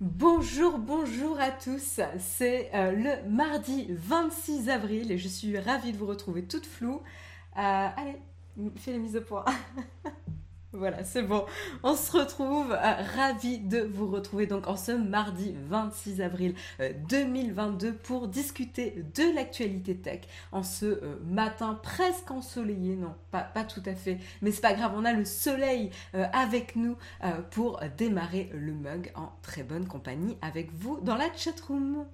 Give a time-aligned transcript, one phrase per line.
[0.00, 2.00] Bonjour, bonjour à tous.
[2.18, 7.02] C'est euh, le mardi 26 avril et je suis ravie de vous retrouver toute floue.
[7.58, 8.16] Euh, allez,
[8.76, 9.44] fais les mises au point.
[10.72, 11.44] Voilà, c'est bon.
[11.82, 16.54] On se retrouve, euh, ravi de vous retrouver donc en ce mardi 26 avril
[17.08, 20.20] 2022 pour discuter de l'actualité tech
[20.52, 24.92] en ce matin presque ensoleillé, non, pas, pas tout à fait, mais c'est pas grave,
[24.94, 26.96] on a le soleil avec nous
[27.50, 32.04] pour démarrer le mug en très bonne compagnie avec vous dans la chatroom.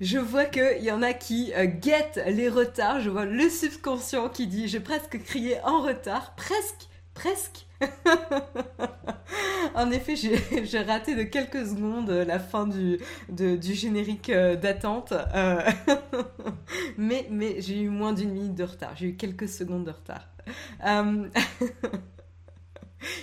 [0.00, 3.00] Je vois qu'il y en a qui euh, guettent les retards.
[3.00, 6.34] Je vois le subconscient qui dit j'ai presque crié en retard.
[6.34, 7.66] Presque, presque.
[9.74, 10.16] en effet,
[10.64, 15.12] j'ai raté de quelques secondes la fin du, du générique euh, d'attente.
[15.12, 15.62] Euh,
[16.98, 18.96] mais mais j'ai eu moins d'une minute de retard.
[18.96, 20.28] J'ai eu quelques secondes de retard.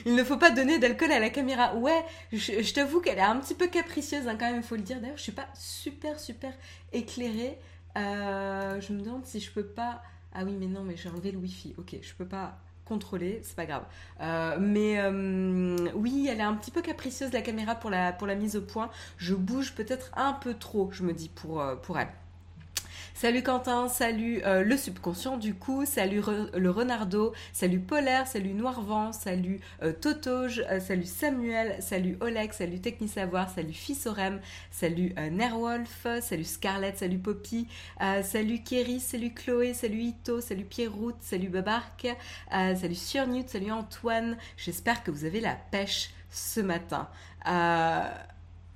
[0.06, 1.76] Il ne faut pas donner d'alcool à la caméra.
[1.76, 4.82] Ouais, je, t'avoue qu'elle est un petit peu capricieuse hein, quand même, il faut le
[4.82, 5.00] dire.
[5.00, 6.54] D'ailleurs, je suis pas super super
[6.94, 7.58] éclairée.
[7.98, 10.02] Euh, je me demande si je peux pas.
[10.34, 11.74] Ah oui, mais non, mais j'ai enlevé le wifi.
[11.78, 13.86] Ok, je peux pas contrôler, c'est pas grave.
[14.22, 18.56] Euh, mais euh, oui, elle est un petit peu capricieuse la caméra pour la, mise
[18.56, 18.90] au point.
[19.18, 21.62] Je bouge peut-être un peu trop, je me dis, pour
[21.98, 22.10] elle.
[23.22, 26.24] Salut Quentin, salut euh, le subconscient du coup, salut
[26.56, 32.80] le Renardo, salut Polaire, salut Noirvent, salut euh, Totoge, euh, salut Samuel, salut Oleg, salut
[32.80, 34.40] Technisavoir, salut Fissorem,
[34.72, 37.68] salut Nerwolf, salut Scarlett, salut Poppy,
[38.24, 42.08] salut Kerry, salut Chloé, salut Ito, salut Pierroute, salut Babark,
[42.50, 44.36] salut Surnut, salut Antoine.
[44.58, 47.08] J'espère que vous avez la pêche ce matin.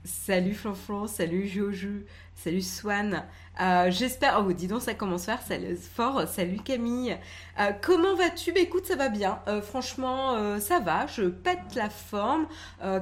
[0.03, 3.23] salut Flonflon, salut Joju, salut Swan.
[3.61, 4.43] Euh, j'espère.
[4.45, 5.39] Oh, dis donc, ça commence fort.
[5.93, 6.27] fort.
[6.27, 7.17] Salut Camille.
[7.59, 8.51] Euh, comment vas-tu?
[8.51, 9.39] Bah écoute, ça va bien.
[9.47, 11.07] Euh, franchement, ça va.
[11.07, 12.47] Je pète la forme.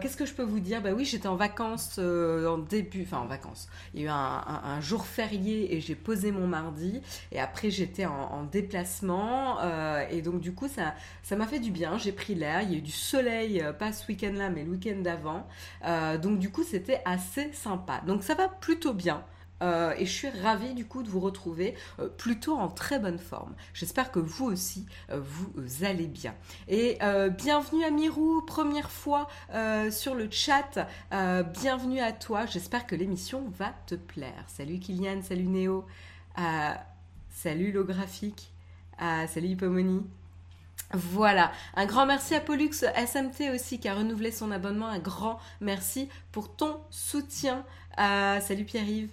[0.01, 0.81] Qu'est-ce que je peux vous dire?
[0.81, 3.03] Bah oui, j'étais en vacances en début.
[3.03, 3.67] Enfin, en vacances.
[3.93, 7.01] Il y a eu un, jour férié et j'ai posé mon mardi.
[7.31, 9.57] Et après, j'étais en, déplacement.
[10.11, 10.93] et donc, du coup, ça
[11.23, 11.97] ça m'a fait du bien.
[11.97, 12.61] J'ai pris l'air.
[12.61, 15.47] Il y a eu du soleil, pas ce week-end-là, mais le week-end d'avant.
[16.21, 18.01] donc, du coup, c'était assez sympa.
[18.05, 19.23] Donc, ça va plutôt bien.
[19.63, 23.17] Euh, et je suis ravie du coup de vous retrouver euh, plutôt en très bonne
[23.17, 23.55] forme.
[23.73, 26.35] J'espère que vous aussi, euh, vous allez bien.
[26.67, 26.99] Et
[27.37, 29.27] bienvenue à Mirou, première fois
[29.91, 30.87] sur le chat.
[31.53, 32.45] bienvenue à toi.
[32.45, 34.45] J'espère que l'émission va te plaire.
[34.47, 35.85] Salut Kylian, salut Néo.
[37.31, 38.51] salut Lographique.
[38.99, 40.01] salut Hippomony.
[40.93, 44.87] Voilà, un grand merci à Pollux SMT aussi qui a renouvelé son abonnement.
[44.87, 47.65] Un grand merci pour ton soutien.
[47.97, 49.09] salut Pierre-Yves.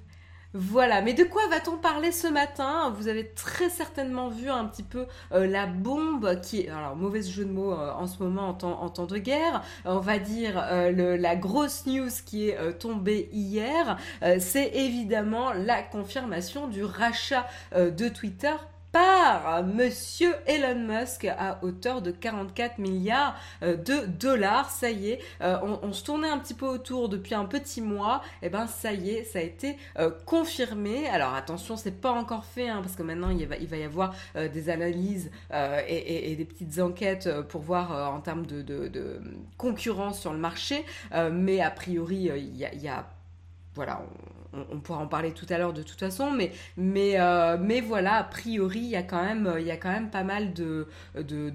[0.53, 2.93] Voilà, mais de quoi va-t-on parler ce matin?
[2.97, 7.31] Vous avez très certainement vu un petit peu euh, la bombe qui est, alors mauvaise
[7.31, 11.17] jeu de mots euh, en ce moment en temps, de guerre, on va dire euh,
[11.17, 13.97] la grosse news qui est tombée hier,
[14.41, 18.55] c'est évidemment la confirmation du rachat de Twitter
[18.93, 24.71] par Monsieur Elon Musk à hauteur de 44 milliards euh, de dollars.
[24.71, 28.23] Ça y est, euh, on, se tournait un petit peu autour depuis un petit mois.
[28.43, 31.09] Et eh ben ça y est, ça a été euh, confirmé.
[31.09, 34.69] Alors attention, c'est pas encore fait hein, parce que maintenant il va, y avoir des
[34.69, 35.31] analyses
[35.89, 39.21] et, des petites enquêtes pour voir en termes de,
[39.57, 40.85] concurrence sur le marché.
[41.33, 43.07] mais a priori, il y a, y a
[43.75, 44.40] voilà, on,
[44.83, 47.57] pourra en parler tout à l'heure de toute façon, mais, mais, euh,
[47.87, 50.87] voilà, a priori, il y, a quand même, pas mal de,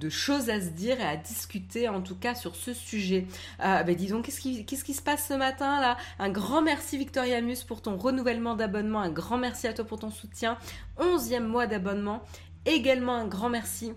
[0.10, 3.28] choses à se dire et à discuter, en tout cas, sur ce sujet.
[3.64, 5.98] Euh, ben dis qu'est-ce qui, se passe ce matin là?
[6.20, 10.00] Un grand merci Victoria Mus pour ton renouvellement d'abonnement, un grand merci à toi pour
[10.00, 10.58] ton soutien,
[10.98, 12.24] onzième mois d'abonnement,
[12.66, 13.94] également un grand merci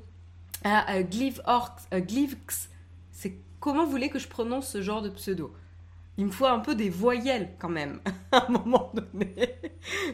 [0.64, 2.68] à euh, Glivx,
[3.12, 5.52] c'est comment vous voulez que je prononce ce genre de pseudo?
[6.18, 8.00] Il me faut un peu des voyelles quand même
[8.32, 9.54] à un moment donné.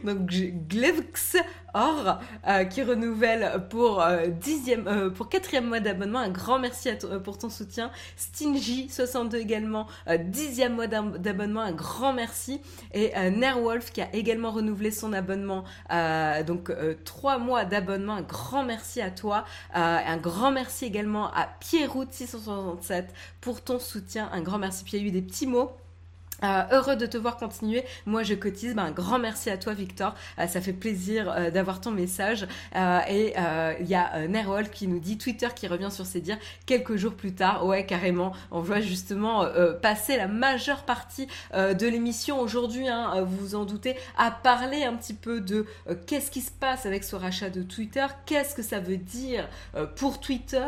[0.03, 1.35] Donc Glevx
[1.77, 6.19] Or euh, qui renouvelle pour euh, dixième, euh, pour quatrième mois d'abonnement.
[6.19, 6.89] Un grand merci
[7.25, 7.91] pour ton soutien.
[8.15, 9.87] Stingy 62 également
[10.19, 11.59] dixième mois d'abonnement.
[11.59, 12.61] Un grand merci
[12.93, 15.65] et Nerwolf qui a également renouvelé son abonnement.
[16.47, 16.71] donc
[17.03, 18.13] trois mois d'abonnement.
[18.13, 19.43] Un grand merci à toi.
[19.73, 24.29] un grand merci également à Pierroute 667 pour ton soutien.
[24.31, 24.85] Un grand merci.
[24.85, 25.71] Puis il y a eu des petits mots
[26.43, 27.83] Euh, heureux de te voir continuer.
[28.05, 28.75] Moi, je cotise.
[28.75, 30.15] Ben, un grand merci à toi, Victor.
[30.37, 32.47] Euh, ça fait plaisir euh, d'avoir ton message.
[32.75, 33.33] et
[33.79, 37.13] il y a Nerol qui nous dit Twitter qui revient sur ses dires quelques jours
[37.13, 37.65] plus tard.
[37.65, 38.33] Ouais, carrément.
[38.51, 39.45] On voit justement
[39.81, 42.87] passer la majeure partie de l'émission aujourd'hui.
[42.87, 45.65] Hein, vous vous en doutez, à parler un petit peu de
[46.07, 49.47] qu'est-ce qui se passe avec ce rachat de Twitter, qu'est-ce que ça veut dire
[49.95, 50.67] pour Twitter,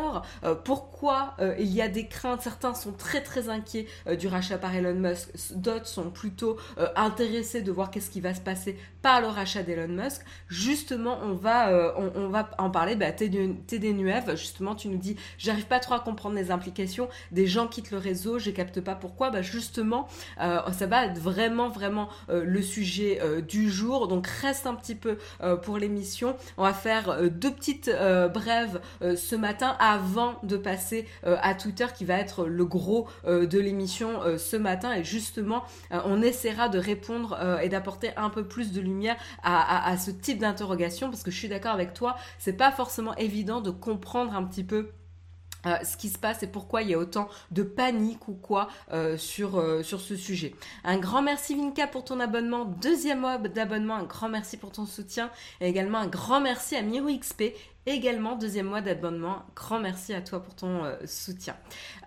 [0.63, 2.41] pourquoi il y a des craintes?
[2.41, 3.87] Certains sont très très inquiets
[4.19, 8.33] du rachat par Elon Musk d'autres sont plutôt euh, intéressés de voir qu'est-ce qui va
[8.33, 10.21] se passer par le rachat d'Elon Musk.
[10.47, 12.95] Justement, on va, euh, on, va en parler.
[12.95, 17.07] Bah, TD Nuev, justement, tu nous dis, j'arrive pas trop à comprendre les implications.
[17.31, 19.29] Des gens quittent le réseau, je capte pas pourquoi.
[19.29, 20.07] Bah, justement,
[20.41, 24.07] euh, ça va être vraiment, vraiment le sujet du jour.
[24.07, 25.17] Donc, reste un petit peu
[25.63, 26.35] pour l'émission.
[26.57, 27.91] On va faire deux petites
[28.33, 34.37] brèves ce matin avant de passer à Twitter qui va être le gros de l'émission
[34.37, 34.93] ce matin.
[34.93, 39.15] Et justement, euh, on essaiera de répondre euh, et d'apporter un peu plus de lumière
[39.43, 43.61] à, ce type d'interrogation parce que je suis d'accord avec toi, c'est pas forcément évident
[43.61, 44.91] de comprendre un petit peu
[45.67, 48.69] euh, ce qui se passe et pourquoi il y a autant de panique ou quoi
[49.17, 50.55] sur, sur ce sujet.
[50.83, 54.85] Un grand merci Vinka pour ton abonnement, deuxième mois d'abonnement, un grand merci pour ton
[54.85, 55.29] soutien
[55.61, 57.53] et également un grand merci à Miro XP
[57.87, 59.43] également deuxième mois d'abonnement.
[59.55, 61.55] Grand merci à toi pour ton euh, soutien.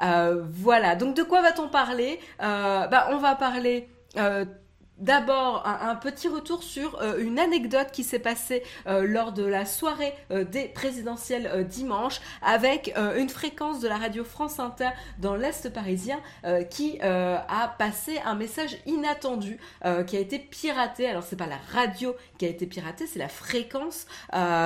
[0.03, 2.21] Euh, voilà, donc de quoi va-t-on parler?
[2.43, 3.89] Euh, bah, On va parler
[5.01, 9.65] D'abord, un, petit retour sur euh, une anecdote qui s'est passée euh, lors de la
[9.65, 15.73] soirée euh, des présidentielles dimanche avec une fréquence de la radio France Inter dans l'Est
[15.73, 16.21] parisien
[16.71, 19.59] qui a passé un message inattendu
[20.07, 21.09] qui a été piraté.
[21.09, 24.07] Alors c'est pas la radio qui a été piratée, c'est la fréquence.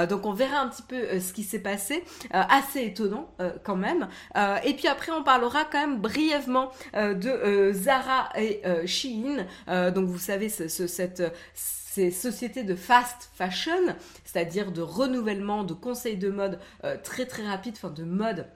[0.08, 2.04] donc on verra un petit peu ce qui s'est passé.
[2.32, 3.28] assez étonnant
[3.64, 4.08] quand même.
[4.64, 9.46] et puis après on parlera quand même brièvement de Zara et Shein.
[9.90, 11.22] donc vous savez, cette,
[11.94, 13.94] ces sociétés de fast fashion,
[14.24, 18.48] c'est-à-dire de renouvellement, de conseils de mode euh, très très rapide, enfin de mode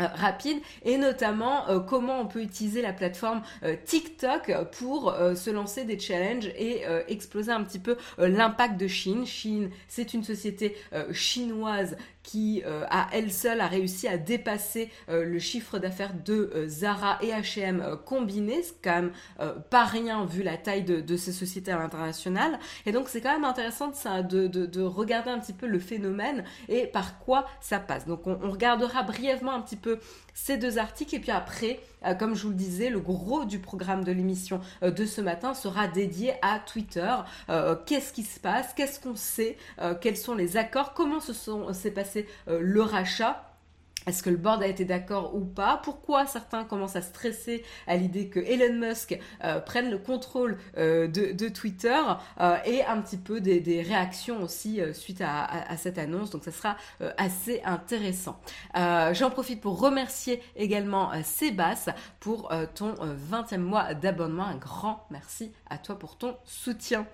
[0.00, 3.42] euh, rapide et notamment euh, comment on peut utiliser la plateforme
[3.84, 9.24] TikTok pour se lancer des challenges et exploser un petit peu l'impact de Chine.
[9.24, 10.76] Chine, c'est une société
[11.12, 16.50] chinoise qui euh, à elle seule a réussi à dépasser euh, le chiffre d'affaires de
[16.54, 19.12] euh, Zara et H&M combinés, c'est quand même
[19.70, 22.58] pas rien vu la taille de, ces sociétés à l'international.
[22.86, 26.86] Et donc c'est quand même intéressant de, de, regarder un petit peu le phénomène et
[26.86, 28.06] par quoi ça passe.
[28.06, 29.98] Donc on, on regardera brièvement un petit peu
[30.34, 31.14] ces deux articles.
[31.14, 31.80] Et puis après,
[32.18, 35.88] comme je vous le disais, le gros du programme de l'émission de ce matin sera
[35.88, 37.14] dédié à Twitter.
[37.86, 38.74] Qu'est-ce qui se passe?
[38.74, 39.56] Qu'est-ce qu'on sait?
[40.00, 40.92] Quels sont les accords?
[40.92, 43.53] Comment s'est passé euh, le rachat?
[44.06, 45.80] Est-ce que le board a été d'accord ou pas?
[45.82, 51.06] Pourquoi certains commencent à stresser à l'idée que Elon Musk euh, prenne le contrôle euh,
[51.08, 52.00] de, Twitter
[52.64, 56.30] et un petit peu des, réactions aussi suite à, cette annonce?
[56.30, 56.76] Donc ça sera
[57.16, 58.40] assez intéressant.
[58.74, 64.44] J'en profite pour remercier également Sébastien pour ton 20e mois d'abonnement.
[64.44, 67.06] Un grand merci à toi pour ton soutien.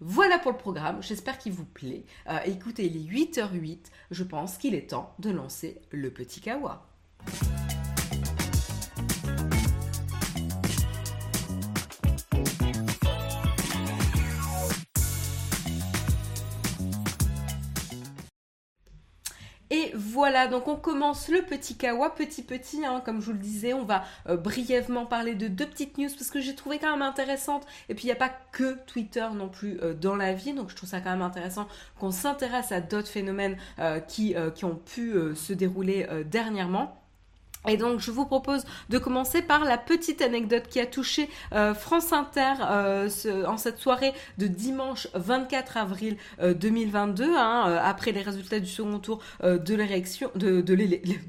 [0.00, 2.04] Voilà pour le programme, j'espère qu'il vous plaît.
[2.28, 6.78] Euh, écoutez, il est 8h08, je pense qu'il est temps de lancer le petit kawa.
[19.94, 23.72] Voilà, donc on commence le petit kawa petit petit, hein, comme je vous le disais,
[23.74, 27.02] on va euh, brièvement parler de deux petites news parce que j'ai trouvé quand même
[27.02, 27.66] intéressante.
[27.88, 30.70] Et puis il n'y a pas que Twitter non plus euh, dans la vie, donc
[30.70, 34.76] je trouve ça quand même intéressant qu'on s'intéresse à d'autres phénomènes euh, qui, qui ont
[34.76, 37.03] pu se dérouler dernièrement.
[37.68, 41.74] Et donc je vous propose de commencer par la petite anecdote qui a touché euh,
[41.74, 43.08] France Inter euh,
[43.46, 48.98] en cette soirée de dimanche 24 avril 2022, euh, hein, après les résultats du second
[48.98, 50.74] tour de l'élection, de, de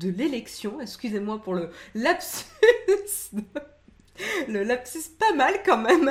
[0.10, 2.46] l'élection, excusez-moi pour le lapsus,
[4.48, 6.10] le lapsus pas mal quand même.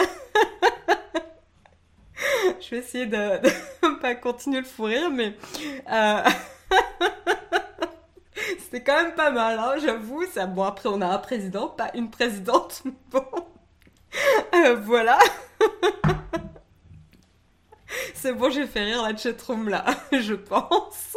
[2.61, 5.37] je vais essayer de ne pas continuer le fou rire, mais
[8.71, 10.25] c'est quand même pas mal, hein, j'avoue.
[10.27, 12.83] Ça, bon, après, on a un président, pas une présidente.
[13.11, 13.25] Bon.
[14.55, 15.19] Euh, voilà.
[18.15, 21.17] c'est bon, j'ai fait rire la chatroom là, je pense.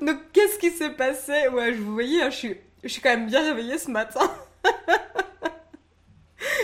[0.00, 1.48] Donc, qu'est-ce qui s'est passé?
[1.48, 4.30] Ouais, je vous voyez, hein, je, suis, je suis quand même bien réveillée ce matin.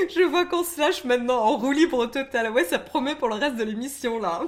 [0.08, 2.50] je vois qu'on se lâche maintenant en roue libre total.
[2.50, 4.42] Ouais, ça promet pour le reste de l'émission là.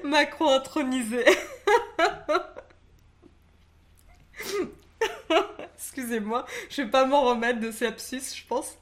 [0.04, 1.24] Macron intronisé.
[5.76, 8.76] Excusez-moi, je vais pas m'en remettre de ce lapsus, je pense.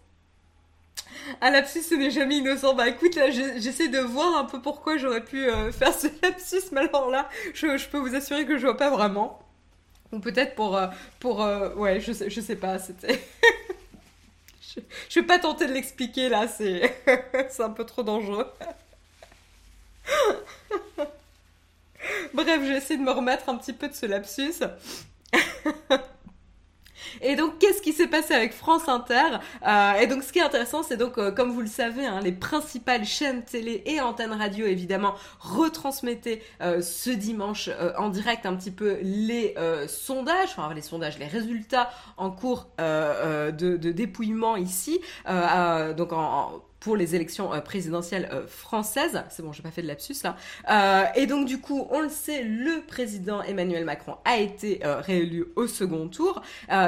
[1.40, 2.74] Un lapsus, ce n'est jamais innocent.
[2.74, 6.70] Bah écoute, là, j'essaie de voir un peu pourquoi j'aurais pu euh, faire ce lapsus,
[6.72, 9.40] mais alors là, je, peux vous assurer que je vois pas vraiment.
[10.12, 10.76] Ou peut-être pour...
[10.76, 10.86] Euh,
[11.20, 13.20] pour euh, ouais, je sais, je sais pas, c'était...
[14.60, 16.92] je, je vais pas tenter de l'expliquer, là, c'est
[17.58, 18.46] un peu trop dangereux.
[22.34, 24.62] Bref, j'essaie de me remettre un petit peu de ce lapsus.
[27.22, 30.42] Et donc, qu'est-ce qui s'est passé avec France Inter euh, Et donc, ce qui est
[30.42, 34.32] intéressant, c'est donc, euh, comme vous le savez, hein, les principales chaînes télé et antennes
[34.32, 39.54] radio, évidemment, retransmettaient euh, ce dimanche en direct un petit peu les
[39.88, 45.00] sondages, enfin les sondages, les résultats en cours de, de, dépouillement ici.
[45.96, 49.22] donc, en pour les élections euh, présidentielles euh, françaises.
[49.30, 50.36] C'est bon, j'ai pas fait de lapsus là.
[50.70, 55.46] Euh, et donc du coup, on le sait, le président Emmanuel Macron a été réélu
[55.56, 56.42] au second tour.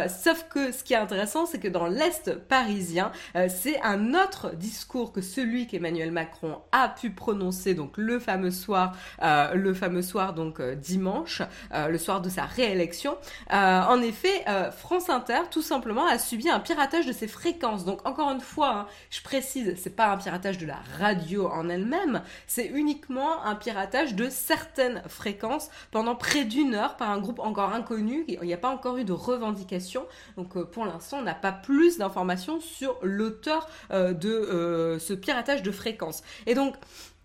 [0.09, 3.12] sauf que ce qui est intéressant, c'est que dans l'Est parisien,
[3.49, 8.97] c'est un autre discours que celui qu'Emmanuel Macron a pu prononcer donc le fameux soir,
[9.21, 11.42] le fameux soir donc dimanche,
[11.73, 13.16] le soir de sa réélection.
[13.50, 14.45] en effet,
[14.76, 17.85] France Inter tout simplement a subi un piratage de ses fréquences.
[17.85, 21.68] Donc encore une fois, hein, je précise, c'est pas un piratage de la radio en
[21.68, 27.38] elle-même, c'est uniquement un piratage de certaines fréquences pendant près d'une heure par un groupe
[27.38, 28.25] encore inconnu.
[28.28, 30.06] Il n'y a pas encore eu de revendication.
[30.37, 35.12] Donc euh, pour l'instant, on n'a pas plus d'informations sur l'auteur euh, de euh, ce
[35.12, 36.23] piratage de fréquences.
[36.47, 36.75] Et donc,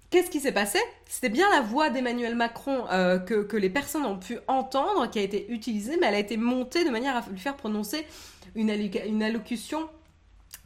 [0.10, 0.78] Qu'est-ce qui s'est passé?
[1.10, 2.86] C'était bien la voix d'Emmanuel Macron
[3.26, 6.86] que, les personnes ont pu entendre, qui a été utilisée, mais elle a été montée
[6.86, 8.06] de manière à lui faire prononcer
[8.54, 9.90] une, une allocution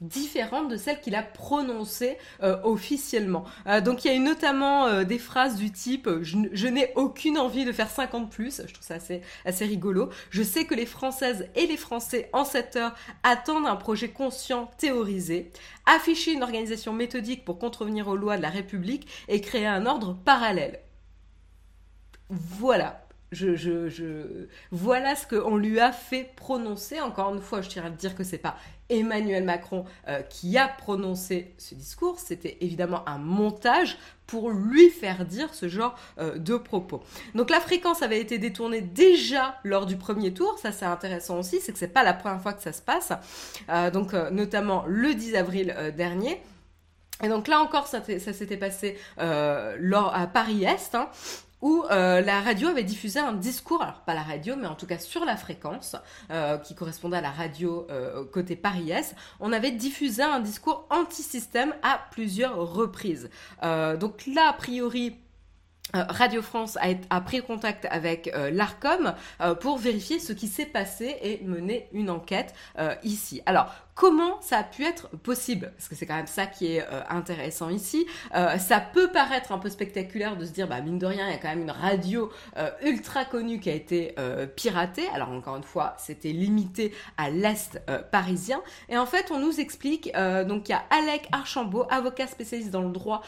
[0.02, 3.46] différente de celle qu'il a prononcée euh, officiellement.
[3.68, 7.38] Euh, donc il y a eu notamment euh, des phrases du type je, n'ai aucune
[7.38, 10.10] envie de faire 50 plus, je trouve ça assez, assez rigolo.
[10.30, 14.70] Je sais que les Françaises et les Français en cette heure attendent un projet conscient
[14.78, 15.52] théorisé,
[15.86, 20.14] afficher une organisation méthodique pour contrevenir aux lois de la République et créer un ordre
[20.14, 20.80] parallèle.
[22.30, 27.02] Voilà je, voilà ce qu'on lui a fait prononcer.
[27.02, 28.56] Encore une fois, je tiens à dire que c'est pas
[28.90, 32.20] Emmanuel Macron euh, qui a prononcé ce discours.
[32.20, 37.04] C'était évidemment un montage pour lui faire dire ce genre euh, de propos.
[37.36, 40.58] Donc la fréquence avait été détournée déjà lors du premier tour.
[40.60, 43.12] Ça c'est intéressant aussi, c'est que c'est pas la première fois que ça se passe.
[43.70, 46.42] Euh, donc notamment le 10 avril dernier.
[47.24, 50.96] Et donc là encore, ça, s'était passé à Paris-Est.
[50.96, 51.10] Hein
[51.62, 54.86] où euh, la radio avait diffusé un discours, alors pas la radio, mais en tout
[54.86, 55.96] cas sur la fréquence,
[56.32, 61.74] euh, qui correspondait à la radio euh, côté Paris-Est, on avait diffusé un discours anti-système
[61.82, 63.30] à plusieurs reprises.
[63.62, 65.16] donc là, a priori,
[65.94, 66.78] Radio France
[67.10, 69.14] a, pris contact avec l'ARCOM
[69.62, 72.54] pour vérifier ce qui s'est passé et mener une enquête
[73.04, 73.42] ici.
[73.46, 76.84] Alors, Comment ça a pu être possible Parce que c'est quand même ça qui est
[76.84, 78.06] euh, intéressant ici.
[78.36, 81.32] Euh, ça peut paraître un peu spectaculaire de se dire, bah mine de rien, il
[81.32, 84.14] y a quand même une radio euh, ultra connue qui a été
[84.56, 85.08] piratée.
[85.16, 88.62] Alors encore une fois, c'était limité à l'est parisien.
[88.88, 90.14] Et en fait, on nous explique,
[90.48, 93.24] donc il y a Alec Archambault, avocat spécialiste dans le droit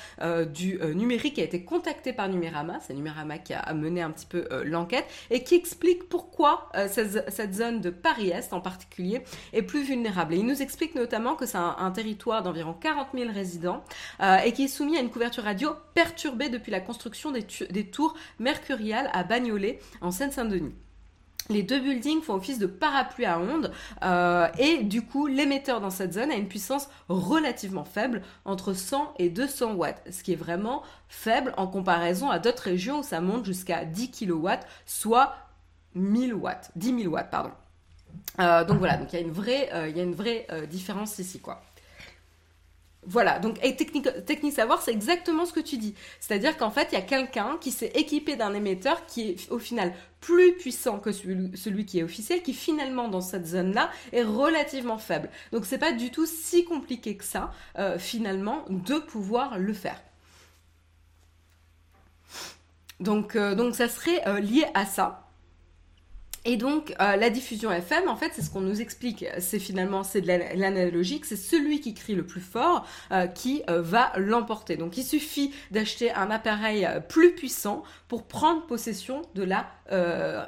[0.54, 2.80] du numérique, qui a été contacté par Numérama.
[2.82, 7.82] C'est Numérama qui a mené un petit peu l'enquête et qui explique pourquoi cette, zone
[7.82, 9.24] de Paris-Est en particulier
[9.54, 10.36] est plus vulnérable.
[10.62, 13.84] Explique notamment que c'est un, territoire d'environ 40 000 résidents
[14.22, 18.16] euh, et qui est soumis à une couverture radio perturbée depuis la construction des, tours
[18.40, 20.74] mercuriales à Bagnolet, en Seine-Saint-Denis.
[21.50, 23.72] Les deux buildings font office de parapluie à ondes
[24.04, 29.16] euh, et du coup l'émetteur dans cette zone a une puissance relativement faible, entre 100
[29.18, 33.20] et 200 watts, ce qui est vraiment faible en comparaison à d'autres régions où ça
[33.20, 34.50] monte jusqu'à 10 kW,
[34.86, 35.36] soit
[35.96, 37.52] 1000 watts, 10 000 watts, pardon.
[38.40, 40.16] Euh, donc voilà, il y a une vraie, euh, y a une
[40.52, 41.42] euh, différence ici.
[43.06, 45.96] Voilà, donc et technique, savoir, c'est exactement ce que tu dis.
[46.20, 49.58] C'est-à-dire qu'en fait, il y a quelqu'un qui s'est équipé d'un émetteur qui est au
[49.58, 54.24] final plus puissant que celui, celui, qui est officiel, qui finalement dans cette zone-là est
[54.24, 55.30] relativement faible.
[55.52, 57.52] Donc c'est pas du tout si compliqué que ça,
[57.98, 60.00] finalement, de pouvoir le faire.
[63.00, 65.29] Donc, donc ça serait lié à ça.
[66.46, 69.26] Et donc euh, la diffusion FM, en fait, c'est ce qu'on nous explique.
[69.40, 71.26] C'est finalement c'est de l'analogique.
[71.26, 74.78] C'est celui qui crie le plus fort euh, qui euh, va l'emporter.
[74.78, 79.68] Donc il suffit d'acheter un appareil plus puissant pour prendre possession de la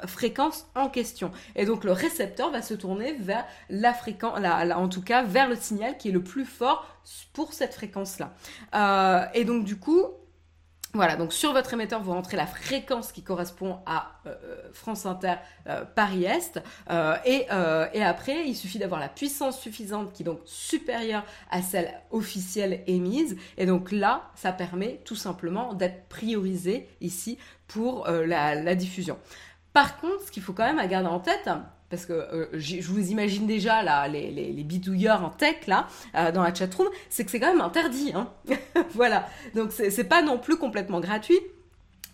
[0.06, 1.32] fréquence en question.
[1.56, 5.56] Et donc le récepteur va se tourner vers la fréquence, en tout cas vers le
[5.56, 6.86] signal qui est le plus fort
[7.32, 8.34] pour cette fréquence-là.
[9.34, 10.06] et donc du coup,
[10.94, 14.34] Voilà, donc sur votre émetteur, vous rentrez la fréquence qui correspond à euh,
[14.74, 16.62] France Inter euh, Paris-Est.
[16.90, 21.94] Euh, et, après, il suffit d'avoir la puissance suffisante qui est donc supérieure à celle
[22.10, 23.38] officielle émise.
[23.56, 29.18] Et donc là, ça permet tout simplement d'être priorisé ici pour la, la diffusion.
[29.72, 31.48] Par contre, ce qu'il faut quand même garder en tête,
[31.92, 36.32] parce que euh, je vous imagine déjà là, les, les, bidouilleurs en tech là, euh,
[36.32, 38.12] dans la chatroom, c'est que c'est quand même interdit.
[38.14, 38.30] Hein
[38.94, 41.38] voilà, donc c'est pas non plus complètement gratuit.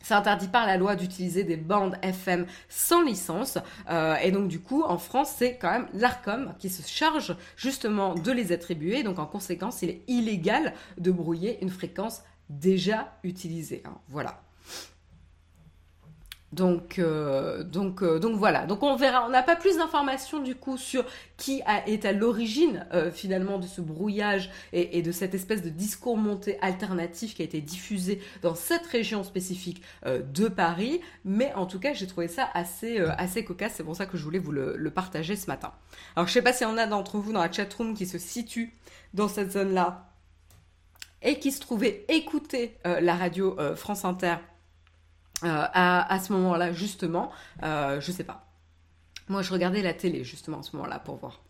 [0.03, 3.59] C'est interdit par la loi d'utiliser des bandes FM sans licence.
[3.89, 8.17] Euh, et donc du coup, en France, c'est quand même l'ARCOM qui se charge justement
[8.17, 9.05] de les attribuer.
[9.05, 13.85] Donc en conséquence, il est illégal de brouiller une fréquence déjà utilisée.
[13.87, 13.97] Hein.
[14.09, 14.41] Voilà.
[16.52, 18.64] Donc, euh, donc, euh, donc voilà.
[18.64, 19.26] Donc on verra.
[19.26, 21.05] On n'a pas plus d'informations du coup sur
[21.37, 26.17] qui est à l'origine euh, finalement de ce brouillage et, de cette espèce de discours
[26.17, 31.00] monté alternatif qui a été diffusé dans cette région spécifique de Paris.
[31.25, 33.75] Mais en tout cas, j'ai trouvé ça assez, assez cocasse.
[33.76, 35.73] C'est pour ça que je voulais vous le, partager ce matin.
[36.17, 38.19] Alors je sais pas s'il y en a d'entre vous dans la chatroom qui se
[38.19, 38.73] situe
[39.12, 40.11] dans cette zone-là
[41.23, 44.37] et qui se trouvait écouter la radio France Inter
[45.45, 47.30] euh, à, ce moment-là, justement,
[47.62, 48.47] euh, je sais pas.
[49.28, 51.40] Moi, je regardais la télé, justement, à ce moment-là, pour voir.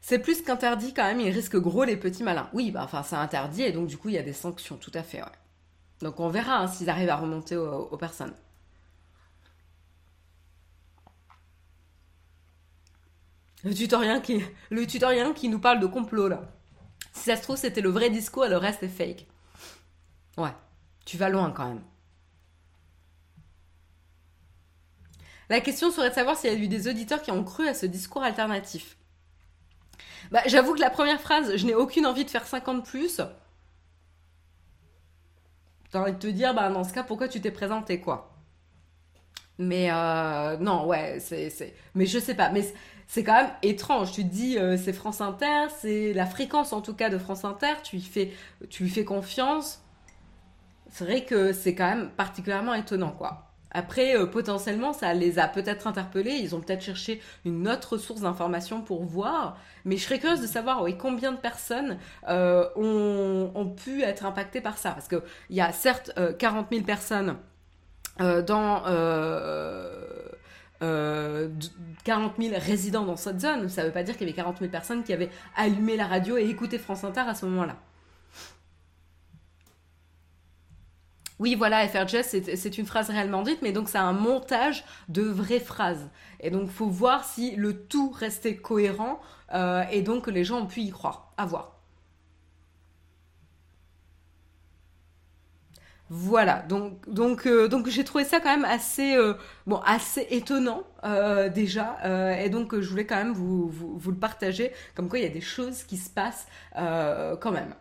[0.00, 2.48] C'est plus qu'interdit quand même, il risque gros les petits malins.
[2.52, 4.90] Oui, bah, enfin, c'est interdit et donc du coup, il y a des sanctions, tout
[4.94, 5.28] à fait, ouais.
[6.00, 8.34] Donc on verra hein, s'ils arrivent à remonter aux, personnes.
[13.62, 16.42] Le tutoriel, qui, le tutoriel qui nous parle de complot, là.
[17.12, 19.26] Si ça se trouve, c'était le vrai discours et le reste est fake.
[20.36, 20.50] Ouais.
[21.04, 21.82] Tu vas loin quand même.
[25.48, 27.74] La question serait de savoir s'il y a eu des auditeurs qui ont cru à
[27.74, 28.96] ce discours alternatif.
[30.30, 33.20] Bah, j'avoue que la première phrase, je n'ai aucune envie de faire 50 plus.
[35.90, 38.32] T'as envie de te dire, bah, dans ce cas, pourquoi tu t'es présenté, quoi?
[39.58, 42.48] Mais euh, non, ouais, c'est, Mais je sais pas.
[42.48, 42.72] Mais
[43.06, 44.12] c'est quand même étrange.
[44.12, 47.44] Tu te dis, euh, c'est France Inter, c'est la fréquence en tout cas de France
[47.44, 48.32] Inter, tu, fais,
[48.70, 49.82] tu lui fais confiance
[50.90, 53.52] c'est vrai que c'est quand même particulièrement étonnant, quoi.
[53.74, 56.32] Après, euh, potentiellement, ça les a peut-être interpellés.
[56.32, 59.56] Ils ont peut-être cherché une autre source d'information pour voir.
[59.84, 64.76] Mais je serais curieuse de savoir combien de personnes euh, ont, pu être impactées par
[64.76, 64.90] ça.
[64.90, 67.36] Parce qu'il y a certes 40 euh, 000 personnes
[68.18, 68.82] dans...
[72.04, 73.68] 40 000 résidents dans cette zone.
[73.68, 76.06] Ça ne veut pas dire qu'il y avait 40 000 personnes qui avaient allumé la
[76.06, 77.76] radio et écouté France Inter à ce moment-là.
[81.38, 85.60] Oui, voilà, FRJS, c'est une phrase réellement dite, mais donc c'est un montage de vraies
[85.60, 86.08] phrases.
[86.40, 89.20] Et donc, faut voir si le tout restait cohérent
[89.54, 91.32] euh, et donc que les gens ont pu y croire.
[91.36, 91.78] À voir.
[96.10, 99.32] Voilà, donc, donc, euh, donc j'ai trouvé ça quand même assez, euh,
[99.66, 100.82] bon, assez étonnant
[101.54, 101.98] déjà,
[102.38, 105.30] et donc je voulais quand même vous, vous, le partager, comme quoi il y a
[105.30, 107.74] des choses qui se passent quand même.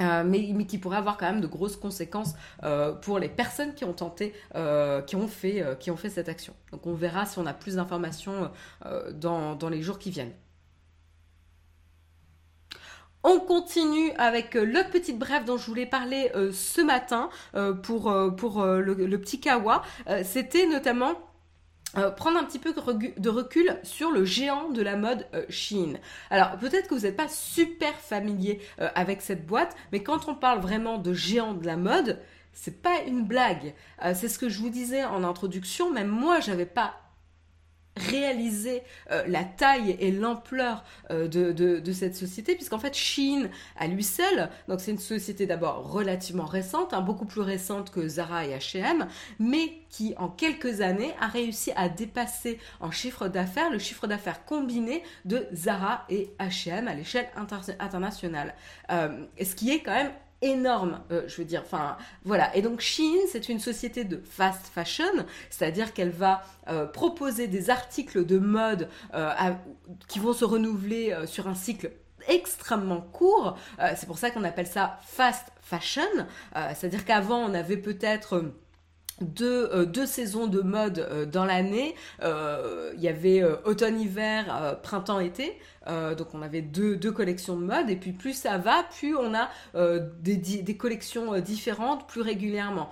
[0.00, 3.84] Euh, mais, qui pourrait avoir quand même de grosses conséquences euh, pour les personnes qui
[3.84, 5.64] ont tenté, euh, qui, ont fait,
[6.08, 6.54] cette action.
[6.70, 8.50] Donc on verra si on a plus d'informations
[9.12, 10.32] dans, les jours qui viennent.
[13.24, 17.30] On continue avec le petit bref dont je voulais parler ce matin
[17.82, 19.82] pour, le, petit kawa.
[20.22, 21.14] C'était notamment
[21.96, 25.94] euh, prendre un petit peu de recul sur le géant de la mode euh, Shein.
[26.28, 30.34] Alors peut-être que vous n'êtes pas super familier euh, avec cette boîte, mais quand on
[30.34, 32.20] parle vraiment de géant de la mode,
[32.52, 33.74] c'est pas une blague.
[34.14, 37.07] c'est ce que je vous disais en introduction, même moi j'avais pas
[37.98, 44.04] réaliser euh, la taille et l'ampleur euh, de, cette société, puisqu'en fait, Shein, à lui
[44.04, 48.56] seul, donc c'est une société d'abord relativement récente, hein, beaucoup plus récente que Zara et
[48.56, 49.06] H&M,
[49.38, 54.44] mais qui en quelques années a réussi à dépasser en chiffre d'affaires le chiffre d'affaires
[54.44, 57.28] combiné de Zara et H&M à l'échelle
[57.78, 58.54] internationale.
[58.90, 61.62] Euh, ce qui est quand même énorme, euh, je veux dire.
[61.64, 62.54] Enfin, voilà.
[62.56, 65.04] Et donc Shein, c'est une société de fast fashion,
[65.50, 69.30] c'est-à-dire qu'elle va euh, proposer des articles de mode euh,
[70.06, 71.92] qui vont se renouveler sur un cycle
[72.26, 73.56] extrêmement court.
[73.96, 76.02] c'est pour ça qu'on appelle ça fast fashion.
[76.74, 78.52] c'est-à-dire qu'avant, on avait peut-être
[79.20, 81.94] deux, deux, saisons de mode dans l'année.
[82.22, 85.58] il y avait automne-hiver, printemps-été.
[85.88, 89.34] Euh, donc on avait deux, collections de mode et puis plus ça va, plus on
[89.34, 92.90] a euh, des, collections euh, différentes plus régulièrement.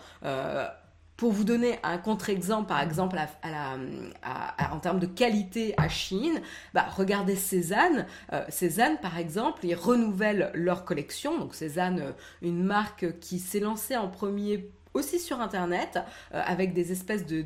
[1.17, 6.43] Pour vous donner un contre-exemple, par exemple, en termes de qualité à Chine,
[6.75, 8.07] bah, regardez Cézanne.
[8.35, 11.39] Euh, Cézanne, par exemple, ils renouvellent leur collection.
[11.39, 12.13] Donc Cézanne, euh,
[12.43, 15.99] une marque qui s'est lancée en premier aussi sur internet
[16.35, 17.43] euh, avec des espèces de,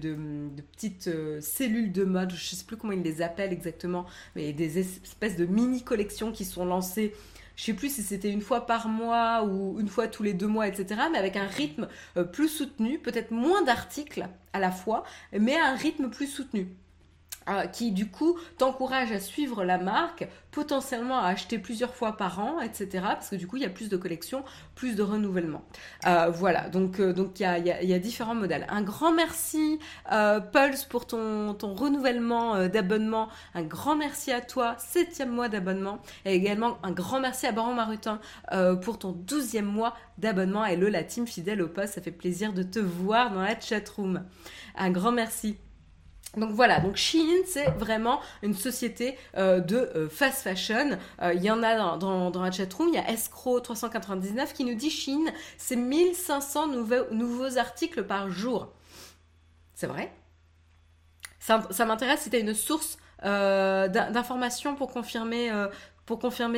[0.73, 1.11] petites
[1.41, 5.37] cellules de mode, je ne sais plus comment ils les appellent exactement, mais des espèces
[5.37, 7.13] de mini collections qui sont lancées
[7.61, 10.47] je sais plus si c'était une fois par mois ou une fois tous les deux
[10.47, 10.99] mois, etc.
[11.13, 15.05] Mais avec un rythme euh, plus soutenu, peut-être moins d'articles à la fois,
[15.39, 16.69] mais un rythme plus soutenu.
[17.49, 22.39] Euh, qui du coup t'encourage à suivre la marque, potentiellement à acheter plusieurs fois par
[22.39, 22.89] an, etc.
[23.03, 25.63] Parce que du coup il y a plus de collections, plus de renouvellement.
[26.07, 28.67] Euh, voilà, donc euh, donc il y a, différents modèles.
[28.69, 29.79] Un grand merci
[30.53, 33.29] Pulse pour ton, renouvellement d'abonnement.
[33.55, 36.01] Un grand merci à toi, septième mois d'abonnement.
[36.27, 38.21] Et également un grand merci à Baron Marutin
[38.83, 40.67] pour ton douzième mois d'abonnement.
[40.67, 43.59] Et le la team fidèle au poste, ça fait plaisir de te voir dans la
[43.59, 44.25] chat room.
[44.77, 45.57] Un grand merci.
[46.37, 50.97] Donc voilà, donc Shein, c'est vraiment une société euh, de euh, fast fashion.
[51.23, 54.65] Euh, il y en a dans, dans, dans la chatroom, il y a Escrow399 qui
[54.65, 55.25] nous dit Shein,
[55.59, 58.69] c'est 1500 nouveaux, articles par jour.
[59.75, 60.13] C'est vrai?
[61.41, 65.51] Ça, m'intéresse si tu une source d'information pour confirmer,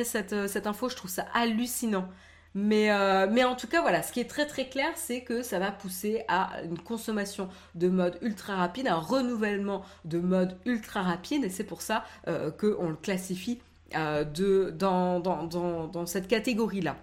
[0.03, 2.07] cette info, je trouve ça hallucinant.
[2.55, 5.41] Mais, euh, mais en tout cas, voilà, ce qui est très très clair, c'est que
[5.41, 11.01] ça va pousser à une consommation de mode ultra rapide, un renouvellement de mode ultra
[11.01, 13.59] rapide, et c'est pour ça euh, qu'on le classifie
[13.95, 16.95] euh, de, dans, dans, dans, dans, cette catégorie-là.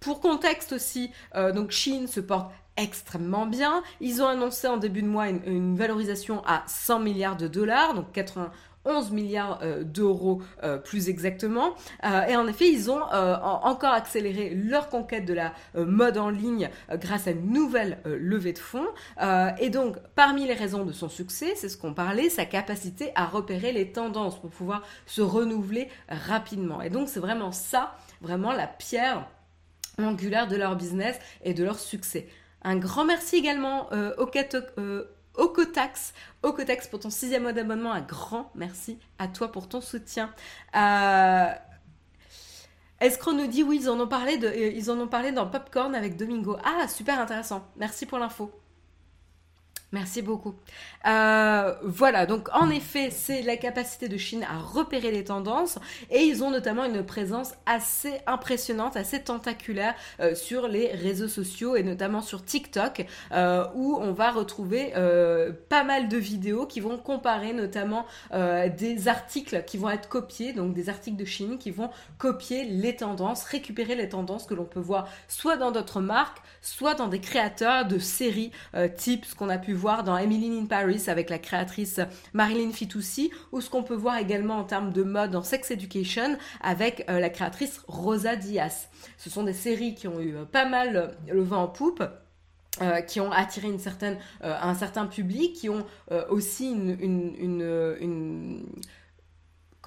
[0.00, 3.82] pour contexte aussi, donc Chine se porte extrêmement bien.
[4.00, 7.94] Ils ont annoncé en début de mois une, une, valorisation à 100 milliards de dollars,
[7.94, 8.50] donc 80,
[8.84, 11.74] 11 milliards euh, d'euros euh, plus exactement.
[12.04, 16.70] Euh, et en effet, ils ont encore accéléré leur conquête de la mode en ligne
[16.92, 18.86] grâce à une nouvelle levée de fonds.
[19.58, 23.26] et donc, parmi les raisons de son succès, c'est ce qu'on parlait, sa capacité à
[23.26, 26.82] repérer les tendances pour pouvoir se renouveler rapidement.
[26.82, 29.26] Et donc, c'est vraiment ça, vraiment la pierre
[29.98, 32.28] angulaire de leur business et de leur succès.
[32.62, 33.88] Un grand merci également
[34.18, 34.26] au
[35.38, 36.12] Ocotax.
[36.42, 37.92] Ocotax pour ton sixième mois d'abonnement.
[37.92, 40.32] Un grand merci à toi pour ton soutien.
[40.76, 41.46] Euh...
[43.00, 45.94] Escro nous dit oui, ils en ont parlé, euh, ils en ont parlé dans Popcorn
[45.94, 46.56] avec Domingo.
[46.64, 47.64] Ah, super intéressant.
[47.76, 48.50] Merci pour l'info.
[49.90, 50.54] Merci beaucoup.
[51.06, 55.78] Euh, voilà, donc en effet, c'est la capacité de Chine à repérer les tendances
[56.10, 61.74] et ils ont notamment une présence assez impressionnante, assez tentaculaire euh, sur les réseaux sociaux
[61.74, 64.92] et notamment sur TikTok euh, où on va retrouver
[65.70, 70.74] pas mal de vidéos qui vont comparer notamment des articles qui vont être copiés, donc
[70.74, 74.80] des articles de Chine qui vont copier les tendances, récupérer les tendances que l'on peut
[74.80, 78.50] voir soit dans d'autres marques, soit dans des créateurs de séries
[78.96, 82.00] type ce qu'on a pu voir dans Emily in Paris avec la créatrice
[82.34, 86.36] Marilyn Fitoussi, ou ce qu'on peut voir également en termes de mode dans Sex Education
[86.60, 88.88] avec euh, la créatrice Rosa Diaz.
[89.16, 92.02] Ce sont des séries qui ont eu euh, pas mal euh, le vent en poupe.
[93.08, 95.84] qui ont attiré une certaine, un certain public, qui ont
[96.28, 98.62] aussi une, une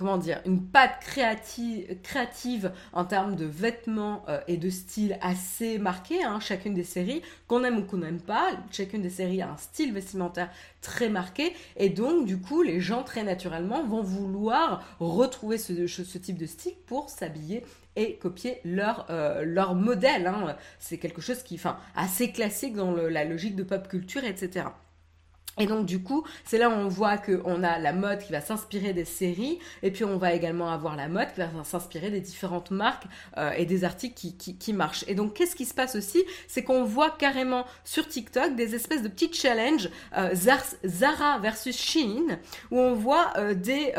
[0.01, 6.23] comment dire, une patte créative, en termes de vêtements euh, et de style assez marqué,
[6.23, 9.57] hein, chacune des séries, qu'on aime ou qu'on n'aime pas, chacune des séries a un
[9.57, 10.49] style vestimentaire
[10.81, 16.39] très marqué, et donc du coup les gens très naturellement vont vouloir retrouver ce, type
[16.39, 17.63] de style pour s'habiller
[17.95, 20.25] et copier leur, euh, modèle.
[20.25, 20.57] Hein.
[20.79, 24.65] C'est quelque chose qui, enfin, assez classique dans la logique de pop culture, etc.
[25.59, 28.39] Et donc du coup, c'est là où on voit qu'on a la mode qui va
[28.39, 32.21] s'inspirer des séries, et puis on va également avoir la mode qui va s'inspirer des
[32.21, 33.03] différentes marques
[33.37, 35.03] euh, et des articles qui, marchent.
[35.07, 36.23] Et donc qu'est-ce qui se passe aussi?
[36.47, 40.33] C'est qu'on voit carrément sur TikTok des espèces de petits challenges euh,
[40.85, 42.39] Zara versus Shein,
[42.71, 43.93] où on voit euh, des...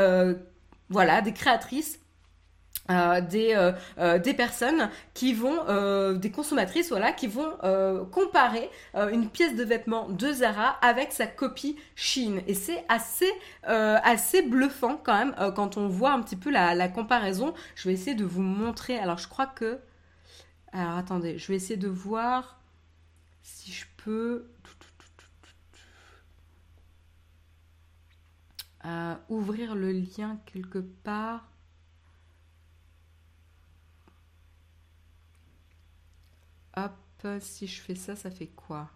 [0.89, 1.99] voilà, des créatrices
[2.91, 5.53] euh, des, euh, euh, des personnes qui vont,
[6.15, 7.57] des consommatrices, voilà, qui vont
[8.11, 12.43] comparer une pièce de vêtement de Zara avec sa copie Chine.
[12.47, 13.31] Et c'est assez,
[13.65, 17.55] assez bluffant quand même quand on voit un petit peu la, la, comparaison.
[17.75, 18.99] Je vais essayer de vous montrer.
[18.99, 19.79] Alors je crois que...
[20.73, 22.61] Alors attendez, je vais essayer de voir
[23.43, 24.47] si je peux...
[29.29, 31.52] ouvrir le lien quelque part.
[36.77, 38.91] Hop, si je fais ça, ça fait quoi?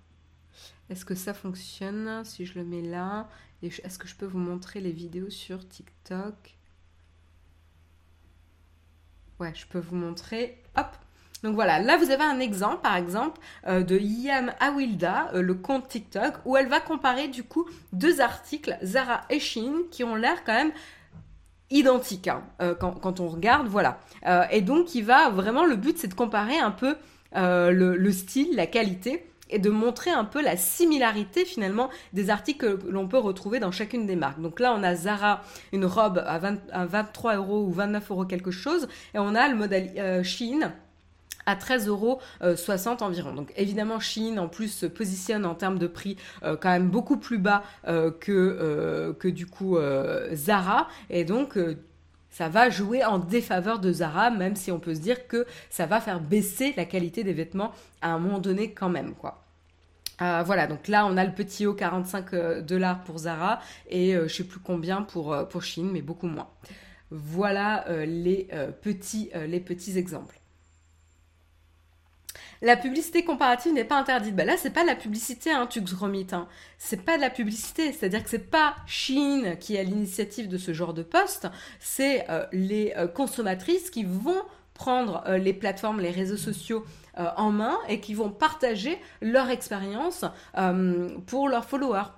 [0.88, 3.28] Est-ce que ça fonctionne si je le mets là?
[3.62, 6.56] Est-ce que je peux vous montrer les vidéos sur TikTok?
[9.38, 10.62] Ouais, je peux vous montrer.
[10.76, 10.86] Hop
[11.42, 15.54] Donc voilà, là vous avez un exemple, par exemple, euh, de Yam Awilda, euh, le
[15.54, 20.14] compte TikTok, où elle va comparer du coup deux articles, Zara et Shein, qui ont
[20.14, 20.72] l'air quand même
[21.68, 23.98] identiques hein, euh, quand, on regarde, voilà.
[24.52, 26.96] et donc il va vraiment, le but c'est de comparer un peu
[27.36, 32.88] le, style, la qualité et de montrer un peu la similarité finalement des articles que
[32.88, 34.40] l'on peut retrouver dans chacune des marques.
[34.40, 36.38] Donc là, on a Zara, une robe à,
[36.86, 40.22] 23 euros ou 29 euros quelque chose, et on a le modèle euh,
[41.48, 42.20] à 13,60 euros
[43.00, 43.32] environ.
[43.32, 47.18] Donc évidemment, Shein en plus se positionne en termes de prix euh, quand même beaucoup
[47.18, 49.78] plus bas euh, que, que du coup
[50.32, 50.88] Zara.
[51.08, 51.56] Et donc
[52.36, 55.86] ça va jouer en défaveur de Zara, même si on peut se dire que ça
[55.86, 57.72] va faire baisser la qualité des vêtements
[58.02, 59.42] à un moment donné quand même, quoi.
[60.20, 64.14] Euh, voilà, donc là on a le petit haut 45 euh, dollars pour Zara et
[64.14, 66.48] euh, je sais plus combien pour, pour Chine, mais beaucoup moins.
[67.10, 68.48] Voilà les
[68.84, 70.38] petits exemples.
[72.62, 74.34] La publicité comparative n'est pas interdite.
[74.34, 76.28] Bah là, c'est pas la publicité, hein, Tux Gromit.
[76.32, 76.48] Hein.
[76.78, 77.92] C'est pas de la publicité.
[77.92, 81.48] C'est-à-dire que c'est pas Chine qui a l'initiative de ce genre de poste.
[81.80, 84.42] C'est euh, les euh, consommatrices qui vont
[84.74, 86.84] prendre euh, les plateformes, les réseaux sociaux
[87.38, 90.26] en main et qui vont partager leur expérience
[91.26, 92.10] pour leurs followers.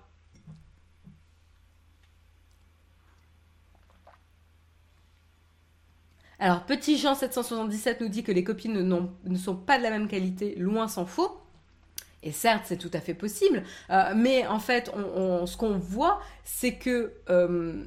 [6.38, 8.80] Alors, Petit Jean 777 nous dit que les copines
[9.24, 11.40] ne sont pas de la même qualité, loin s'en faut.
[12.22, 16.74] Et certes, c'est tout à fait possible, euh, mais en fait, ce qu'on voit, c'est
[16.74, 17.84] que euh,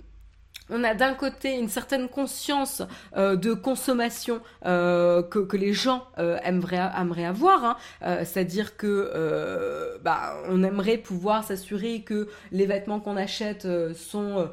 [0.71, 2.81] on a d'un côté une certaine conscience
[3.17, 7.77] euh, de consommation euh, que, les gens euh, aimeraient, avoir, hein.
[8.23, 14.49] c'est-à-dire que bah, on aimerait pouvoir s'assurer que les vêtements qu'on achète sont,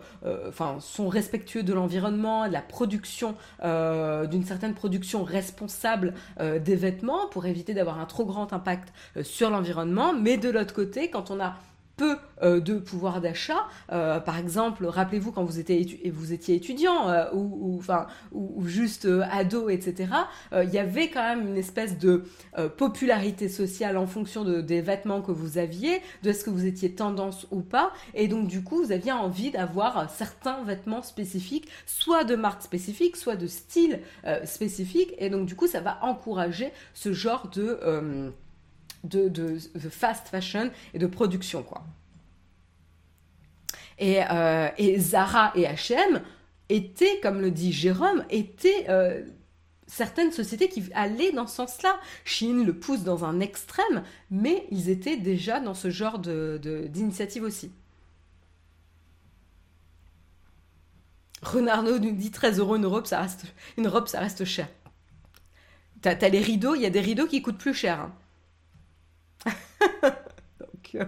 [0.49, 7.47] enfin, sont respectueux de l'environnement, de la production, d'une certaine production responsable des vêtements pour
[7.47, 10.13] éviter d'avoir un trop grand impact sur l'environnement.
[10.13, 11.57] Mais de l'autre côté, quand on a
[11.99, 13.67] peu euh, de pouvoir d'achat.
[13.93, 15.81] Euh, par exemple, rappelez-vous quand vous étiez,
[16.55, 17.83] étudiant euh, ou,
[18.33, 20.09] ou, juste ado, etc.,
[20.53, 22.25] il y avait quand même une espèce de
[22.77, 26.93] popularité sociale en fonction de, des vêtements que vous aviez, de ce que vous étiez
[26.93, 27.93] tendance ou pas.
[28.15, 33.17] Et donc, du coup, vous aviez envie d'avoir certains vêtements spécifiques, soit de marque spécifique,
[33.17, 34.01] soit de style
[34.45, 35.15] spécifique.
[35.19, 38.33] Et donc, du coup, ça va encourager ce genre de
[39.05, 39.59] de,
[39.91, 41.85] fast fashion et de production, quoi.
[43.99, 46.23] Et, euh, Zara et H&M
[46.69, 49.23] étaient, comme le dit Jérôme, étaient euh,
[49.87, 51.99] certaines sociétés qui allaient dans ce sens-là.
[52.25, 57.47] Chine le pousse dans un extrême, mais ils étaient déjà dans ce genre d'initiative de,
[57.49, 57.73] aussi.
[61.43, 63.45] Renardo nous dit 13 euros une robe, ça reste,
[63.77, 64.69] une robe, ça reste cher.
[66.03, 68.01] T'as as les rideaux, il y a des rideaux qui coûtent plus cher.
[68.01, 68.15] Hein.
[70.95, 71.05] Euh,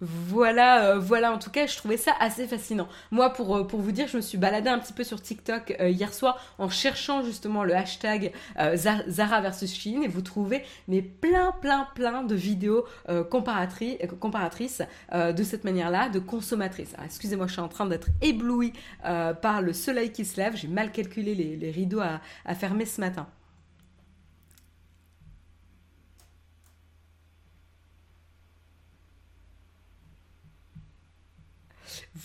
[0.00, 2.86] Voilà, euh, voilà, en tout cas, je trouvais ça assez fascinant.
[3.10, 5.74] Moi, pour, euh, pour vous dire, je me suis baladée un petit peu sur TikTok
[5.80, 8.32] hier soir en cherchant justement le hashtag
[8.76, 12.84] Zara versus Chine et vous trouvez mais plein, plein, plein de vidéos
[13.28, 16.94] comparatrices de cette manière-là, de consommatrices.
[17.04, 20.54] Excusez-moi, je suis en train d'être éblouie par le soleil qui se lève.
[20.54, 23.26] J'ai mal calculé les, rideaux à fermer ce matin.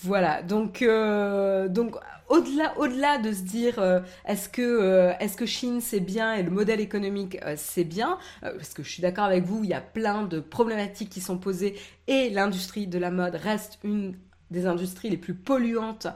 [0.01, 1.95] Voilà, donc, euh, donc
[2.27, 6.41] au-delà, au-delà de se dire euh, est-ce que, euh, est-ce que Chine c'est bien et
[6.41, 9.82] le modèle économique c'est bien, parce que je suis d'accord avec vous, il y a
[9.82, 11.75] plein de problématiques qui sont posées
[12.08, 14.15] et l'industrie de la mode reste une
[14.49, 16.08] des industries les plus polluantes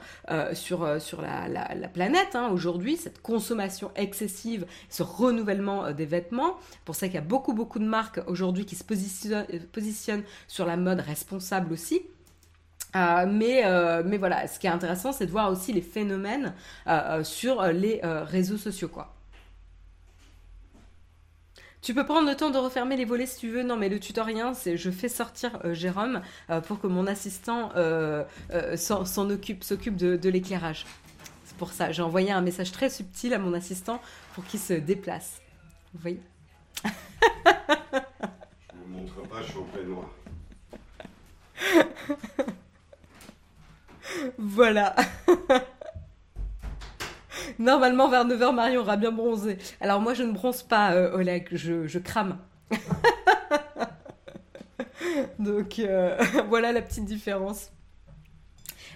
[0.53, 6.57] sur, sur la, la, planète hein, aujourd'hui, cette consommation excessive, ce renouvellement des vêtements.
[6.85, 10.77] Pour ça qu'il y a beaucoup beaucoup de marques aujourd'hui qui se positionnent sur la
[10.77, 12.01] mode responsable aussi.
[12.95, 16.53] Euh, mais, euh, mais voilà, ce qui est intéressant, c'est de voir aussi les phénomènes
[16.87, 19.13] euh, sur les réseaux sociaux, quoi.
[21.81, 23.63] Tu peux prendre le temps de refermer les volets si tu veux.
[23.63, 26.21] Non, mais le tutoriel, c'est je fais sortir Jérôme
[26.65, 27.71] pour que mon assistant
[28.75, 30.85] s'en occupe, s'occupe de, de l'éclairage.
[31.45, 31.91] C'est pour ça.
[31.91, 34.01] J'ai envoyé un message très subtil à mon assistant
[34.33, 35.39] pour qu'il se déplace.
[35.93, 36.19] Vous voyez?
[36.83, 36.89] Je
[38.75, 40.09] ne montre pas, je suis en.
[44.37, 44.95] voilà.
[47.59, 49.57] Normalement, vers 9h, Marion aura bien bronzé.
[49.81, 52.37] Alors moi, je ne bronze pas, euh, Oleg, je, crame.
[55.39, 56.17] Donc euh,
[56.49, 57.71] voilà la petite différence.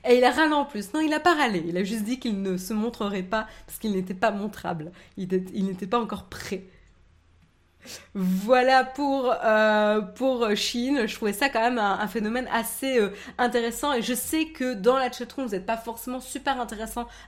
[0.08, 0.94] Et il a râlé en plus.
[0.94, 1.64] Non, il a pas râlé.
[1.68, 4.92] Il a juste dit qu'il ne se montrerait pas parce qu'il n'était pas montrable.
[5.16, 5.28] Il
[5.66, 6.64] n'était pas encore prêt.
[8.14, 11.08] Voilà pour, euh, Chine.
[11.08, 13.94] Je trouvais ça quand même un, phénomène assez euh, intéressant.
[13.94, 16.58] Et je sais que dans la chatroom, vous n'êtes pas forcément super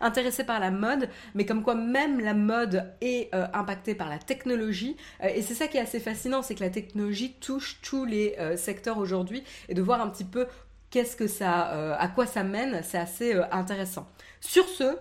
[0.02, 4.18] intéressé par la mode, mais comme quoi même la mode est euh, impactée par la
[4.18, 4.98] technologie.
[5.24, 8.98] et c'est ça qui est assez fascinant, c'est que la technologie touche tous les secteurs
[8.98, 9.44] aujourd'hui.
[9.70, 10.48] Et de voir un petit peu
[10.90, 14.08] qu'est-ce que ça, à quoi ça mène, c'est assez intéressant.
[14.42, 14.98] Sur ce,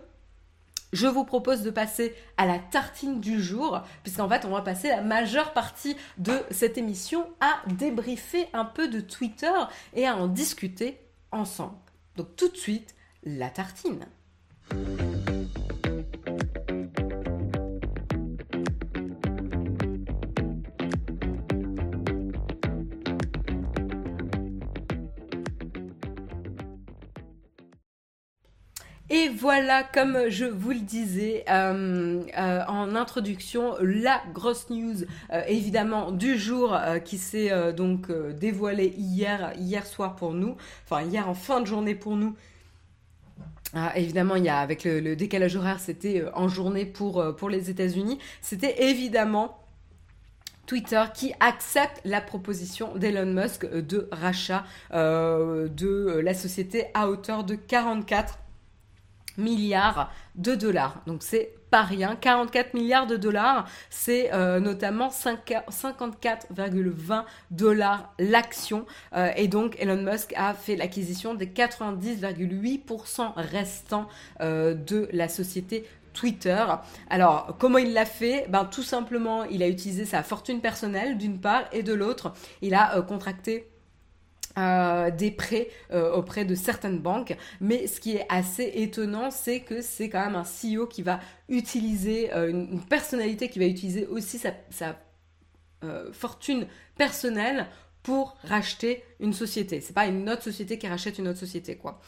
[0.92, 4.88] je vous propose de passer à la tartine du jour, puisqu'en fait, on va passer
[4.88, 9.52] la majeure partie de cette émission à débriefer un peu de Twitter
[9.94, 11.00] et à en discuter
[11.30, 11.76] ensemble.
[12.16, 14.06] Donc tout de suite, la tartine.
[29.14, 35.42] Et voilà, comme je vous le disais euh, euh, en introduction, la grosse news euh,
[35.48, 41.34] évidemment du jour qui s'est donc dévoilée hier, hier soir pour nous, enfin hier en
[41.34, 42.34] fin de journée pour nous.
[43.74, 47.68] Ah, évidemment, il y a avec le, décalage horaire, c'était en journée pour, pour les
[47.68, 48.18] États-Unis.
[48.40, 49.58] C'était évidemment
[50.64, 57.56] Twitter qui accepte la proposition d'Elon Musk de rachat de la société à hauteur de
[57.56, 58.38] 44
[59.36, 61.02] milliards de dollars.
[61.06, 62.14] Donc c'est pas rien.
[62.16, 68.84] 44 milliards de dollars, c'est euh, notamment 54,20 dollars l'action.
[69.14, 74.06] Euh, et donc Elon Musk a fait l'acquisition des 90,8% restants
[74.42, 76.62] euh, de la société Twitter.
[77.08, 78.44] Alors, comment il l'a fait?
[78.50, 82.74] Ben tout simplement, il a utilisé sa fortune personnelle d'une part et de l'autre, il
[82.74, 83.71] a contracté
[84.58, 87.34] euh, des prêts euh, auprès de certaines banques.
[87.60, 91.20] Mais ce qui est assez étonnant, c'est que c'est quand même un CEO qui va
[91.48, 94.52] utiliser, euh, une, personnalité qui va utiliser aussi sa,
[96.12, 97.66] fortune personnelle
[98.04, 99.80] pour racheter une société.
[99.80, 102.00] C'est pas une autre société qui rachète une autre société, quoi.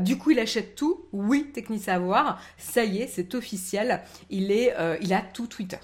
[0.00, 1.06] du coup, il achète tout.
[1.12, 4.02] Oui, Techni Savoir, ça y est, c'est officiel.
[4.28, 5.78] Il est, il a tout Twitter.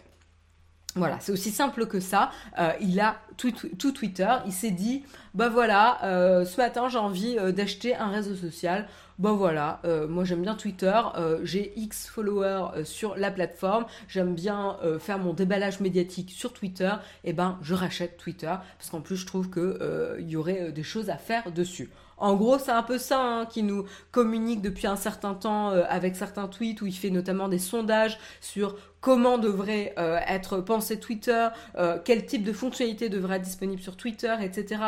[0.97, 2.31] Voilà, c'est aussi simple que ça.
[2.59, 3.53] Euh, il a tout,
[3.93, 4.29] Twitter.
[4.47, 8.89] Il s'est dit, bah voilà, euh, ce matin j'ai envie euh, d'acheter un réseau social.
[9.19, 10.99] Bah voilà, moi j'aime bien Twitter.
[11.43, 13.85] j'ai X followers sur la plateforme.
[14.09, 16.91] J'aime bien faire mon déballage médiatique sur Twitter.
[17.25, 20.73] Et eh ben, je rachète Twitter parce qu'en plus je trouve que il y aurait
[20.73, 21.91] des choses à faire dessus.
[22.21, 25.85] En gros, c'est un peu ça hein, qui nous communique depuis un certain temps euh,
[25.89, 31.01] avec certains tweets où il fait notamment des sondages sur comment devrait euh, être pensé
[31.01, 34.83] Twitter, euh, quel type de fonctionnalité devrait être disponible sur Twitter, etc.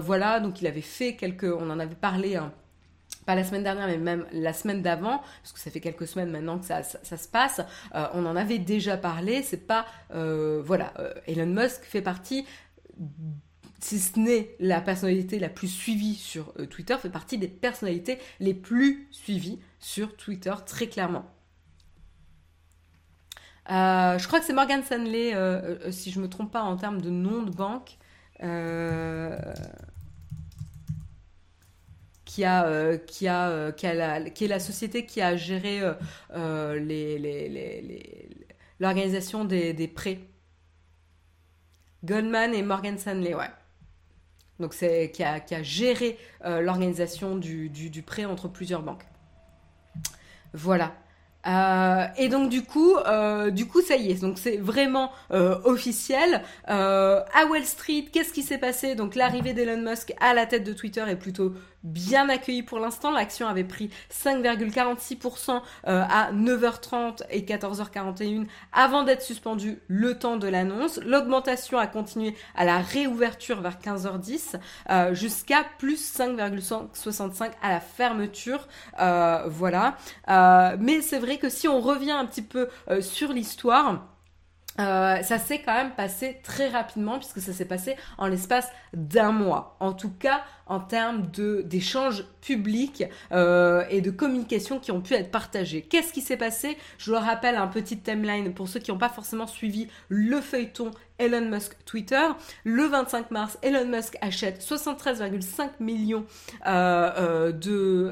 [0.00, 2.36] voilà, donc il avait fait quelques, on en avait parlé.
[2.36, 2.52] Hein,
[3.26, 6.30] pas la semaine dernière, mais même la semaine d'avant, parce que ça fait quelques semaines
[6.30, 7.60] maintenant que ça, se passe,
[7.92, 9.86] on en avait déjà parlé, c'est pas...
[10.10, 10.92] voilà,
[11.28, 12.44] Elon Musk fait partie
[13.82, 18.18] si ce n'est la personnalité la plus suivie sur euh, Twitter, fait partie des personnalités
[18.38, 21.24] les plus suivies sur Twitter, très clairement.
[23.70, 26.76] Euh, je crois que c'est Morgan Stanley, euh, si je ne me trompe pas en
[26.76, 27.98] termes de nom de banque,
[32.24, 35.80] qui, a, qui, est la société qui a géré
[38.80, 40.20] l'organisation des, des prêts.
[42.04, 43.50] Goldman et Morgan Stanley, ouais
[44.62, 49.04] donc c'est qui a, géré euh, l'organisation du, prêt entre plusieurs banques.
[50.54, 50.94] Voilà.
[51.46, 54.20] Euh, et donc du coup, euh, du coup, ça y est.
[54.20, 55.10] Donc c'est vraiment
[55.64, 56.42] officiel.
[56.66, 58.94] à Wall Street, qu'est-ce qui s'est passé?
[58.94, 61.52] Donc l'arrivée d'Elon Musk à la tête de Twitter est plutôt
[61.82, 63.10] bien accueilli pour l'instant.
[63.10, 70.48] L'action avait pris 5,46% euh, à 9h30 et 14h41 avant d'être suspendue le temps de
[70.48, 71.00] l'annonce.
[71.04, 74.56] L'augmentation a continué à la réouverture vers 15h10
[74.90, 78.68] euh, jusqu'à plus 5,65 à la fermeture.
[79.00, 79.96] Euh, voilà.
[80.78, 82.68] mais c'est vrai que si on revient un petit peu
[83.00, 84.08] sur l'histoire,
[84.76, 89.76] ça s'est quand même passé très rapidement puisque ça s'est passé en l'espace d'un mois.
[89.80, 91.26] En tout cas, en termes
[91.64, 95.82] d'échanges publics euh, et de communication qui ont pu être partagés.
[95.82, 96.76] Qu'est-ce qui s'est passé?
[96.98, 101.48] Je rappelle un petit timeline pour ceux qui n'ont pas forcément suivi le feuilleton Elon
[101.48, 102.26] Musk Twitter.
[102.64, 106.24] Le 25 mars, Elon Musk achète 73,5 millions
[106.66, 108.10] euh, euh, de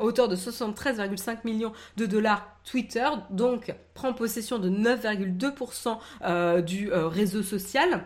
[0.00, 8.04] hauteur de 73,5 millions de dollars Twitter, donc prend possession de 9,2% du réseau social.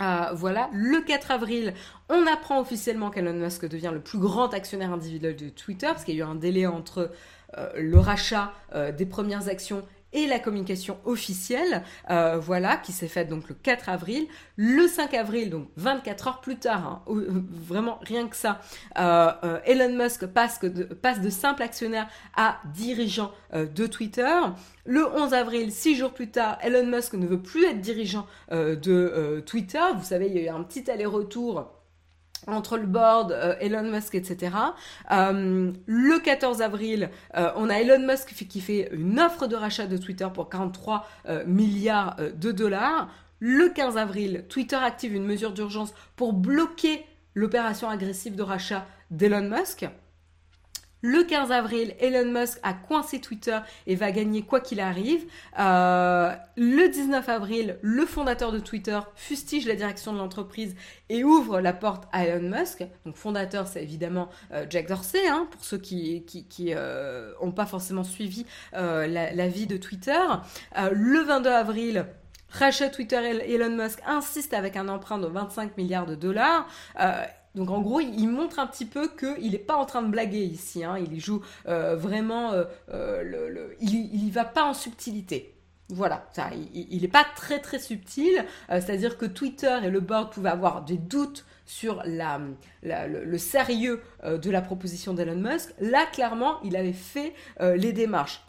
[0.00, 1.74] Euh, voilà, le 4 avril,
[2.08, 6.14] on apprend officiellement qu'Elon Musk devient le plus grand actionnaire individuel de Twitter, parce qu'il
[6.14, 7.10] y a eu un délai entre
[7.58, 9.82] euh, le rachat euh, des premières actions
[10.12, 14.26] et la communication officielle, euh, voilà, qui s'est faite donc le 4 avril.
[14.56, 18.60] Le 5 avril, donc 24 heures plus tard, hein, vraiment rien que ça,
[18.96, 24.38] Elon Musk passe, de, passe de simple actionnaire à dirigeant de Twitter.
[24.84, 29.42] Le 11 avril, six jours plus tard, Elon Musk ne veut plus être dirigeant de
[29.46, 29.80] Twitter.
[29.96, 31.79] Vous savez, il y a eu un petit aller-retour
[32.46, 34.56] entre le board, euh, Elon Musk, etc.
[35.10, 39.86] Euh, le 14 avril, euh, on a Elon Musk qui fait une offre de rachat
[39.86, 41.06] de Twitter pour 43
[41.46, 43.08] milliards de dollars.
[43.38, 49.48] Le 15 avril, Twitter active une mesure d'urgence pour bloquer l'opération agressive de rachat d'Elon
[49.48, 49.86] Musk.
[51.02, 55.24] Le 15 avril, Elon Musk a coincé Twitter et va gagner quoi qu'il arrive.
[55.58, 60.76] Euh, le 19 avril, le fondateur de Twitter fustige la direction de l'entreprise
[61.08, 62.84] et ouvre la porte à Elon Musk.
[63.06, 68.04] Donc fondateur, c'est évidemment euh, Jack Dorsey, hein, pour ceux qui qui euh, pas forcément
[68.04, 70.20] suivi la, la, vie de Twitter.
[70.92, 72.06] le 22 avril,
[72.50, 76.68] rachat Twitter, Elon Musk insiste avec un emprunt de 25 milliards de dollars.
[77.54, 80.44] Donc en gros, il montre un petit peu qu'il n'est pas en train de blaguer
[80.44, 80.84] ici.
[80.84, 80.98] Hein.
[80.98, 85.54] Il joue euh, vraiment, euh, euh, il n'y va pas en subtilité.
[85.88, 86.24] Voilà,
[86.72, 88.44] il n'est pas très très subtil.
[88.68, 94.62] C'est-à-dire que Twitter et le board pouvaient avoir des doutes sur le, sérieux de la
[94.62, 95.74] proposition d'Elon Musk.
[95.80, 98.40] Là, clairement, il avait fait les démarches.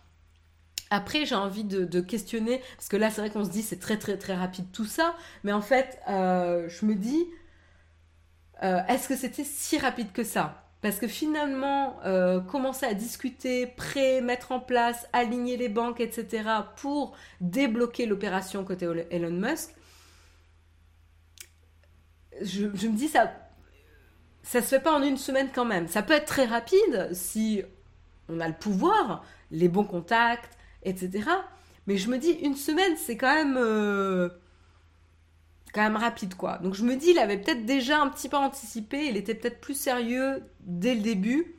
[0.91, 3.79] Après, j'ai envie de, de, questionner, parce que là, c'est vrai qu'on se dit c'est
[3.79, 7.25] très très très rapide tout ça, mais en fait, je me dis,
[8.63, 10.63] euh, est-ce que c'était si rapide que ça?
[10.81, 16.43] Parce que finalement, euh, commencer à discuter, prêt, mettre en place, aligner les banques, etc.,
[16.75, 19.75] pour débloquer l'opération côté Elon Musk,
[22.41, 23.31] je, me dis ça,
[24.41, 25.87] ça se fait pas en une semaine quand même.
[25.87, 27.61] Ça peut être très rapide si
[28.29, 31.29] on a le pouvoir, les bons contacts, etc.
[31.85, 34.29] Mais je me dis une semaine, c'est quand même euh,
[35.73, 36.57] quand même rapide quoi.
[36.59, 39.61] Donc je me dis, il avait peut-être déjà un petit peu anticipé, il était peut-être
[39.61, 41.55] plus sérieux dès le début.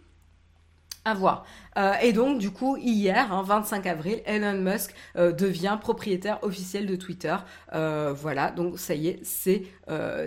[1.05, 1.45] À voir.
[1.79, 6.87] Euh, et donc, du coup, hier, 25 hein, avril, Elon Musk euh, devient propriétaire officiel
[6.87, 7.35] de Twitter.
[7.75, 9.65] Euh, voilà, donc ça y est, c'est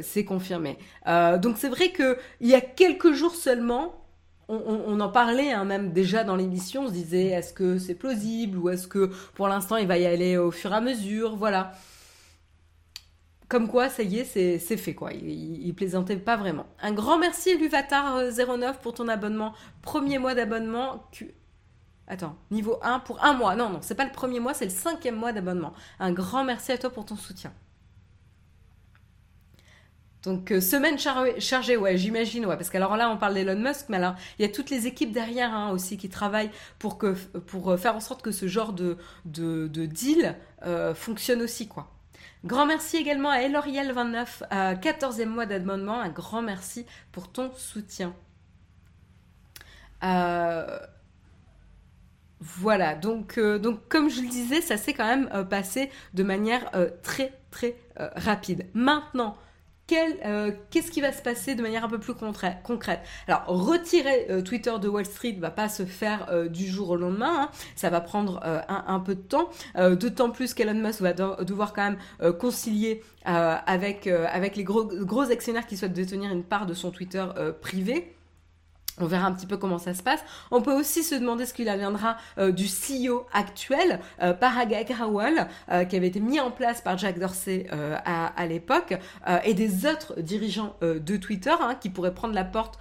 [0.01, 0.77] c'est confirmé.
[1.05, 4.05] donc c'est vrai que il y a quelques jours seulement,
[4.49, 8.57] on, en parlait hein, même déjà dans l'émission, on se disait est-ce que c'est plausible
[8.57, 11.71] ou est-ce que pour l'instant il va y aller au fur et à mesure, voilà
[13.48, 15.12] comme quoi, ça y est, c'est fait quoi.
[15.14, 16.66] Il, plaisantait pas vraiment.
[16.82, 19.54] Un grand merci Luvatar09 euh, pour ton abonnement.
[19.82, 21.04] Premier mois d'abonnement.
[22.08, 23.56] Attends, niveau 1 pour un mois.
[23.56, 25.74] Non, non, c'est pas le premier mois, c'est le cinquième mois d'abonnement.
[26.00, 27.54] Un grand merci à toi pour ton soutien.
[30.24, 33.98] Donc euh, semaine chargée, ouais, j'imagine, ouais, parce qu'alors là on parle d'Elon Musk, mais
[33.98, 37.78] alors il y a toutes les équipes derrière hein, aussi qui travaillent pour que euh,
[37.78, 40.36] faire en sorte que ce genre de de, deal
[40.96, 41.95] fonctionne aussi, quoi.
[42.46, 46.00] Grand merci également à Eloriel29, 14e mois d'abonnement.
[46.00, 48.14] Un grand merci pour ton soutien.
[50.04, 50.80] Euh,
[52.39, 56.22] voilà, donc, euh, donc comme je le disais, ça s'est quand même euh, passé de
[56.22, 56.70] manière
[57.02, 58.68] très très rapide.
[58.74, 59.38] Maintenant,
[59.91, 62.99] euh, qu'est-ce qui va se passer de manière un peu plus concrète?
[63.27, 66.91] Alors, retirer euh, Twitter de Wall Street ne va pas se faire euh, du jour
[66.91, 67.49] au lendemain, hein.
[67.75, 72.33] ça va prendre un, peu de temps, d'autant plus qu'Elon Musk va devoir quand même
[72.33, 77.25] concilier avec, avec les gros, gros actionnaires qui souhaitent détenir une part de son Twitter
[77.61, 78.14] privé.
[79.02, 80.22] On verra un petit peu comment ça se passe.
[80.52, 85.48] On peut aussi se demander ce qu'il adviendra euh, du CEO actuel, euh, Parag Agrawal,
[85.70, 88.93] euh, qui avait été mis en place par Jack Dorsey euh, à, l'époque,
[89.43, 92.78] et des autres dirigeants de Twitter hein, qui pourraient prendre la porte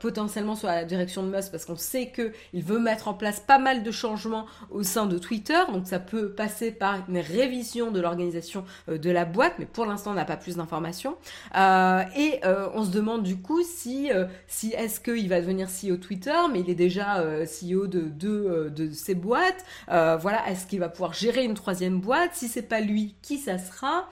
[0.00, 3.40] potentiellement sur la direction de Musk, parce qu'on sait que il veut mettre en place
[3.40, 7.90] pas mal de changements au sein de Twitter, donc ça peut passer par une révision
[7.90, 11.16] de l'organisation de la boîte, mais pour l'instant on n'a pas plus d'informations.
[11.54, 12.40] et
[12.74, 14.10] on se demande du coup si,
[14.46, 18.46] si est-ce qu'il va devenir CEO Twitter, mais il est déjà euh, CEO de deux
[18.46, 19.64] euh, de ses boîtes.
[19.90, 22.34] Euh, voilà, est-ce qu'il va pouvoir gérer une troisième boîte?
[22.34, 24.08] Si c'est pas lui, qui ça sera?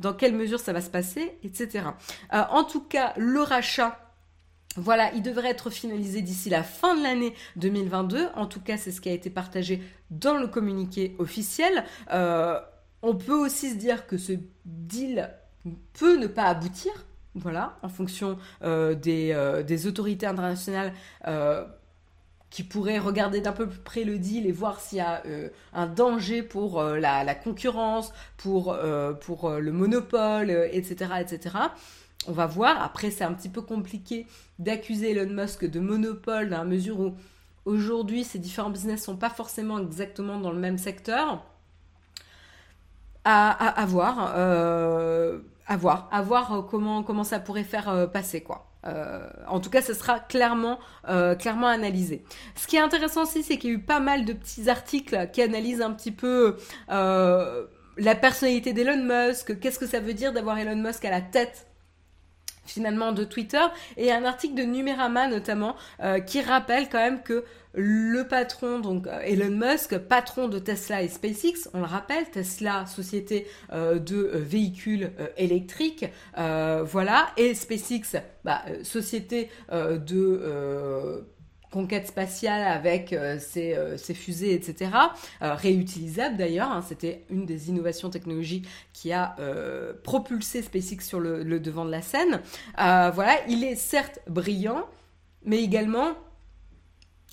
[0.00, 1.84] Dans quelle mesure ça va se passer, etc.
[2.30, 4.00] en tout cas, le rachat.
[4.76, 8.28] Voilà, il devrait être finalisé d'ici la fin de l'année 2022.
[8.34, 11.84] En tout cas, c'est ce qui a été partagé dans le communiqué officiel.
[12.10, 14.32] on peut aussi se dire que ce
[14.64, 15.30] deal
[15.92, 16.92] peut ne pas aboutir
[17.34, 20.92] voilà, en fonction euh, des, euh, des, autorités internationales,
[21.26, 21.64] euh,
[22.50, 25.22] qui pourrait regarder d'un peu plus près le deal et voir s'il y a
[25.72, 28.76] un danger pour la, concurrence, pour,
[29.20, 31.56] pour le monopole, etc., etc.
[32.26, 32.82] On va voir.
[32.82, 34.26] Après, c'est un petit peu compliqué
[34.58, 37.14] d'accuser Elon Musk de monopole dans la mesure où
[37.66, 41.46] aujourd'hui ces différents business sont pas forcément exactement dans le même secteur.
[43.24, 44.34] À, voir,
[45.70, 48.70] à voir, à voir comment, comment ça pourrait faire passer quoi.
[48.86, 52.24] Euh, en tout cas, ce sera clairement, euh, clairement analysé.
[52.54, 55.28] Ce qui est intéressant aussi, c'est qu'il y a eu pas mal de petits articles
[55.32, 56.56] qui analysent un petit peu
[56.90, 57.66] euh,
[57.98, 61.66] la personnalité d'Elon Musk, qu'est-ce que ça veut dire d'avoir Elon Musk à la tête
[62.70, 63.64] finalement de Twitter
[63.96, 65.76] et un article de Numérama notamment
[66.26, 67.44] qui rappelle quand même que
[67.74, 72.86] le patron, donc euh, Elon Musk, patron de Tesla et SpaceX, on le rappelle, Tesla,
[72.86, 76.06] société euh, de euh, véhicules électriques,
[76.36, 81.24] voilà, et SpaceX, bah, société de
[81.70, 84.90] conquête spatiale avec ses, fusées, etc.
[85.40, 89.36] réutilisables d'ailleurs, hein, c'était une des innovations technologiques qui a
[90.02, 92.40] propulsé SpaceX sur le, devant de la scène.
[92.76, 94.86] voilà, il est certes brillant,
[95.44, 96.14] mais également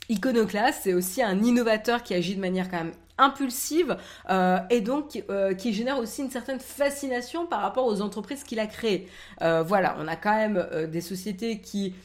[0.10, 3.98] iconoclaste, c'est aussi un innovateur qui agit de manière quand même impulsive
[4.30, 8.60] euh, et donc euh, qui génère aussi une certaine fascination par rapport aux entreprises qu'il
[8.60, 9.08] a créées.
[9.42, 11.96] Euh, voilà, on a quand même des sociétés qui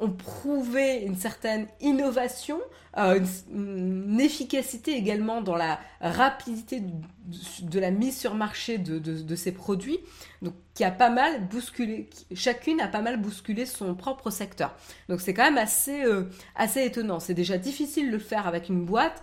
[0.00, 2.60] ont prouvé une certaine innovation,
[2.96, 3.20] euh,
[3.52, 6.82] une, efficacité également dans la rapidité
[7.62, 9.98] de, la mise sur marché de, ces produits,
[10.42, 14.74] donc qui a pas mal bousculé, chacune a pas mal bousculé son propre secteur.
[15.08, 16.24] Donc c'est quand même assez, euh,
[16.56, 17.20] assez étonnant.
[17.20, 19.22] C'est déjà difficile de le faire avec une boîte.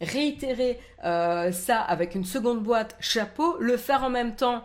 [0.00, 4.64] Réitérer euh, ça avec une seconde boîte, chapeau, le faire en même temps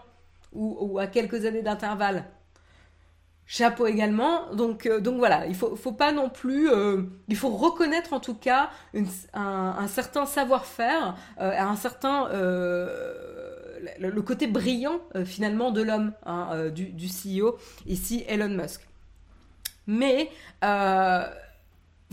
[0.51, 2.25] ou à quelques années d'intervalle,
[3.45, 4.53] chapeau également.
[4.53, 6.69] Donc, euh, donc voilà, il faut, faut pas non plus.
[6.69, 8.69] Euh, il faut reconnaître en tout cas
[9.33, 12.29] un, certain savoir-faire, euh, un certain.
[13.99, 18.87] Le, côté brillant finalement de l'homme, hein, du, du, CEO, ici Elon Musk.
[19.87, 20.29] Mais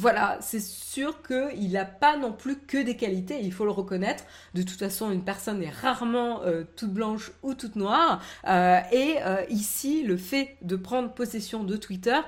[0.01, 4.25] voilà, c'est sûr qu'il n'a pas non plus que des qualités, il faut le reconnaître.
[4.55, 8.23] De toute façon, une personne est rarement euh, toute blanche ou toute noire.
[8.49, 12.19] Euh, et euh, ici, le fait de prendre possession de Twitter,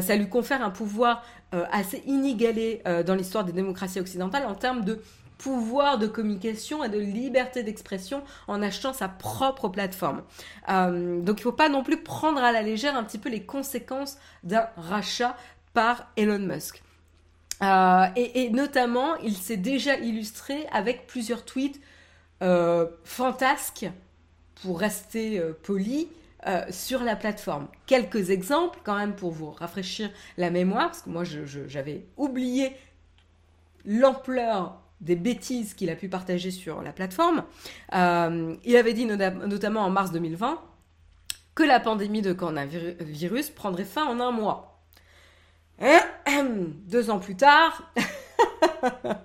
[0.00, 1.22] ça lui confère un pouvoir
[1.52, 5.00] assez inégalé dans l'histoire des démocraties occidentales en termes de
[5.38, 10.22] pouvoir de communication et de liberté d'expression en achetant sa propre plateforme.
[10.68, 13.44] donc il ne faut pas non plus prendre à la légère un petit peu les
[13.44, 15.36] conséquences d'un rachat
[15.72, 16.82] par Elon Musk.
[17.62, 21.80] Euh, et, notamment, il s'est déjà illustré avec plusieurs tweets
[22.42, 23.86] euh, fantasques,
[24.62, 26.08] pour rester euh, poli,
[26.70, 27.68] sur la plateforme.
[27.84, 32.74] Quelques exemples quand même pour vous rafraîchir la mémoire, parce que moi j'avais oublié
[33.84, 37.44] l'ampleur des bêtises qu'il a pu partager sur la plateforme.
[37.92, 40.58] il avait dit notamment en mars 2020
[41.54, 44.77] que la pandémie de coronavirus prendrait fin en un mois.
[46.86, 47.92] Deux ans plus tard,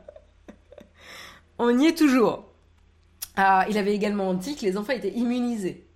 [1.58, 2.46] on y est toujours.
[3.36, 5.88] Ah, il avait également dit que les enfants étaient immunisés.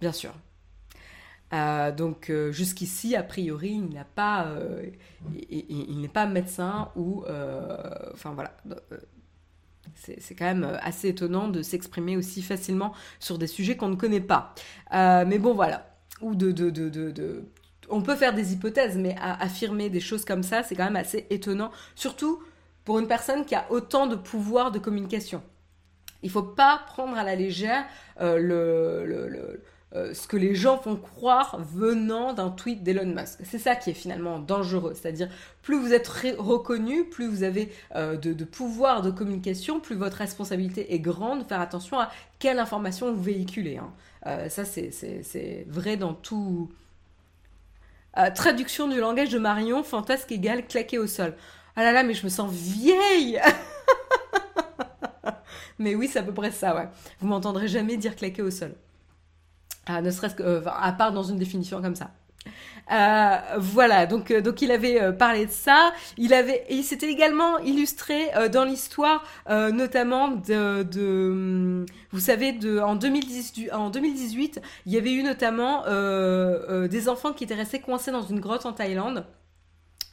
[0.00, 0.32] Bien sûr.
[1.52, 4.86] Euh, donc euh, jusqu'ici, a priori, il n'a pas, euh,
[5.50, 7.24] il, n'est pas médecin ou,
[8.12, 8.56] enfin voilà.
[9.94, 14.20] C'est quand même assez étonnant de s'exprimer aussi facilement sur des sujets qu'on ne connaît
[14.20, 14.54] pas.
[14.92, 15.88] mais bon, voilà.
[16.20, 17.44] Ou de, de,
[17.92, 21.26] on peut faire des hypothèses, mais affirmer des choses comme ça, c'est quand même assez
[21.30, 22.42] étonnant, surtout
[22.84, 25.42] pour une personne qui a autant de pouvoir de communication.
[26.22, 27.84] Il ne faut pas prendre à la légère
[28.20, 29.56] euh,
[29.94, 33.40] euh, ce que les gens font croire venant d'un tweet d'Elon Musk.
[33.44, 34.94] C'est ça qui est finalement dangereux.
[34.94, 35.28] C'est-à-dire,
[35.62, 40.94] plus vous êtes reconnu, plus vous avez euh, de, pouvoir de communication, plus votre responsabilité
[40.94, 41.46] est grande.
[41.46, 43.78] Faire attention à quelle information vous véhiculez.
[43.78, 44.48] Hein.
[44.48, 46.70] ça, c'est vrai dans tout,
[48.18, 51.34] euh, traduction du langage de Marion, fantasque égale claqué au sol.
[51.76, 53.40] Ah là là, mais je me sens vieille
[55.78, 56.88] Mais oui, c'est à peu près ça, ouais.
[57.20, 58.74] Vous m'entendrez jamais dire claqué au sol.
[59.86, 62.10] Ah, ne serait-ce que, euh, à part dans une définition comme ça.
[62.90, 65.92] Euh, voilà, donc, euh, donc il avait euh, parlé de ça.
[66.18, 72.96] Il avait, il s'était également illustré dans l'histoire, notamment de, de, vous savez, de, en,
[72.96, 78.22] 2018, en 2018, il y avait eu notamment des enfants qui étaient restés coincés dans
[78.22, 79.24] une grotte en Thaïlande.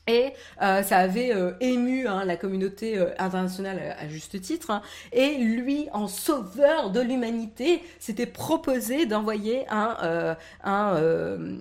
[0.10, 0.34] Et
[0.64, 4.72] euh, ça avait euh, ému hein, la communauté euh, internationale à, juste titre.
[4.72, 4.82] hein.
[5.12, 10.36] Et lui, en sauveur de l'humanité, s'était proposé d'envoyer un,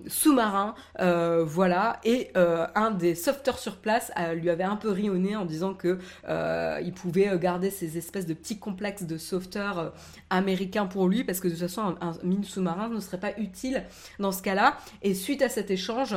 [0.07, 2.01] sous-marin, voilà.
[2.05, 5.75] Et un des sauveteurs sur place lui avait un peu ri au nez en disant
[5.75, 9.93] que il pouvait garder ces espèces de petits complexes de sauveteurs
[10.31, 13.85] américains pour lui, parce que de toute façon, un mine sous-marin ne serait pas utile
[14.19, 14.77] dans ce cas-là.
[15.03, 16.17] Et suite à cet échange,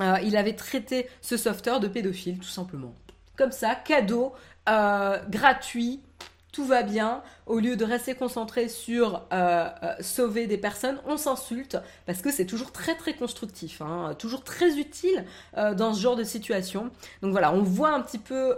[0.00, 2.94] euh, il avait traité ce sauveteur de pédophile, tout simplement.
[3.36, 4.34] Comme ça, cadeau,
[4.68, 6.00] euh, gratuit,
[6.52, 7.22] tout va bien.
[7.46, 9.68] Au lieu de rester concentré sur euh,
[10.00, 14.78] sauver des personnes, on s'insulte parce que c'est toujours très très constructif, hein, toujours très
[14.78, 15.24] utile
[15.54, 16.90] dans ce genre de situation.
[17.20, 18.56] Donc voilà, on voit un petit peu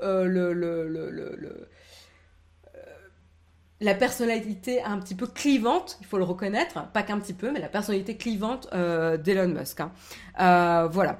[3.80, 7.60] la personnalité un petit peu clivante, il faut le reconnaître, pas qu'un petit peu, mais
[7.60, 9.80] la personnalité clivante d'Elon Musk.
[9.80, 10.88] hein.
[10.92, 11.18] Voilà.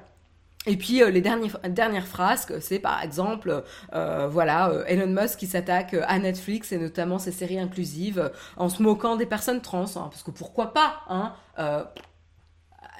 [0.65, 5.39] Et puis euh, les dernières phrases, que c'est par exemple, euh, voilà, euh, Elon Musk
[5.39, 9.85] qui s'attaque à Netflix et notamment ses séries inclusives en se moquant des personnes trans,
[9.95, 11.33] hein, parce que pourquoi pas, hein,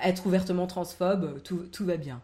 [0.03, 2.21] être ouvertement transphobe, tout va bien.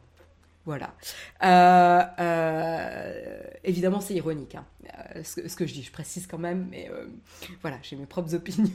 [0.66, 0.96] Voilà.
[1.44, 4.66] Euh, euh, évidemment, c'est ironique, hein,
[5.16, 5.84] euh, ce, que, je dis.
[5.84, 6.90] Je précise quand même, mais
[7.62, 8.72] voilà, j'ai mes propres opinions.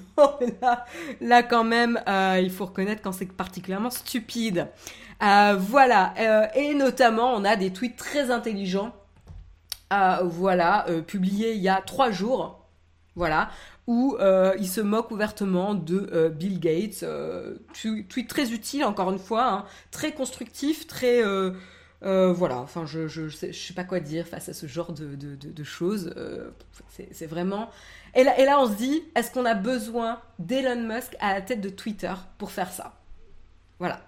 [1.21, 2.01] Là, quand même,
[2.41, 4.69] il faut reconnaître quand c'est particulièrement stupide.
[5.21, 6.15] Voilà.
[6.55, 8.95] Et notamment, on a des tweets très intelligents.
[9.91, 12.57] voilà, publiés il y a trois jours.
[13.17, 13.51] Voilà,
[13.89, 14.17] où
[14.61, 17.05] il se moque ouvertement de Bill Gates.
[17.73, 21.25] Tweet très utile, encore une fois, hein, très constructif, très.
[22.03, 26.15] Euh, voilà, enfin, je, je, sais, pas quoi dire face à ce genre de, choses.
[26.17, 26.51] Euh,
[27.13, 27.69] c'est vraiment.
[28.15, 31.69] Et là, on se dit, est-ce qu'on a besoin d'Elon Musk à la tête de
[31.69, 32.95] Twitter pour faire ça?
[33.79, 34.01] Voilà.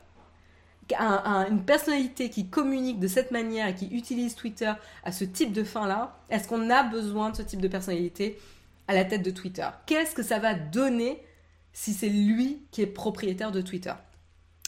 [0.99, 4.73] Un- un- une personnalité qui communique de cette manière et qui utilise Twitter
[5.05, 8.39] à ce type de fin-là, est-ce qu'on a besoin de ce type de personnalité
[8.89, 9.69] à la tête de Twitter?
[9.87, 11.23] Qu'est-ce que ça va donner
[11.73, 13.95] si c'est lui qui est propriétaire de Twitter?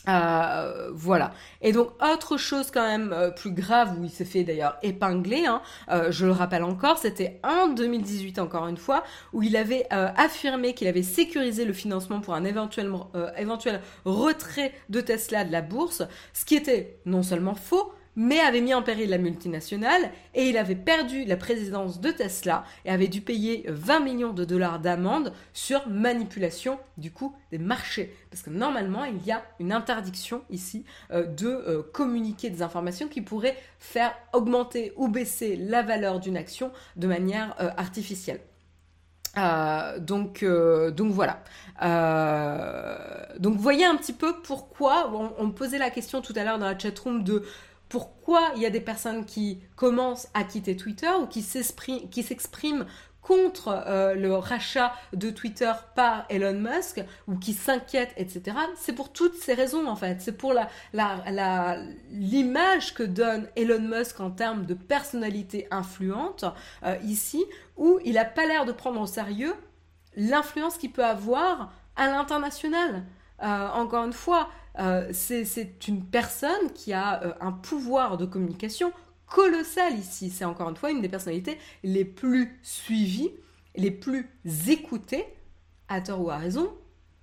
[0.08, 1.32] Euh, voilà.
[1.62, 5.46] Et donc autre chose quand même euh, plus grave où il s'est fait d'ailleurs épingler,
[5.46, 9.02] hein, euh, je le rappelle encore, c'était en 2018 encore une fois
[9.32, 13.80] où il avait euh, affirmé qu'il avait sécurisé le financement pour un éventuel, euh, éventuel
[14.04, 16.02] retrait de Tesla de la bourse,
[16.32, 20.56] ce qui était non seulement faux, mais avait mis en péril la multinationale et il
[20.56, 25.32] avait perdu la présidence de Tesla et avait dû payer 20 millions de dollars d'amende
[25.52, 28.14] sur manipulation du coup des marchés.
[28.30, 33.08] Parce que normalement, il y a une interdiction ici euh, de euh, communiquer des informations
[33.08, 38.40] qui pourraient faire augmenter ou baisser la valeur d'une action de manière euh, artificielle.
[39.36, 41.42] Euh, donc, euh, donc voilà.
[41.82, 42.96] Euh,
[43.38, 46.66] donc, voyez un petit peu pourquoi on, on posait la question tout à l'heure dans
[46.66, 47.44] la chatroom de
[47.88, 52.86] pourquoi il y a des personnes qui commencent à quitter Twitter ou qui s'expriment,
[53.24, 58.56] contre euh, le rachat de Twitter par Elon Musk ou qui s'inquiètent, etc.
[58.76, 60.20] C'est pour toutes ces raisons en fait.
[60.20, 61.78] C'est pour la, la,
[62.10, 66.44] l'image que donne Elon Musk en termes de personnalité influente
[66.84, 67.44] euh, ici,
[67.76, 69.54] où il n'a pas l'air de prendre au sérieux
[70.16, 73.04] l'influence qu'il peut avoir à l'international.
[73.42, 78.92] Euh, encore une fois, euh, c'est, une personne qui a euh, un pouvoir de communication
[79.26, 80.30] colossal ici.
[80.30, 83.30] C'est encore une fois une des personnalités les plus suivies,
[83.76, 84.28] les plus
[84.68, 85.24] écoutées,
[85.88, 86.72] à tort ou à raison,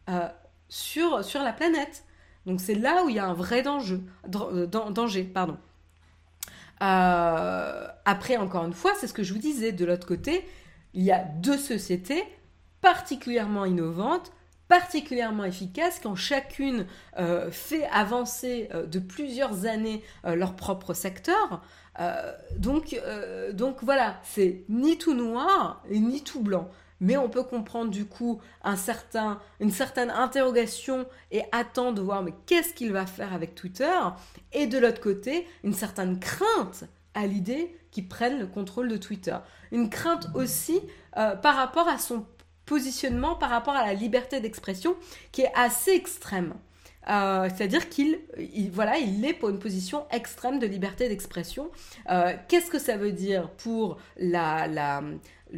[0.10, 0.28] euh,
[0.70, 2.06] sur, sur la planète.
[2.46, 4.00] Donc c'est là où il y a un vrai danger.
[4.28, 5.58] danger pardon.
[6.80, 9.72] Après, encore une fois, c'est ce que je vous disais.
[9.72, 10.48] De l'autre côté,
[10.96, 12.24] il y a deux sociétés
[12.82, 14.32] particulièrement innovantes,
[14.72, 16.86] particulièrement efficaces, qui ont chacune
[17.20, 21.62] euh, fait avancer euh, de plusieurs années euh, leur propre secteur.
[22.58, 23.00] Donc,
[23.54, 26.70] donc voilà, c'est ni tout noir ni tout blanc.
[27.02, 32.24] Mais on peut comprendre du coup un certain, une certaine interrogation et attendre de voir
[32.48, 34.00] qu'est-ce qu'il va faire avec Twitter?
[34.54, 39.38] Et de l'autre côté, une certaine crainte à l'idée qu'il prenne le contrôle de Twitter.
[39.72, 40.80] Une crainte aussi
[41.14, 42.26] par rapport à son
[42.74, 44.92] positionnement, par rapport à la liberté d'expression
[45.34, 46.52] qui est assez extrême.
[47.10, 48.12] Euh, C'est-à-dire qu'il
[48.62, 51.66] il, voilà, il est pour une position extrême de liberté d'expression.
[52.10, 54.68] Euh, Qu'est-ce que ça veut dire pour la,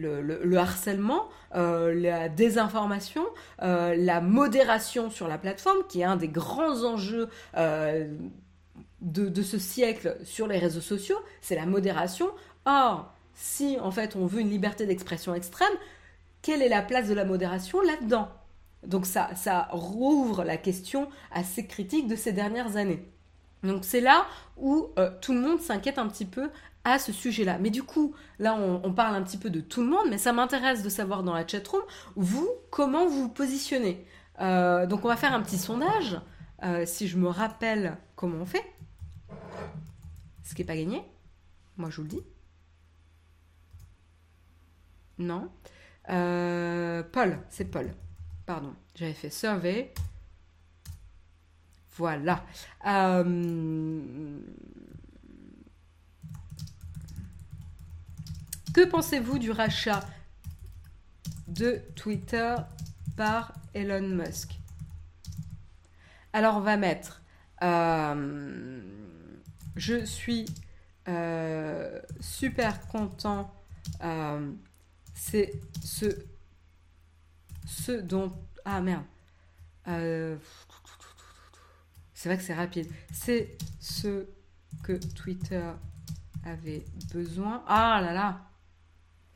[0.01, 1.24] le, le, le harcèlement,
[1.55, 3.26] euh, la désinformation,
[3.59, 7.28] la modération sur la plateforme, qui est un des grands enjeux
[9.16, 12.28] de, de ce siècle sur les réseaux sociaux, c'est la modération.
[12.66, 15.78] Or, si en fait on veut une liberté d'expression extrême,
[16.43, 18.29] quelle est la place de la modération là-dedans?
[18.85, 23.09] Donc ça, ça rouvre la question assez critique de ces dernières années.
[23.63, 24.27] Donc c'est là
[24.57, 26.51] où euh, tout le monde s'inquiète un petit peu
[26.83, 27.57] à ce sujet-là.
[27.59, 30.33] Mais du coup, là, on, parle un petit peu de tout le monde, mais ça
[30.33, 31.81] m'intéresse de savoir dans la chatroom,
[32.15, 34.05] vous, comment vous vous positionnez?
[34.41, 36.19] Euh, donc on va faire un petit sondage,
[36.63, 38.65] euh, si je me rappelle comment on fait.
[40.43, 41.01] Ce qui n'est pas gagné,
[41.77, 42.23] moi je vous le dis.
[45.19, 45.49] Non.
[46.08, 47.93] Paul, c'est Paul.
[48.45, 49.93] Pardon, j'avais fait survey.
[51.95, 52.43] Voilà.
[52.88, 54.39] Euh,
[58.74, 60.04] que pensez-vous du rachat
[61.47, 62.56] de Twitter
[63.16, 64.58] par Elon Musk?
[66.34, 67.22] Alors on va mettre
[67.62, 68.82] euh,
[69.76, 70.45] je suis
[71.08, 73.54] euh, super content.
[75.14, 75.53] C'est
[75.84, 76.05] ce,
[77.66, 78.32] ce dont...
[78.66, 79.03] Ah merde.
[82.14, 82.89] C'est vrai que c'est rapide.
[83.11, 84.26] C'est ce
[84.84, 85.70] que Twitter
[86.45, 87.64] avait besoin.
[87.68, 88.41] Ah là là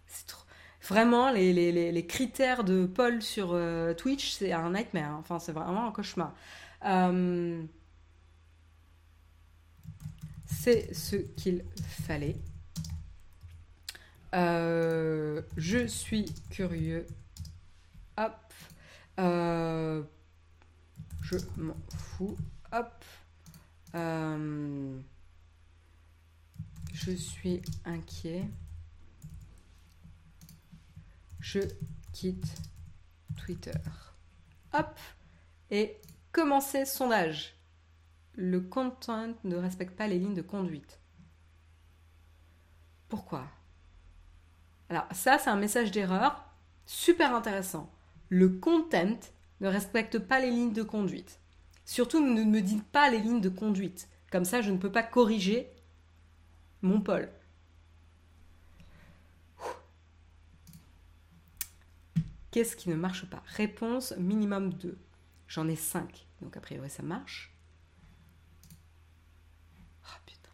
[0.08, 0.44] C'est trop...
[0.88, 5.18] Vraiment, les, les, critères de Paul sur euh, Twitch, c'est un nightmare.
[5.18, 6.34] Enfin, c'est vraiment un cauchemar.
[6.86, 7.62] Euh,
[10.46, 11.66] c'est ce qu'il
[12.06, 12.38] fallait.
[14.36, 17.08] Euh, je suis curieux.
[18.18, 18.54] Hop.
[19.18, 20.04] je
[21.58, 22.38] m'en fous.
[22.72, 23.06] Hop.
[23.96, 25.00] Euh,
[26.94, 28.50] je suis inquiet.
[31.40, 31.60] Je
[32.12, 32.54] quitte
[33.38, 33.72] Twitter.
[34.74, 35.00] Hop.
[35.72, 35.98] Et
[36.32, 37.56] commencer sondage.
[38.36, 41.00] Le content ne respecte pas les lignes de conduite.
[43.10, 43.48] Pourquoi?
[44.90, 46.46] Alors ça, c'est un message d'erreur
[46.86, 47.92] super intéressant.
[48.30, 49.20] Le content
[49.60, 51.40] ne respecte pas les lignes de conduite.
[51.86, 54.10] Surtout, ne me dites pas les lignes de conduite.
[54.32, 55.70] Comme ça, je ne peux pas corriger
[56.82, 57.30] mon Paul.
[62.52, 63.44] Qu'est-ce qui ne marche pas?
[63.46, 64.98] Réponse minimum 2.
[65.48, 66.26] J'en ai 5.
[66.42, 67.54] Donc a priori ça marche.
[70.06, 70.50] Oh putain.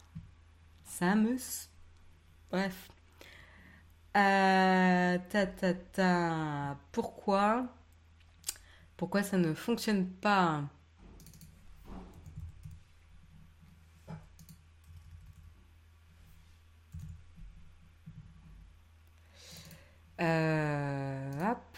[0.86, 1.38] Ça me...
[2.52, 2.93] Bref.
[4.16, 6.78] Euh, ta, ta, ta.
[6.92, 7.68] Pourquoi?
[8.98, 10.64] Pourquoi ça ne fonctionne pas?
[20.22, 21.78] Euh, hop.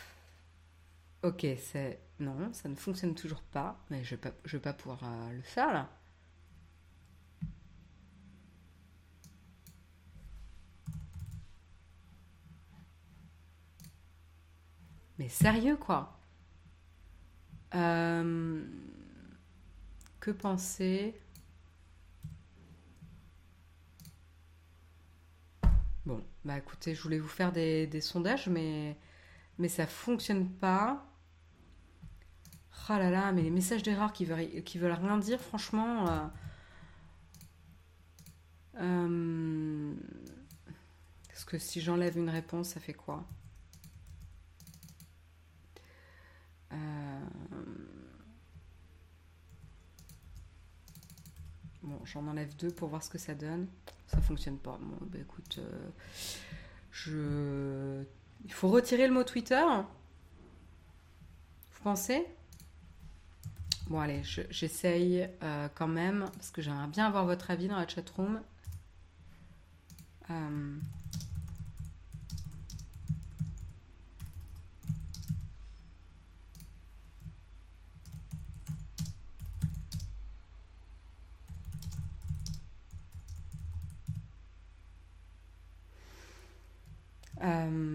[1.23, 1.99] Ok, c'est...
[2.19, 3.77] Non, ça ne fonctionne toujours pas.
[3.89, 5.89] Mais je ne vais, vais, pas pouvoir euh, le faire là.
[15.19, 16.17] Mais sérieux quoi
[17.73, 18.63] euh,
[20.19, 21.15] Que penser?
[26.05, 28.95] Bon, bah écoutez, je voulais vous faire des, sondages, mais,
[29.57, 31.05] mais ça fonctionne pas.
[32.89, 36.07] Oh là là, mais les messages d'erreur qui veulent, qui veulent rien dire, franchement.
[36.07, 36.27] Euh,
[38.81, 39.93] euh,
[41.29, 43.25] parce que si j'enlève une réponse, ça fait quoi?
[46.75, 47.19] Euh,
[51.83, 53.67] Bon, j'en enlève deux pour voir ce que ça donne
[54.07, 54.77] ça fonctionne pas.
[54.81, 55.89] Bon, bah écoute, euh,
[56.91, 58.03] je...
[58.45, 59.63] il faut retirer le mot Twitter.
[61.73, 62.25] Vous pensez?
[63.87, 67.87] Bon, allez, j'essaye euh, quand même, parce que j'aimerais bien avoir votre avis dans la
[67.87, 68.41] chatroom.
[70.31, 70.77] Euh...
[87.45, 87.85] Euh,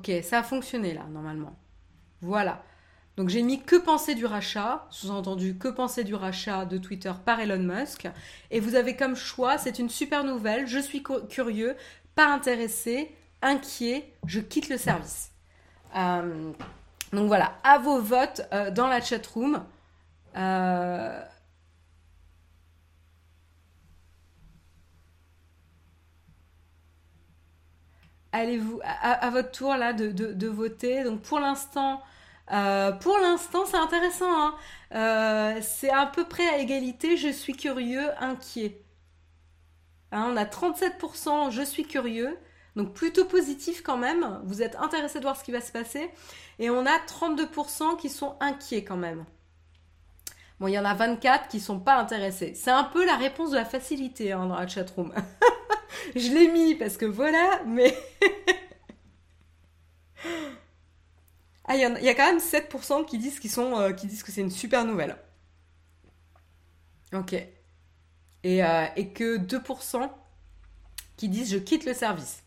[0.00, 1.56] ok, ça a fonctionné là, normalement.
[2.22, 2.62] Voilà.
[3.16, 7.40] Donc j'ai mis que penser du rachat, sous-entendu que penser du rachat de Twitter par
[7.40, 8.08] Elon Musk.
[8.50, 11.76] Et vous avez comme choix, c'est une super nouvelle, je suis curieux,
[12.14, 15.32] pas intéressé, inquiet, je quitte le service.
[15.96, 16.52] Euh,
[17.12, 19.64] donc voilà, à vos votes euh, dans la chat room.
[20.36, 21.22] Euh,
[28.32, 31.04] allez-vous à, votre tour là de, voter.
[31.04, 32.02] Donc pour l'instant,
[32.52, 34.30] euh, pour l'instant c'est intéressant.
[34.30, 34.54] Hein.
[34.94, 37.16] Euh, c'est à peu près à égalité.
[37.16, 38.82] Je suis curieux, inquiet.
[40.12, 41.50] Hein, on a 37%.
[41.50, 42.36] Je suis curieux.
[42.76, 44.40] Donc plutôt positif quand même.
[44.44, 46.10] Vous êtes intéressé de voir ce qui va se passer.
[46.58, 49.24] Et on a 32% qui sont inquiets quand même.
[50.60, 52.52] Bon, il y en a 24 qui sont pas intéressés.
[52.54, 55.12] C'est un peu la réponse de la facilité hein, dans la chatroom.
[56.14, 57.96] je l'ai mis parce que voilà, mais...
[61.64, 64.40] ah, il y, a quand même 7% qui disent, sont, euh, qui disent que c'est
[64.40, 65.16] une super nouvelle.
[67.12, 67.34] Ok.
[68.42, 70.10] Et, euh, et que 2%
[71.16, 72.42] qui disent je quitte le service.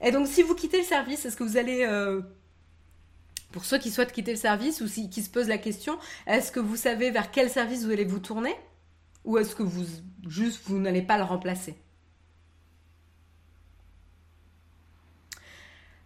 [0.00, 1.84] Et donc si vous quittez le service, est-ce que vous allez...
[1.84, 2.20] Euh,
[3.52, 6.60] pour ceux qui souhaitent quitter le service ou qui se posent la question, est-ce que
[6.60, 8.54] vous savez vers quel service vous allez vous tourner
[9.24, 9.86] Ou est-ce que vous
[10.28, 11.74] juste vous n'allez pas le remplacer?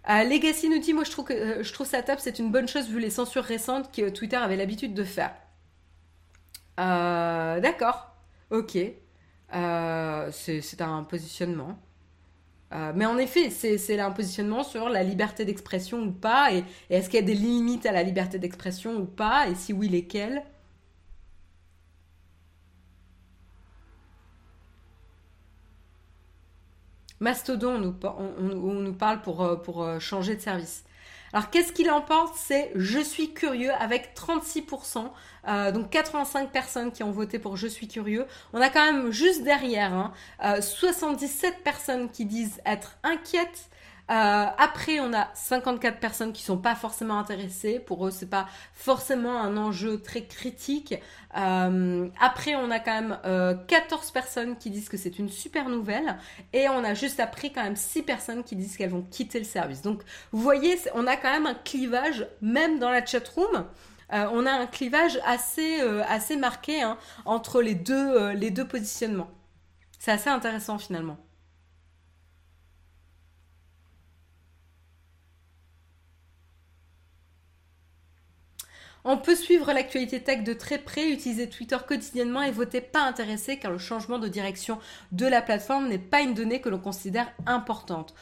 [0.08, 2.50] Euh, Legacy nous dit, moi je trouve, que, euh, je trouve ça top, c'est une
[2.50, 5.34] bonne chose vu les censures récentes que Twitter avait l'habitude de faire.
[6.78, 8.14] Euh, d'accord,
[8.50, 8.78] ok.
[10.32, 11.78] c'est un positionnement.
[12.94, 17.20] mais en effet, c'est un positionnement sur la liberté d'expression ou pas, et est-ce qu'il
[17.20, 20.42] y a des limites à la liberté d'expression ou pas, et si oui, lesquelles?
[27.20, 30.84] Mastodon, on nous, parle pour, euh, euh, changer de service.
[31.32, 35.12] Alors qu'est-ce qu'il emporte C'est je suis curieux avec 36%,
[35.46, 38.26] euh, donc 85 personnes qui ont voté pour je suis curieux.
[38.52, 40.12] On a quand même juste derrière
[40.60, 43.68] 77 hein, personnes qui disent être inquiètes
[44.10, 47.78] euh, après, on a 54 personnes qui sont pas forcément intéressées.
[47.78, 50.94] Pour eux, c'est pas forcément un enjeu très critique.
[51.36, 53.18] Euh, après, on a quand même
[53.68, 56.18] 14 euh, personnes qui disent que c'est une super nouvelle.
[56.52, 59.44] Et on a juste après quand même 6 personnes qui disent qu'elles vont quitter le
[59.44, 59.80] service.
[59.82, 60.02] Donc,
[60.32, 63.64] vous voyez, on a quand même un clivage, même dans la chatroom.
[64.12, 69.30] Euh, on a un clivage assez, assez marqué hein, entre les deux, les deux positionnements.
[70.00, 71.16] C'est assez intéressant finalement.
[79.04, 83.58] On peut suivre l'actualité tech de très près, utiliser Twitter quotidiennement et voter pas intéressé
[83.58, 84.78] car le changement de direction
[85.12, 88.14] de la plateforme n'est pas une donnée que l'on considère importante.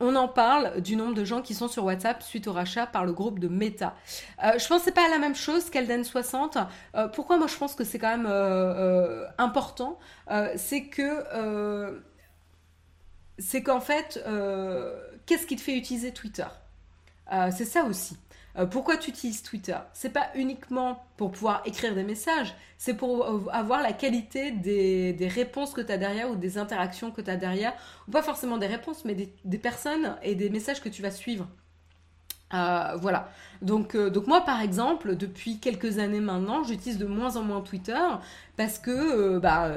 [0.00, 3.04] On en parle du nombre de gens qui sont sur WhatsApp suite au rachat par
[3.04, 3.94] le groupe de Meta.
[4.42, 6.58] Euh, je pense que c'est pas la même chose qu'Elden 60.
[6.96, 9.98] Euh, pourquoi moi je pense que c'est quand même euh, important
[10.56, 12.02] C'est que
[13.38, 14.22] c'est qu'en fait,
[15.26, 16.46] qu'est-ce qui te fait utiliser Twitter?
[17.50, 18.16] C'est ça aussi.
[18.56, 19.76] Euh, pourquoi tu utilises Twitter?
[19.92, 25.28] C'est pas uniquement pour pouvoir écrire des messages, c'est pour euh, avoir la qualité des,
[25.28, 27.72] réponses que tu as derrière ou des interactions que tu as derrière,
[28.06, 31.48] ou pas forcément des réponses, mais des, personnes et des messages que tu vas suivre.
[32.52, 33.30] Euh, voilà.
[33.62, 37.98] Donc, donc moi, par exemple, depuis quelques années maintenant, j'utilise de moins en moins Twitter
[38.56, 39.72] parce que bah,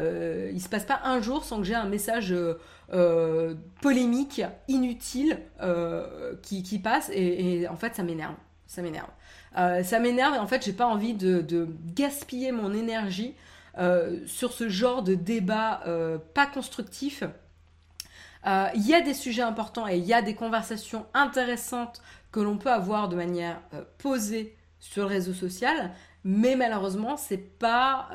[0.53, 2.35] il se passe pas un jour sans que j'ai un message
[3.81, 5.39] polémique, inutile,
[6.43, 8.35] qui, passe et en fait, ça m'énerve
[8.67, 9.09] ça m'énerve.
[9.57, 13.33] Euh, ça m'énerve et en fait, j'ai pas envie de, gaspiller mon énergie
[13.77, 17.23] euh, sur ce genre de débat euh, pas constructif.
[18.75, 22.01] Il y a des sujets importants et il y a des conversations intéressantes
[22.31, 23.59] que l'on peut avoir de manière
[23.97, 25.91] posée sur le réseau social,
[26.23, 28.07] mais malheureusement, c'est pas,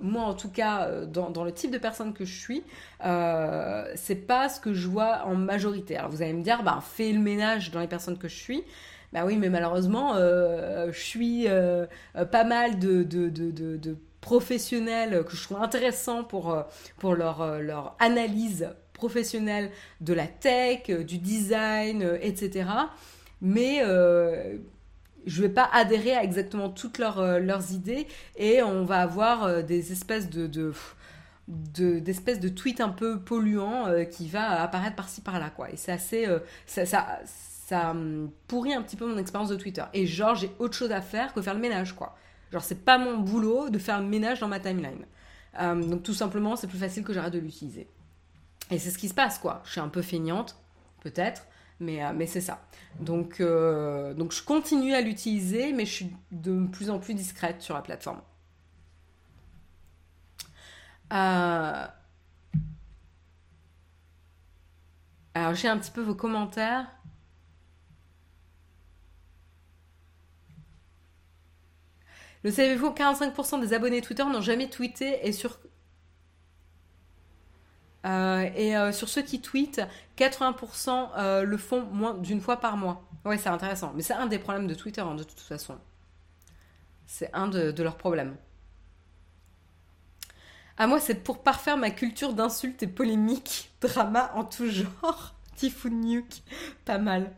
[0.00, 2.64] moi en tout cas, dans, le type de personne que je suis,
[3.00, 5.98] c'est pas ce que je vois en majorité.
[5.98, 8.64] Alors vous allez me dire, bah, fais le ménage dans les personnes que je suis.
[9.16, 11.86] Bah oui, mais malheureusement, euh, je suis euh,
[12.30, 16.62] pas mal de, professionnels que je trouve intéressants pour, euh,
[16.98, 19.70] pour leur, analyse professionnelle
[20.02, 22.68] de la tech, du design, etc.
[23.40, 28.06] Mais je vais pas adhérer à exactement toutes leurs, idées
[28.36, 30.46] et on va avoir des espèces de,
[31.48, 36.26] d'espèces de, tweets un peu polluants qui va apparaître par-ci par-là quoi et c'est assez
[36.66, 37.20] ça,
[37.66, 39.82] ça hum, pourrit un petit peu mon expérience de Twitter.
[39.92, 42.16] Et genre, j'ai autre chose à faire que faire le ménage, quoi.
[42.52, 45.04] Genre, c'est pas mon boulot de faire le ménage dans ma timeline.
[45.58, 47.88] Hum, donc, tout simplement, c'est plus facile que j'arrête de l'utiliser.
[48.70, 49.62] Et c'est ce qui se passe, quoi.
[49.64, 50.56] Je suis un peu feignante,
[51.00, 51.44] peut-être,
[51.80, 52.64] mais, euh, mais c'est ça.
[53.00, 57.62] Donc, euh, donc, je continue à l'utiliser, mais je suis de plus en plus discrète
[57.62, 58.20] sur la plateforme.
[61.12, 61.86] Euh,
[65.34, 66.86] alors, j'ai un petit peu vos commentaires.
[72.44, 75.58] Le savez-vous, 45% des abonnés Twitter n'ont jamais tweeté et sur...
[78.04, 79.82] et sur ceux qui tweetent,
[80.16, 83.06] 80% le font moins d'une fois par mois.
[83.26, 83.92] Ouais, c'est intéressant.
[83.96, 85.78] Mais c'est un des problèmes de Twitter, hein, de toute façon.
[87.06, 88.36] C'est un de, leurs problèmes.
[90.76, 95.34] À moi, c'est pour parfaire ma culture d'insultes et polémiques, drama en tout genre.
[95.56, 96.42] Typhoon Nuke,
[96.84, 97.32] pas mal.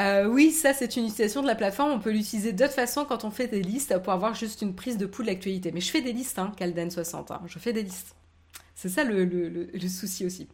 [0.00, 1.92] Euh, oui, ça c'est une utilisation de la plateforme.
[1.92, 4.98] On peut l'utiliser d'autres façons quand on fait des listes pour avoir juste une prise
[4.98, 5.70] de pouls de l'actualité.
[5.72, 7.32] Mais je fais des listes, hein, Calden60.
[7.32, 7.40] Hein.
[7.46, 8.14] Je fais des listes.
[8.74, 10.48] C'est ça le, souci aussi.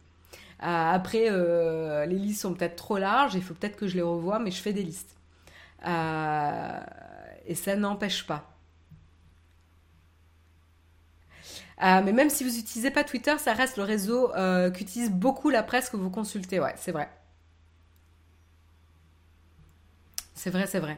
[0.63, 3.33] Euh, après, euh, les listes sont peut-être trop larges.
[3.35, 5.15] Il faut peut-être que je les revoie, mais je fais des listes.
[5.85, 8.47] et ça n'empêche pas.
[11.79, 14.31] mais même si vous n'utilisez pas Twitter, ça reste le réseau
[14.73, 16.59] qu'utilise beaucoup la presse que vous consultez.
[16.59, 17.09] Ouais, c'est vrai.
[20.41, 20.97] C'est vrai, c'est vrai.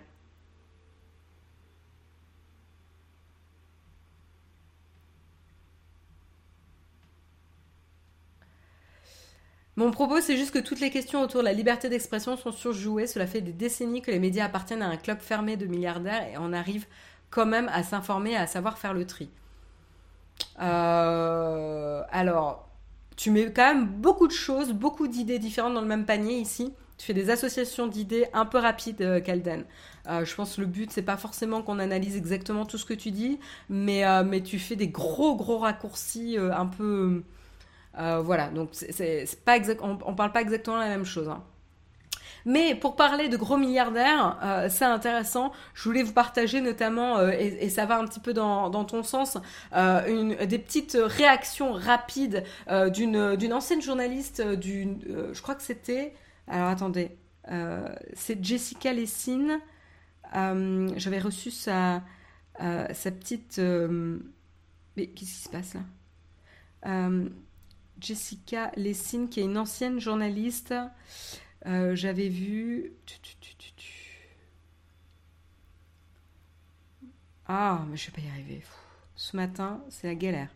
[9.75, 13.05] Mon propos, c'est juste que toutes les questions autour de la liberté d'expression sont surjouées.
[13.07, 16.37] Cela fait des décennies que les médias appartiennent à un club fermé de milliardaires et
[16.39, 16.85] on arrive
[17.29, 19.29] quand même à s'informer et à savoir faire le tri.
[20.61, 22.67] Euh, alors,
[23.15, 26.73] tu mets quand même beaucoup de choses, beaucoup d'idées différentes dans le même panier ici.
[26.97, 29.65] Tu fais des associations d'idées un peu rapides, euh, Calden.
[30.07, 32.93] Euh, je pense que le but, c'est pas forcément qu'on analyse exactement tout ce que
[32.93, 33.39] tu dis,
[33.69, 37.23] mais, euh, mais tu fais des gros, gros raccourcis un peu.
[37.95, 41.29] voilà, donc c'est pas on, on, parle pas exactement la même chose.
[41.29, 41.43] Hein.
[42.45, 44.37] Mais pour parler de gros milliardaires,
[44.69, 45.53] c'est intéressant.
[45.73, 49.37] Je voulais vous partager notamment, et, ça va un petit peu dans, dans ton sens,
[49.73, 52.43] une, des petites réactions rapides
[52.93, 54.99] d'une ancienne journaliste, d'une,
[55.31, 56.13] je crois que c'était
[56.47, 57.17] alors attendez,
[57.49, 59.59] euh, c'est Jessica Lessine.
[60.35, 62.03] Euh, j'avais reçu sa,
[62.61, 63.59] euh, petite.
[63.59, 67.09] mais qu'est-ce qui se passe là?
[67.99, 70.73] Jessica Lessine, qui est une ancienne journaliste.
[71.65, 72.93] J'avais vu.
[77.47, 78.63] Ah, mais je vais pas y arriver.
[79.15, 80.49] Ce matin, c'est la galère.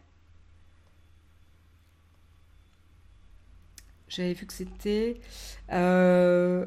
[4.07, 5.19] J'avais vu que c'était
[5.73, 6.65] euh,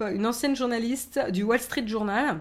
[0.00, 2.40] une ancienne journaliste du Wall Street Journal.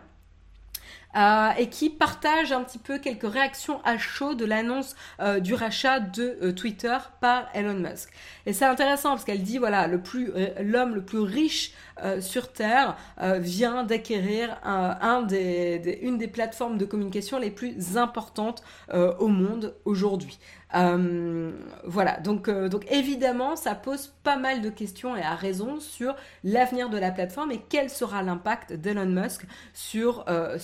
[1.15, 5.53] Euh, et qui partage un petit peu quelques réactions à chaud de l'annonce euh, du
[5.53, 8.09] rachat de Twitter par Elon Musk.
[8.47, 11.73] Et c'est intéressant parce qu'elle dit voilà le plus l'homme le plus riche
[12.19, 20.39] sur Terre vient d'acquérir une des plateformes de communication les plus importantes au monde aujourd'hui.
[20.75, 21.51] Euh,
[21.83, 26.15] voilà, donc, euh, donc évidemment, ça pose pas mal de questions et à raison sur
[26.43, 30.57] l'avenir de la plateforme et quel sera l'impact d'Elon Musk sur, euh,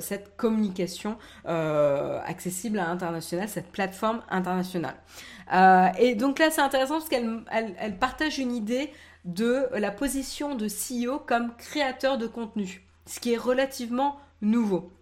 [0.00, 4.94] cette communication accessible à l'international, cette plateforme internationale.
[5.98, 8.92] et donc là, c'est intéressant parce qu'elle elle partage une idée
[9.24, 14.92] de la position de CEO comme créateur de contenu, ce qui est relativement nouveau.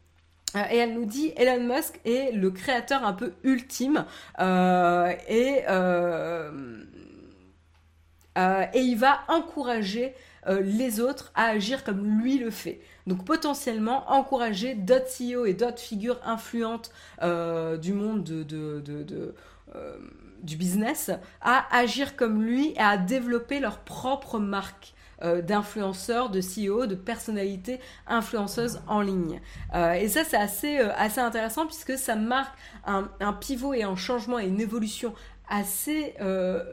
[0.57, 4.05] Euh, et elle nous dit Elon Musk est le créateur un peu ultime
[4.41, 6.51] euh, et, euh,
[8.73, 10.15] et il va encourager
[10.63, 12.81] les autres à agir comme lui le fait.
[13.07, 16.91] Donc potentiellement encourager d'autres CEO et d'autres figures influentes
[17.21, 19.35] du monde de, de,
[20.43, 21.11] du business
[21.43, 24.95] à agir comme lui et à développer leur propre marque.
[25.25, 29.41] Euh, d'influenceurs, de CEO, de personnalités influenceuses en ligne.
[29.75, 32.57] Euh, et ça, c'est assez, euh, assez intéressant puisque ça marque
[32.87, 35.15] un, pivot et un changement et une évolution
[35.49, 36.15] assez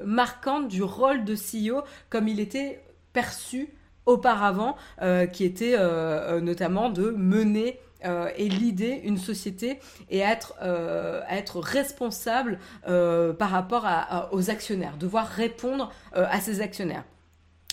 [0.04, 2.84] marquante du rôle de CEO comme il était
[3.14, 3.70] perçu
[4.06, 4.76] auparavant,
[5.32, 5.78] qui était
[6.42, 9.80] notamment de mener et l'idée une société
[10.10, 10.56] et être,
[11.60, 13.88] responsable par rapport
[14.32, 17.04] aux actionnaires, devoir répondre à ses actionnaires.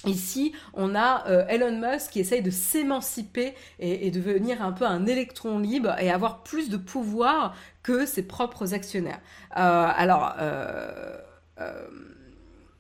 [0.07, 4.85] Ici, on a euh, Elon Musk qui essaye de s'émanciper et, de devenir un peu
[4.85, 9.21] un électron libre et avoir plus de pouvoir que ses propres actionnaires.
[9.57, 11.17] Euh, alors, euh,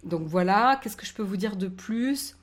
[0.04, 2.36] donc voilà, qu'est-ce que je peux vous dire de plus?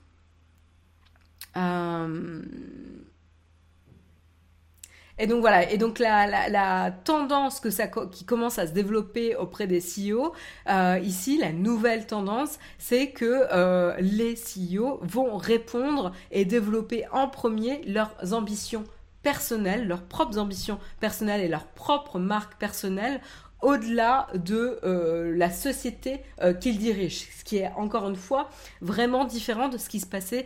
[5.20, 9.68] Et donc voilà, et donc la, tendance que ça, qui commence à se développer auprès
[9.68, 10.34] des CEO,
[10.70, 17.28] euh, ici, la nouvelle tendance, c'est que euh, les CEO vont répondre et développer en
[17.28, 18.86] premier leurs ambitions
[19.22, 23.20] personnelles, leurs propres ambitions personnelles et leurs propres marques personnelles
[23.62, 26.22] au-delà de euh, la société
[26.62, 28.50] qu'ils dirigent, ce qui est encore une fois
[28.80, 30.46] vraiment différent de ce qui se passait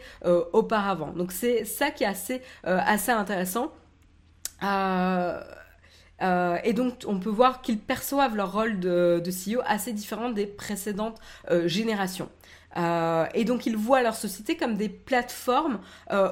[0.52, 1.12] auparavant.
[1.12, 3.72] Donc c'est ça qui est assez, assez intéressant.
[4.62, 5.39] Euh,
[6.64, 11.20] et donc, on peut voir qu'ils perçoivent leur rôle de, CEO assez différent des précédentes
[11.66, 12.30] générations.
[12.78, 15.80] et donc, ils voient leur société comme des plateformes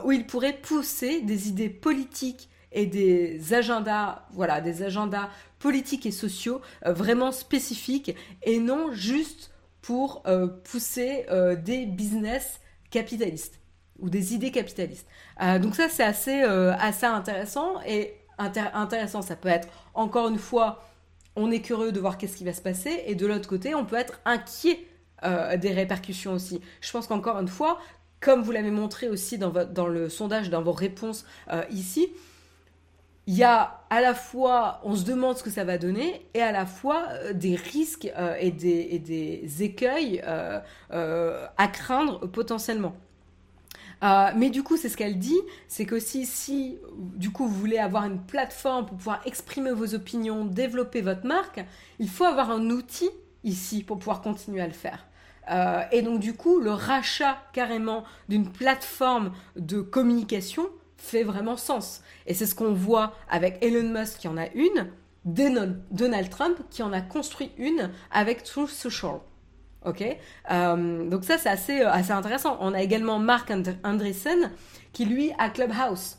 [0.05, 6.11] où ils pourraient pousser des idées politiques et des agendas, voilà, des agendas politiques et
[6.11, 9.51] sociaux vraiment spécifiques et non juste
[9.81, 10.23] pour
[10.63, 11.25] pousser
[11.65, 12.61] des business
[12.91, 13.60] capitalistes
[14.01, 15.07] ou des idées capitalistes.
[15.41, 17.81] Euh, donc ça, c'est assez, euh, assez intéressant.
[17.87, 20.83] Et intéressant, ça peut être, encore une fois,
[21.35, 23.03] on est curieux de voir qu'est-ce qui va se passer.
[23.05, 24.79] Et de l'autre côté, on peut être inquiet
[25.23, 26.59] euh, des répercussions aussi.
[26.81, 27.79] Je pense qu'encore une fois,
[28.19, 31.25] comme vous l'avez montré aussi dans, dans le sondage, dans vos réponses
[31.69, 32.09] ici,
[33.27, 36.41] il y a à la fois, on se demande ce que ça va donner, et
[36.41, 42.95] à la fois des risques et, des, et, des, écueils à craindre potentiellement.
[44.03, 46.77] Euh, mais du coup, c'est ce qu'elle dit, c'est que si, si,
[47.15, 51.63] du coup, vous voulez avoir une plateforme pour pouvoir exprimer vos opinions, développer votre marque,
[51.99, 53.09] il faut avoir un outil
[53.43, 55.05] ici pour pouvoir continuer à le faire.
[55.49, 62.01] Euh, et donc, du coup, le rachat carrément d'une plateforme de communication fait vraiment sens.
[62.27, 64.87] Et c'est ce qu'on voit avec Elon Musk qui en a une,
[65.25, 69.19] Donald Trump qui en a construit une avec Truth Social.
[69.83, 70.03] Ok,
[70.51, 72.57] euh, donc ça c'est assez, euh, assez intéressant.
[72.59, 73.51] On a également Mark
[73.83, 74.51] Andreessen
[74.93, 76.17] qui lui a Clubhouse.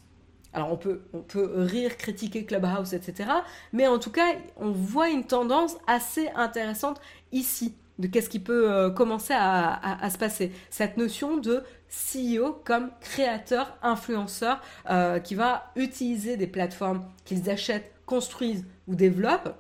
[0.53, 3.31] Alors on peut, on peut rire, critiquer Clubhouse, etc.
[3.73, 7.01] Mais en tout cas, on voit une tendance assez intéressante
[7.31, 10.51] ici de qu'est-ce qui peut euh, commencer à, se passer.
[10.69, 14.61] Cette notion de CEO comme créateur, influenceur,
[15.23, 19.55] qui va utiliser des plateformes qu'ils achètent, construisent ou développent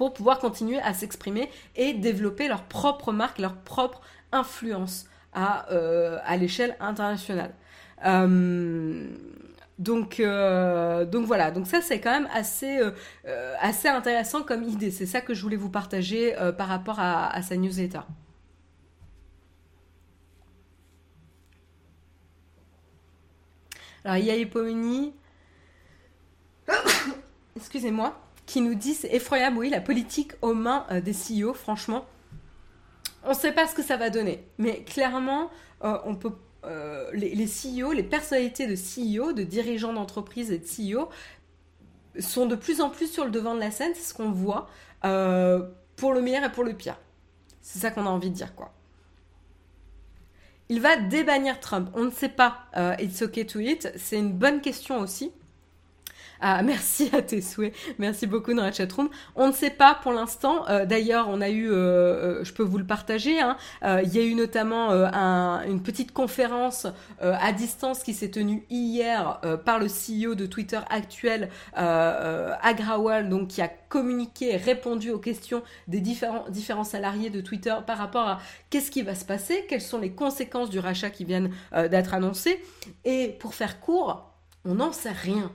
[0.00, 4.00] pour pouvoir continuer à s'exprimer et développer leur propre marque, leur propre
[4.32, 7.54] influence à, euh, à l'échelle internationale.
[8.06, 9.10] Euh,
[9.78, 12.80] donc, euh, donc voilà, donc ça c'est quand même assez,
[13.60, 14.90] assez intéressant comme idée.
[14.90, 18.00] C'est ça que je voulais vous partager par rapport à, sa newsletter.
[24.06, 25.12] Alors il y a Epomini.
[27.54, 28.18] Excusez-moi
[28.50, 32.04] qui nous dit c'est effroyable, oui, la politique aux mains euh, des CEO, franchement.
[33.22, 35.50] On ne sait pas ce que ça va donner, mais clairement,
[35.84, 36.32] euh, on peut,
[36.64, 41.10] euh, les, les, CEO, les personnalités de CEO, de dirigeants d'entreprise et de CEO,
[42.18, 44.68] sont de plus en plus sur le devant de la scène, c'est ce qu'on voit,
[45.00, 46.98] pour le meilleur et pour le pire.
[47.62, 48.72] C'est ça qu'on a envie de dire, quoi.
[50.68, 51.88] Il va débannir Trump.
[51.94, 52.66] On ne sait pas.
[52.98, 53.92] it's okay to it.
[53.96, 55.30] C'est une bonne question aussi.
[56.42, 57.74] Ah, merci à tes souhaits.
[57.98, 59.10] Merci beaucoup dans la chatroom.
[59.36, 60.66] On ne sait pas pour l'instant.
[60.70, 64.18] Euh, d'ailleurs, on a eu, euh, euh, je peux vous le partager, hein, il y
[64.18, 66.86] a eu notamment une petite conférence
[67.20, 73.62] à distance qui s'est tenue hier par le CEO de Twitter actuel, Agrawal, donc qui
[73.62, 78.38] a communiqué et répondu aux questions des différents, salariés de Twitter par rapport à
[78.70, 82.62] qu'est-ce qui va se passer, quelles sont les conséquences du rachat qui viennent d'être annoncées.
[83.04, 84.32] Et pour faire court,
[84.64, 85.50] on n'en sait rien.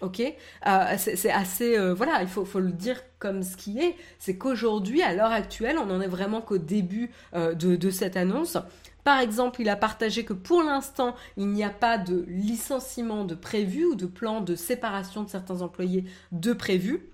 [0.00, 3.96] Ok, euh, c'est assez, euh, voilà, il faut, le dire comme ce qui est.
[4.18, 8.16] C'est qu'aujourd'hui, à l'heure actuelle, on n'en est vraiment qu'au début euh, de, de, cette
[8.16, 8.56] annonce.
[9.04, 13.34] Par exemple, il a partagé que pour l'instant, il n'y a pas de licenciement de
[13.34, 17.09] prévu ou de plan de séparation de certains employés de prévu.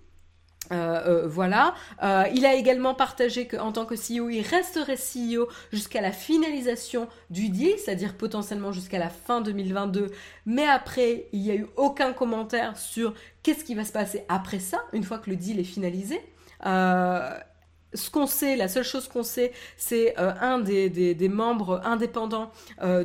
[0.72, 1.74] Euh, euh, voilà.
[2.02, 7.08] Euh, il a également partagé qu'en tant que CEO, il resterait CEO jusqu'à la finalisation
[7.30, 10.10] du deal, c'est-à-dire potentiellement jusqu'à la fin 2022.
[10.46, 14.58] Mais après, il n'y a eu aucun commentaire sur qu'est-ce qui va se passer après
[14.58, 16.20] ça, une fois que le deal est finalisé.
[16.64, 22.50] ce qu'on sait, la seule chose qu'on sait, c'est un des, des, membres indépendants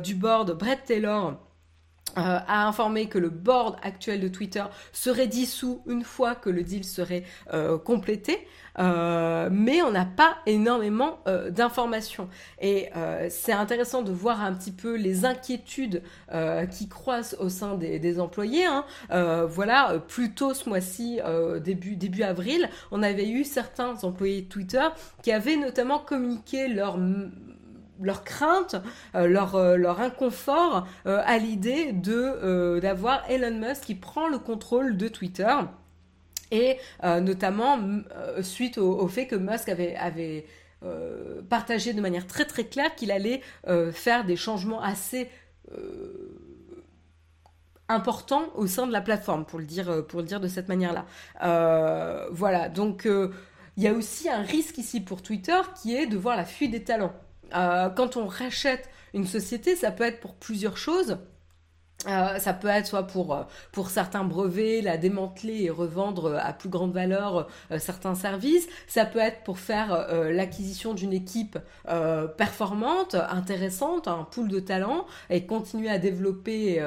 [0.02, 1.38] du board, Brett Taylor,
[2.18, 6.62] euh, a informé que le board actuel de Twitter serait dissous une fois que le
[6.62, 7.24] deal serait
[7.54, 8.46] euh, complété,
[8.78, 12.28] euh, mais on n'a pas énormément d'informations.
[12.60, 12.90] Et
[13.30, 16.02] c'est intéressant de voir un petit peu les inquiétudes
[16.70, 18.66] qui croissent au sein des, employés.
[18.66, 18.84] Hein.
[19.46, 21.20] voilà, plus tôt ce mois-ci,
[21.62, 24.86] début, début avril, on avait eu certains employés de Twitter
[25.22, 26.98] qui avaient notamment communiqué leur
[28.02, 28.76] leur crainte,
[29.14, 34.38] euh, leur, euh, leur inconfort euh, à l'idée de d'avoir Elon Musk qui prend le
[34.38, 35.54] contrôle de Twitter
[36.50, 37.78] et notamment
[38.42, 40.46] suite au, fait que Musk avait, avait
[41.48, 43.40] partagé de manière très très claire qu'il allait
[43.92, 45.30] faire des changements assez
[47.88, 51.06] importants au sein de la plateforme, pour le dire, pour le dire de cette manière-là.
[52.30, 53.06] voilà, donc
[53.76, 56.70] il y a aussi un risque ici pour Twitter qui est de voir la fuite
[56.70, 57.14] des talents.
[57.54, 61.18] Euh, quand on rachète une société, ça peut être pour plusieurs choses.
[62.08, 66.52] Euh, ça peut être soit pour, euh, pour certains brevets, la démanteler et revendre à
[66.52, 67.46] plus grande valeur
[67.78, 68.66] certains services.
[68.88, 71.58] Ça peut être pour faire l'acquisition d'une équipe
[72.36, 76.80] performante, intéressante, un pool de talents et continuer à développer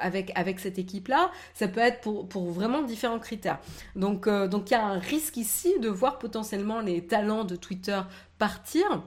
[0.00, 1.32] avec, avec cette équipe-là.
[1.52, 3.58] Ça peut être pour, pour vraiment différents critères.
[3.96, 8.00] Donc donc il y a un risque ici de voir potentiellement les talents de Twitter
[8.38, 9.02] partir.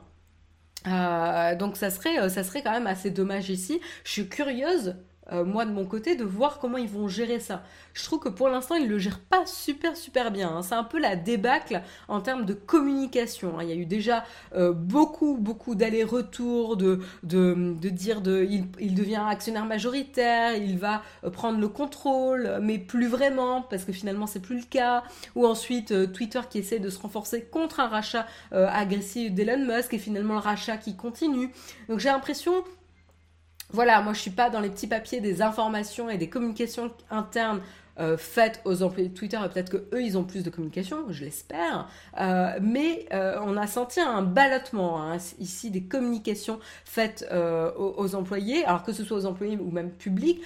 [0.86, 3.80] Donc ça serait, ça serait quand même assez dommage ici.
[4.04, 4.96] Je suis curieuse
[5.32, 7.64] euh, moi de mon côté, de voir comment ils vont gérer ça.
[7.94, 10.50] Je trouve que pour l'instant, ils le gèrent pas super super bien.
[10.50, 10.62] Hein.
[10.62, 13.58] C'est un peu la débâcle en termes de communication.
[13.58, 13.64] Hein.
[13.64, 14.24] Il y a eu déjà
[14.56, 21.04] euh, beaucoup beaucoup d'allers-retours, de, de, de, dire de, il, devient actionnaire majoritaire, il va
[21.24, 25.04] euh, prendre le contrôle, mais plus vraiment, parce que finalement c'est plus le cas.
[25.36, 30.00] Ou ensuite Twitter qui essaie de se renforcer contre un rachat agressif d'Elon Musk et
[30.00, 31.52] finalement le rachat qui continue.
[31.88, 32.54] Donc j'ai l'impression
[33.72, 37.62] voilà, moi je suis pas dans les petits papiers des informations et des communications internes
[38.00, 41.26] euh, faites aux employés de Twitter peut-être que eux ils ont plus de communication, je
[41.26, 41.90] l'espère.
[42.20, 48.16] Euh, mais euh, on a senti un ballottement hein, ici des communications faites aux, aux,
[48.16, 50.42] employés, alors que ce soit aux employés ou même publics,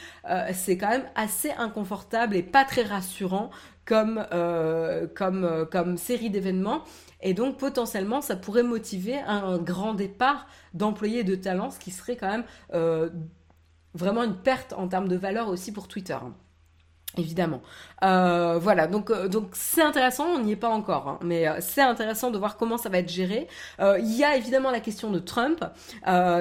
[0.54, 3.52] c'est quand même assez inconfortable et pas très rassurant
[3.86, 4.26] comme
[5.16, 6.84] comme comme série d'événements.
[7.24, 12.18] Et donc potentiellement, ça pourrait motiver un, grand départ d'employés de talents, ce qui serait
[12.18, 12.44] quand même
[12.74, 13.10] euh,
[13.94, 16.18] vraiment une perte en termes de valeur aussi pour Twitter.
[17.18, 17.62] Évidemment.
[18.04, 21.58] Euh, voilà, donc euh, donc c'est intéressant, on n'y est pas encore, hein, mais euh,
[21.62, 23.48] c'est intéressant de voir comment ça va être géré.
[23.80, 25.64] Il y a évidemment la question de Trump,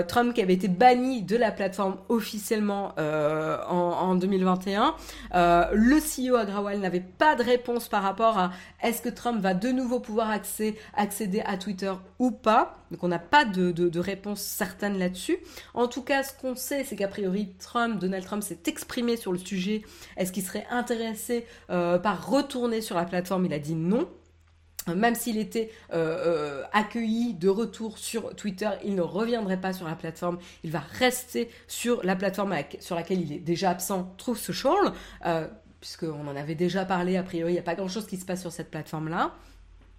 [0.09, 4.95] Trump qui avait été banni de la plateforme officiellement en, en, 2021.
[5.33, 8.51] le CEO Agrawal n'avait pas de réponse par rapport à
[8.83, 12.79] est-ce que Trump va de nouveau pouvoir accéder, accéder à Twitter ou pas.
[12.91, 15.39] Donc on n'a pas de, de, de, réponse certaine là-dessus.
[15.73, 19.33] En tout cas, ce qu'on sait, c'est qu'a priori Trump, Donald Trump s'est exprimé sur
[19.33, 19.83] le sujet.
[20.19, 24.09] Est-ce qu'il serait intéressé euh, par retourner sur la plateforme, il a dit non.
[24.93, 29.87] Même s'il était euh, euh, accueilli de retour sur Twitter, il ne reviendrait pas sur
[29.87, 30.39] la plateforme.
[30.65, 34.93] Il va rester sur la plateforme sur laquelle il est déjà absent, Truth Social,
[35.81, 37.17] puisqu'on en avait déjà parlé.
[37.17, 39.33] A priori, il n'y a pas grand-chose qui se passe sur cette plateforme-là.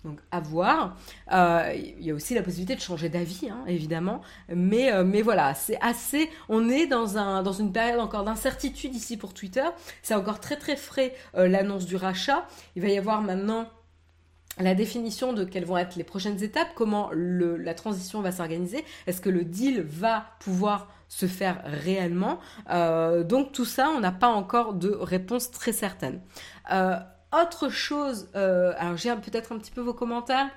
[0.03, 0.97] Donc à voir.
[1.31, 4.21] Euh, il y a aussi la possibilité de changer d'avis, hein, évidemment.
[4.53, 6.29] Mais, euh, mais voilà, c'est assez.
[6.49, 9.63] On est dans, un, dans une période encore d'incertitude ici pour Twitter.
[10.01, 12.45] C'est encore très très frais euh, l'annonce du rachat.
[12.75, 13.67] Il va y avoir maintenant
[14.59, 18.85] la définition de quelles vont être les prochaines étapes, comment le, la transition va s'organiser,
[19.07, 22.37] est-ce que le deal va pouvoir se faire réellement?
[22.69, 26.21] donc tout ça, on n'a pas encore de réponse très certaine.
[27.33, 30.49] Autre chose, euh, alors j'ai peut-être un petit peu vos commentaires.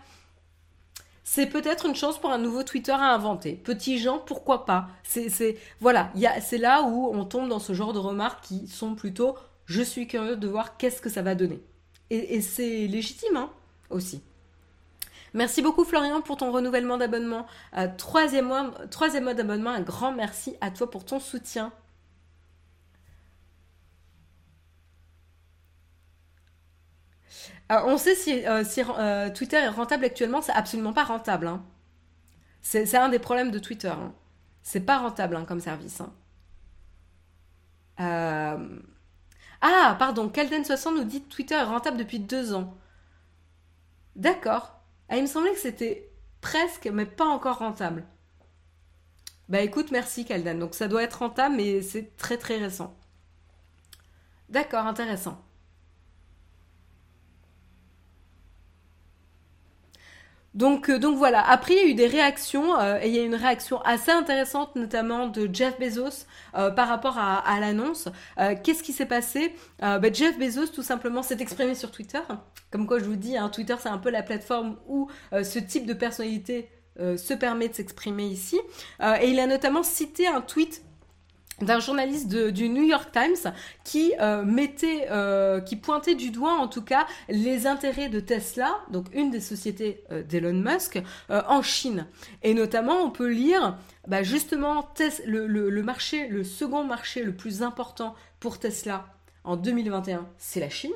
[1.24, 3.54] C'est peut-être une chance pour un nouveau Twitter à inventer.
[3.54, 4.88] Petits gens, pourquoi pas?
[5.02, 9.36] C'est voilà, c'est là où on tombe dans ce genre de remarques qui sont plutôt
[9.64, 11.60] je suis curieux de voir qu'est-ce que ça va donner.
[12.10, 13.50] Et, c'est légitime hein,
[13.90, 14.22] aussi.
[15.34, 17.46] Merci beaucoup Florian pour ton renouvellement d'abonnement.
[17.76, 21.72] Euh, troisième, mois, troisième mois d'abonnement, un grand merci à toi pour ton soutien.
[27.72, 28.62] Euh, on sait si, euh,
[28.98, 31.46] euh, Twitter est rentable actuellement, c'est absolument pas rentable.
[31.48, 31.64] Hein.
[32.62, 33.88] C'est un des problèmes de Twitter.
[33.88, 34.14] Hein.
[34.62, 36.02] C'est pas rentable hein, comme service.
[37.98, 42.74] Ah, pardon, Kelden60 nous dit Twitter est rentable depuis deux ans.
[44.16, 44.80] D'accord.
[45.08, 46.10] Ah, il me semblait que c'était
[46.40, 48.04] presque, mais pas encore rentable.
[49.48, 50.58] Bah écoute, merci Kelden.
[50.58, 52.96] Donc ça doit être rentable, mais c'est très très récent.
[54.48, 55.45] D'accord, intéressant.
[60.56, 61.46] Donc, euh, donc voilà.
[61.48, 64.10] Après, il y a eu des réactions euh, et il y a une réaction assez
[64.10, 66.24] intéressante, notamment de Jeff Bezos
[66.56, 68.08] euh, par rapport à, l'annonce.
[68.64, 69.54] Qu'est-ce qui s'est passé?
[69.80, 72.20] Bah, Jeff Bezos, tout simplement, s'est exprimé sur Twitter.
[72.70, 75.86] Comme quoi, je vous dis, hein, Twitter, c'est un peu la plateforme où ce type
[75.86, 78.58] de personnalité se permet de s'exprimer ici.
[79.20, 80.82] et il a notamment cité un tweet
[81.60, 83.52] d'un journaliste du New York Times
[83.82, 88.78] qui euh, mettait, euh, qui pointait du doigt en tout cas les intérêts de Tesla,
[88.90, 92.06] donc une des sociétés euh, d'Elon Musk, en Chine.
[92.42, 94.86] Et notamment, on peut lire bah, justement
[95.26, 99.06] le, marché, le second marché le plus important pour Tesla
[99.44, 100.92] en 2021, c'est la Chine.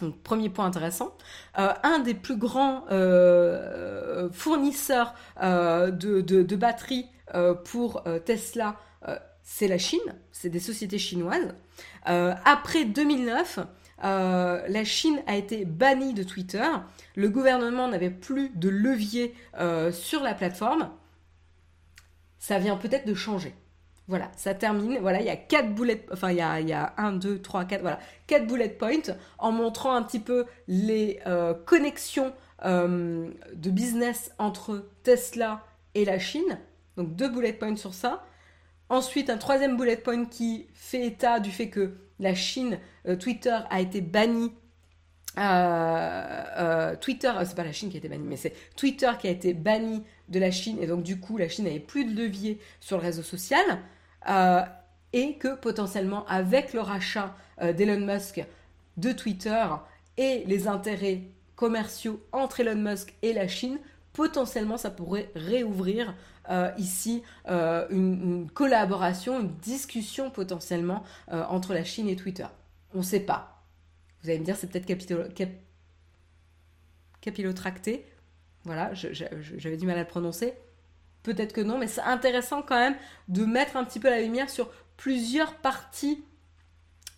[0.00, 1.16] Donc, premier point intéressant.
[1.54, 2.84] un des plus grands
[4.32, 7.06] fournisseurs de, batteries
[7.64, 8.76] pour Tesla
[9.50, 11.54] c'est la Chine, c'est des sociétés chinoises.
[12.06, 13.60] Euh, après 2009,
[14.04, 16.66] euh, la Chine a été bannie de Twitter.
[17.16, 20.90] Le gouvernement n'avait plus de levier euh, sur la plateforme.
[22.38, 23.54] Ça vient peut-être de changer.
[24.06, 24.98] Voilà, ça termine.
[25.00, 27.40] Voilà, il y a quatre bullet, enfin il y a, il y a un, deux,
[27.40, 31.20] trois, quatre, voilà, quatre bullet points en montrant un petit peu les
[31.64, 32.34] connexions
[32.64, 35.64] de business entre Tesla
[35.94, 36.58] et la Chine.
[36.98, 38.22] Donc deux bullet points sur ça.
[38.88, 43.58] Ensuite, un troisième bullet point qui fait état du fait que la Chine, euh, Twitter
[43.70, 44.52] a été banni.
[47.00, 49.54] Twitter, c'est pas la Chine qui a été banni, mais c'est Twitter qui a été
[49.54, 52.96] banni de la Chine et donc du coup la Chine n'avait plus de levier sur
[52.96, 53.64] le réseau social.
[54.28, 54.62] Euh,
[55.12, 58.44] et que potentiellement avec le rachat euh, d'Elon Musk
[58.96, 59.64] de Twitter
[60.16, 61.22] et les intérêts
[61.56, 63.78] commerciaux entre Elon Musk et la Chine,
[64.18, 66.12] potentiellement ça pourrait réouvrir
[66.50, 72.46] euh, ici une, collaboration, une discussion potentiellement entre la Chine et Twitter.
[72.94, 73.62] On ne sait pas.
[74.22, 74.86] Vous allez me dire, c'est peut-être
[77.20, 78.06] capillotracté.
[78.64, 80.54] Voilà, j'avais du mal à le prononcer.
[81.22, 82.96] Peut-être que non, mais c'est intéressant quand même
[83.28, 86.24] de mettre un petit peu la lumière sur plusieurs parties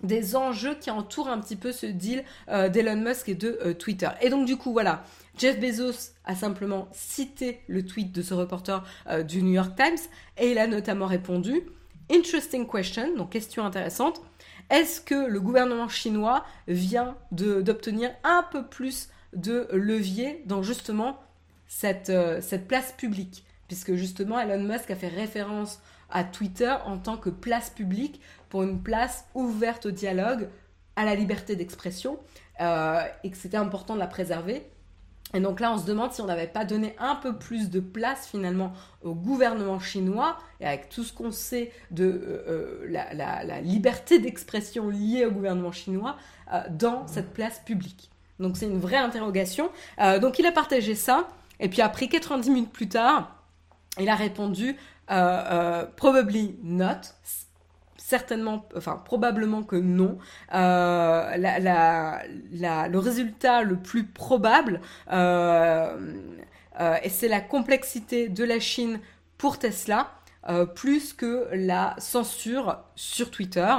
[0.02, 3.74] des enjeux qui entourent un petit peu ce deal euh, d'Elon Musk et de euh,
[3.74, 4.09] Twitter.
[4.20, 5.05] Et donc du coup, voilà,
[5.36, 9.98] Jeff Bezos a simplement cité le tweet de ce reporter euh, du New York Times
[10.39, 11.62] et il a notamment répondu
[12.12, 14.20] Interesting question, donc question intéressante.
[14.68, 21.20] Est-ce que le gouvernement chinois vient d'obtenir un peu plus de levier dans justement
[21.68, 22.10] cette,
[22.40, 23.44] cette place publique?
[23.68, 28.20] Puisque justement Elon Musk a fait référence à Twitter en tant que place publique
[28.51, 30.48] pour une place ouverte au dialogue,
[30.97, 32.18] à la liberté d'expression,
[32.60, 34.66] euh, et que c'était important de la préserver.
[35.32, 37.78] Et donc là, on se demande si on n'avait pas donné un peu plus de
[37.78, 38.72] place finalement
[39.02, 44.90] au gouvernement chinois, et avec tout ce qu'on sait de euh, euh, la, liberté d'expression
[44.90, 46.16] liée au gouvernement chinois,
[46.68, 48.10] dans cette place publique.
[48.40, 49.70] Donc c'est une vraie interrogation.
[50.20, 51.28] donc il a partagé ça,
[51.60, 53.36] et puis après 90 minutes plus tard,
[54.01, 57.12] il a répondu probably not
[58.11, 60.19] certainement, enfin probablement que non.
[60.53, 64.81] Euh, le résultat le plus probable,
[65.11, 69.01] et c'est la complexité de la Chine
[69.39, 70.11] pour Tesla.
[70.74, 73.73] plus que la censure sur Twitter,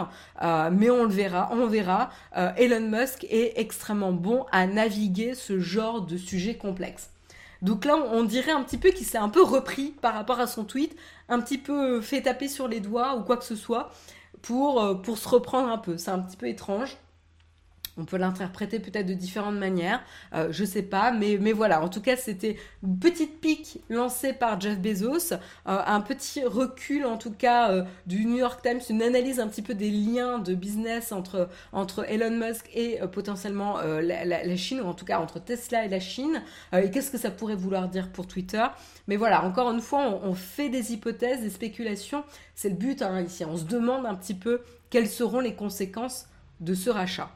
[0.71, 2.09] mais on le verra, on verra.
[2.55, 7.11] Elon Musk est extrêmement bon à naviguer ce genre de sujet complexe.
[7.61, 10.47] Donc là, on dirait un petit peu qu'il s'est un peu repris par rapport à
[10.47, 10.95] son tweet,
[11.29, 13.91] un petit peu fait taper sur les doigts ou quoi que ce soit
[14.41, 15.97] pour, euh, pour se reprendre un peu.
[15.97, 16.97] C'est un petit peu étrange.
[17.97, 20.01] On peut l'interpréter peut-être de différentes manières,
[20.33, 24.31] euh, je sais pas, mais, mais voilà, en tout cas c'était une petite pique lancée
[24.31, 28.79] par Jeff Bezos, euh, un petit recul en tout cas euh, du New York Times,
[28.89, 33.79] une analyse un petit peu des liens de business entre, entre Elon Musk et potentiellement
[33.81, 36.41] la, Chine, ou en tout cas entre Tesla et la Chine,
[36.73, 38.65] et qu'est-ce que ça pourrait vouloir dire pour Twitter?
[39.07, 42.23] Mais voilà, encore une fois, on, fait des hypothèses, des spéculations,
[42.55, 46.27] c'est le but hein, ici, on se demande un petit peu quelles seront les conséquences
[46.59, 47.29] de ce rachat.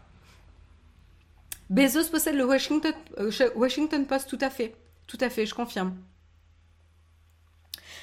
[1.70, 4.76] Bezos possède le Washington, euh, Washington Post, tout à fait.
[5.08, 5.96] Tout à fait, je confirme.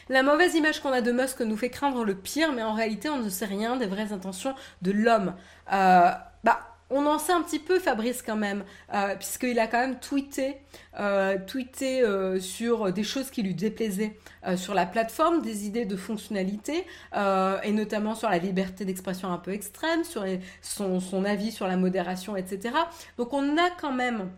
[0.08, 3.08] La mauvaise image qu'on a de Musk nous fait craindre le pire, mais en réalité,
[3.08, 5.34] on ne sait rien des vraies intentions de l'homme.
[5.72, 6.10] Euh,
[6.44, 8.64] bah, on en sait un petit peu Fabrice quand même,
[8.94, 10.58] euh, puisqu'il a quand même tweeté,
[11.00, 11.38] euh,
[11.82, 14.16] euh, sur des choses qui lui déplaisaient
[14.56, 19.52] sur la plateforme, des idées de fonctionnalité, et notamment sur la liberté d'expression un peu
[19.52, 20.24] extrême, sur
[20.60, 22.74] son, son, avis sur la modération, etc.
[23.18, 24.30] Donc on a quand même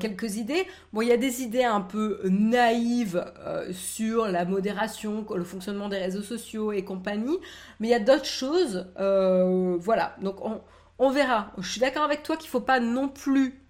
[0.00, 0.66] quelques idées.
[0.92, 3.24] Bon, il y a des idées un peu naïves
[3.72, 7.38] sur la modération, le fonctionnement des réseaux sociaux et compagnie,
[7.78, 8.88] mais il y a d'autres choses.
[8.96, 10.60] voilà, donc on,
[10.98, 11.52] on verra.
[11.58, 13.60] Je suis d'accord avec toi qu'il ne faut pas non plus.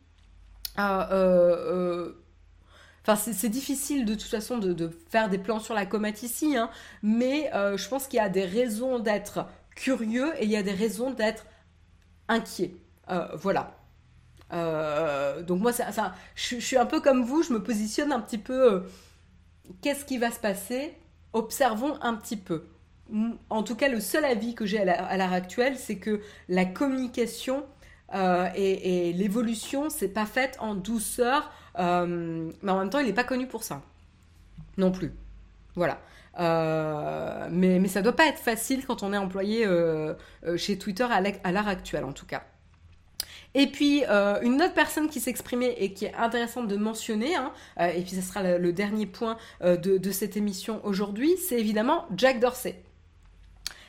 [0.79, 2.13] Euh, euh, euh,
[3.07, 6.71] enfin, c'est difficile de toute façon de, faire des plans sur la comète ici, hein,
[7.03, 10.73] mais je pense qu'il y a des raisons d'être curieux et il y a des
[10.73, 11.47] raisons d'être
[12.29, 12.75] inquiet.
[13.35, 13.77] voilà.
[14.51, 15.73] donc moi,
[16.35, 18.85] je, suis un peu comme vous, je me positionne un petit peu.
[19.83, 20.95] Qu'est-ce qui va se passer?
[21.33, 22.65] Observons un petit peu
[23.51, 27.65] en tout cas, le seul avis que j'ai à l'heure actuelle, c'est que la communication
[28.15, 33.13] euh, et, l'évolution, c'est pas faite en douceur, euh, mais en même temps, il n'est
[33.13, 33.83] pas connu pour ça.
[34.77, 35.13] Non plus.
[35.75, 36.01] Voilà.
[36.39, 39.67] Euh, mais, mais ça doit pas être facile quand on est employé
[40.57, 42.45] chez Twitter à l'heure actuelle, en tout cas.
[43.55, 48.03] Et puis, une autre personne qui s'exprimait et qui est intéressante de mentionner, hein, et
[48.03, 52.83] puis ce sera le, dernier point de, de, cette émission aujourd'hui, c'est évidemment Jack Dorsey.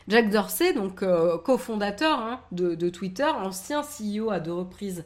[0.07, 5.03] Jack Dorsey, donc euh, cofondateur hein, de, Twitter, ancien CEO à deux reprises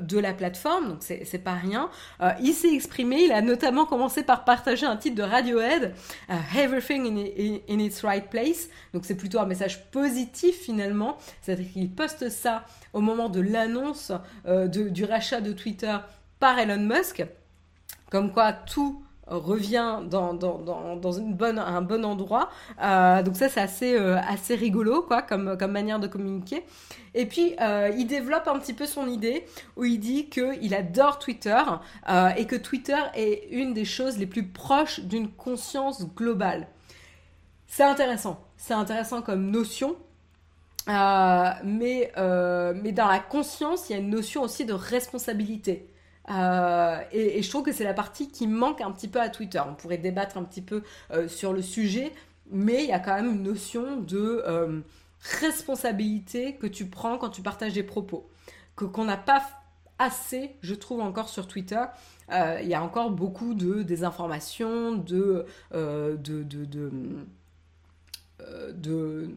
[0.00, 1.88] de la plateforme, donc c'est pas rien.
[2.42, 5.94] il s'est exprimé, il a notamment commencé par partager un titre de Radiohead,
[6.56, 8.68] Everything in, in, its right place.
[8.92, 14.10] Donc c'est plutôt un message positif finalement, c'est-à-dire qu'il poste ça au moment de l'annonce
[14.44, 15.96] du rachat de Twitter
[16.40, 17.24] par Elon Musk,
[18.10, 20.58] comme quoi tout revient dans, dans,
[20.96, 22.50] dans, un bon endroit.
[22.82, 26.64] Euh, donc ça, c'est assez, euh, assez rigolo, quoi, comme, comme manière de communiquer.
[27.14, 29.44] Et puis, euh, il développe un petit peu son idée
[29.76, 31.62] où il dit qu'il adore Twitter
[32.36, 36.68] et que Twitter est une des choses les plus proches d'une conscience globale.
[37.66, 38.40] C'est intéressant.
[38.56, 39.96] C'est intéressant comme notion.
[40.86, 45.88] mais, mais dans la conscience, il y a une notion aussi de responsabilité.
[46.30, 49.60] Euh, et, je trouve que c'est la partie qui manque un petit peu à Twitter.
[49.66, 52.12] On pourrait débattre un petit peu euh, sur le sujet,
[52.50, 54.80] mais il y a quand même une notion de euh,
[55.40, 58.28] responsabilité que tu prends quand tu partages des propos,
[58.76, 59.42] que qu'on n'a pas
[59.98, 61.82] assez, je trouve encore sur Twitter.
[62.30, 66.90] Il y a encore beaucoup de désinformation, de, de, de, de,
[68.72, 69.34] de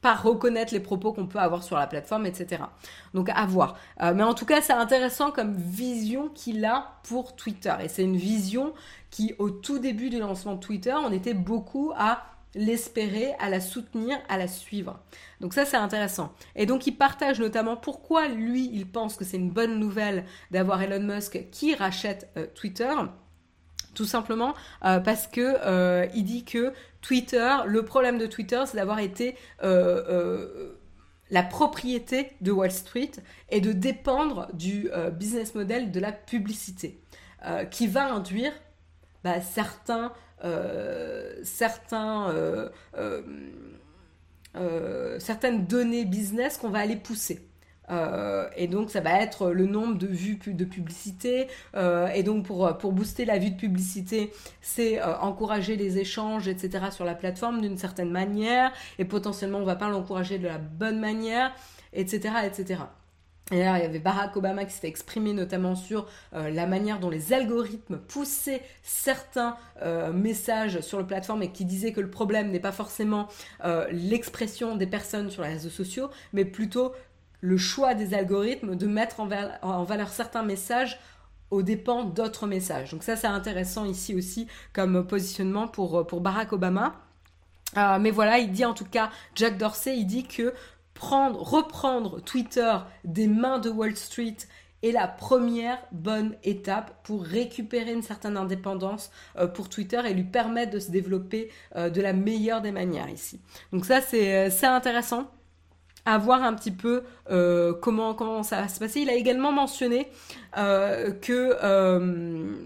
[0.00, 2.62] pas reconnaître les propos qu'on peut avoir sur la plateforme, etc.
[3.14, 3.76] Donc à voir.
[4.02, 7.74] Euh, mais en tout cas, c'est intéressant comme vision qu'il a pour Twitter.
[7.82, 8.72] Et c'est une vision
[9.10, 12.24] qui, au tout début du lancement de Twitter, on était beaucoup à
[12.54, 14.98] l'espérer, à la soutenir, à la suivre.
[15.40, 16.32] Donc ça, c'est intéressant.
[16.56, 20.82] Et donc, il partage notamment pourquoi lui, il pense que c'est une bonne nouvelle d'avoir
[20.82, 22.92] Elon Musk qui rachète euh, Twitter.
[23.94, 24.54] Tout simplement
[24.84, 30.04] euh, parce que il dit que Twitter, le problème de Twitter, c'est d'avoir été euh,
[30.08, 30.78] euh,
[31.30, 33.12] la propriété de Wall Street
[33.50, 37.00] et de dépendre du euh, business model de la publicité,
[37.70, 38.52] qui va induire
[39.24, 40.12] bah, certains,
[41.42, 42.34] certains,
[45.18, 47.49] certaines données business qu'on va aller pousser.
[47.90, 51.48] Euh, et donc ça va être le nombre de vues de publicité.
[51.74, 56.86] Euh, et donc pour, booster la vue de publicité, c'est euh, encourager les échanges, etc.
[56.90, 58.72] sur la plateforme d'une certaine manière.
[58.98, 61.52] Et potentiellement on va pas l'encourager de la bonne manière,
[61.92, 62.34] etc.
[62.44, 62.80] etc.
[63.52, 67.10] Et là, il y avait Barack Obama qui s'était exprimé notamment sur la manière dont
[67.10, 69.56] les algorithmes poussaient certains
[70.14, 73.26] messages sur la plateforme et qui disait que le problème n'est pas forcément
[73.90, 76.92] l'expression des personnes sur les réseaux sociaux, mais plutôt
[77.40, 80.98] le choix des algorithmes de mettre en, valeur certains messages
[81.50, 82.92] aux dépens d'autres messages.
[82.92, 86.94] Donc ça, c'est intéressant ici aussi comme positionnement pour, pour Barack Obama.
[87.76, 90.54] Euh, mais voilà, il dit en tout cas, Jack Dorsey, il dit que
[90.94, 94.36] prendre, reprendre Twitter des mains de Wall Street
[94.82, 100.24] est la première bonne étape pour récupérer une certaine indépendance euh, pour Twitter et lui
[100.24, 103.40] permettre de se développer euh, de la meilleure des manières ici.
[103.72, 105.30] Donc ça, c'est intéressant
[106.06, 109.00] à voir un petit peu euh, comment, comment ça va se passer.
[109.00, 110.08] Il a également mentionné
[110.56, 112.56] euh, que euh,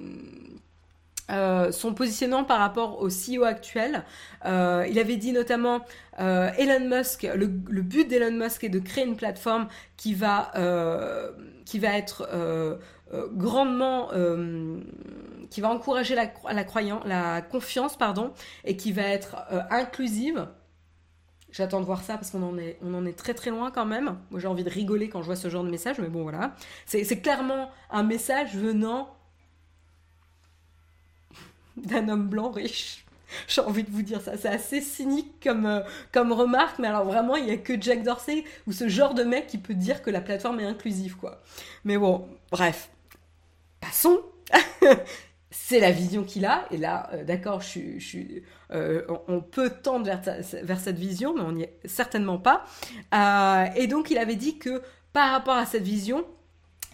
[1.72, 4.04] son positionnement par rapport au CEO actuel,
[4.44, 5.80] il avait dit notamment
[6.18, 10.52] Elon Musk, le, but d'Elon Musk est de créer une plateforme qui va,
[11.64, 12.28] qui va être
[13.32, 14.10] grandement
[15.50, 18.32] qui va encourager la, la, confiance pardon,
[18.64, 19.36] et qui va être
[19.70, 20.46] inclusive
[21.54, 23.86] J'attends de voir ça parce qu'on en est, on en est très très loin quand
[23.86, 24.16] même.
[24.32, 26.56] Moi j'ai envie de rigoler quand je vois ce genre de message, mais bon voilà.
[26.84, 29.14] C'est clairement un message venant
[31.76, 33.04] d'un homme blanc riche.
[33.48, 34.36] J'ai envie de vous dire ça.
[34.36, 35.80] C'est assez cynique comme, euh,
[36.12, 39.24] comme remarque, mais alors vraiment, il n'y a que Jack Dorsey ou ce genre de
[39.24, 41.40] mec qui peut dire que la plateforme est inclusive, quoi.
[41.84, 42.90] Mais bon, bref.
[43.80, 44.20] Passons.
[45.56, 46.66] c'est la vision qu'il a.
[46.72, 47.62] Et là, euh, d'accord,
[48.72, 52.64] euh, on peut tendre vers, cette vision, mais on n'y est certainement pas.
[53.14, 54.82] Euh, et donc, il avait dit que
[55.12, 56.24] par rapport à cette vision,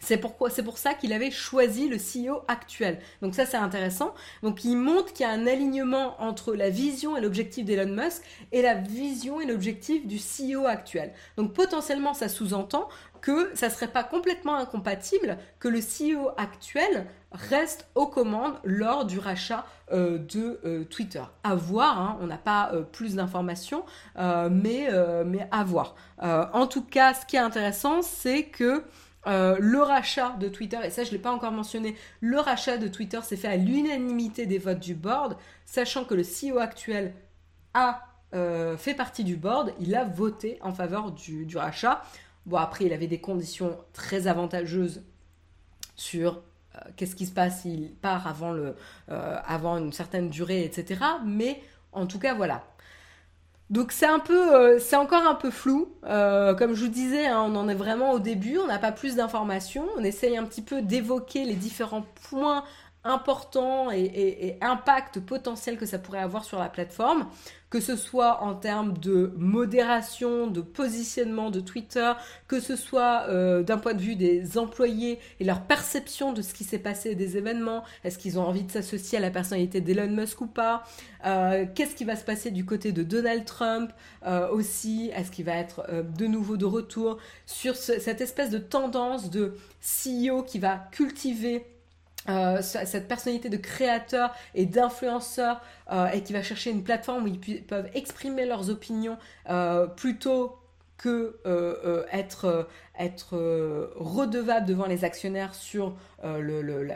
[0.02, 2.98] c'est pourquoi, pour ça qu'il avait choisi le CEO actuel.
[3.22, 4.14] Donc ça, c'est intéressant.
[4.42, 8.22] Donc il montre qu'il y a un alignement entre la vision et l'objectif d'Elon Musk
[8.52, 11.12] et la vision et l'objectif du CEO actuel.
[11.36, 12.88] Donc potentiellement, ça sous-entend
[13.20, 19.18] que ça serait pas complètement incompatible que le CEO actuel reste aux commandes lors du
[19.18, 21.22] rachat euh, de euh, Twitter.
[21.44, 23.84] À voir, hein, on n'a pas euh, plus d'informations,
[24.16, 24.88] mais,
[25.26, 25.94] mais à voir.
[26.20, 28.84] en tout cas, ce qui est intéressant, c'est que
[29.26, 32.88] le rachat de Twitter, et ça je ne l'ai pas encore mentionné, le rachat de
[32.88, 37.14] Twitter s'est fait à l'unanimité des votes du board, sachant que le CEO actuel
[37.74, 38.02] a
[38.32, 42.02] fait partie du board, il a voté en faveur du, du rachat.
[42.46, 45.02] Bon, après, il avait des conditions très avantageuses
[45.94, 46.42] sur
[46.96, 51.00] qu'est-ce qui se passe s'il part euh, avant une certaine durée, etc.
[51.24, 51.62] Mais
[51.92, 52.62] en tout cas, voilà.
[53.70, 55.94] Donc c'est un peu, euh, c'est encore un peu flou.
[56.04, 58.90] Euh, comme je vous disais, hein, on en est vraiment au début, on n'a pas
[58.90, 59.86] plus d'informations.
[59.96, 62.64] On essaye un petit peu d'évoquer les différents points
[63.02, 67.26] important et, et, impact potentiel que ça pourrait avoir sur la plateforme,
[67.70, 72.12] que ce soit en termes de modération, de positionnement de Twitter,
[72.48, 76.52] que ce soit euh, d'un point de vue des employés et leur perception de ce
[76.52, 80.08] qui s'est passé des événements, est-ce qu'ils ont envie de s'associer à la personnalité d'Elon
[80.08, 80.82] Musk ou pas,
[81.24, 83.92] euh, qu'est-ce qui va se passer du côté de Donald Trump
[84.26, 85.86] euh, aussi, est-ce qu'il va être
[86.16, 91.64] de nouveau de retour sur cette espèce de tendance de CEO qui va cultiver
[92.28, 97.26] euh, cette personnalité de créateur et d'influenceur euh, et qui va chercher une plateforme où
[97.28, 99.16] ils peuvent exprimer leurs opinions
[99.48, 100.56] euh, plutôt
[100.98, 101.40] que
[102.12, 102.68] être,
[102.98, 103.34] être
[103.96, 106.88] redevable devant les actionnaires sur le,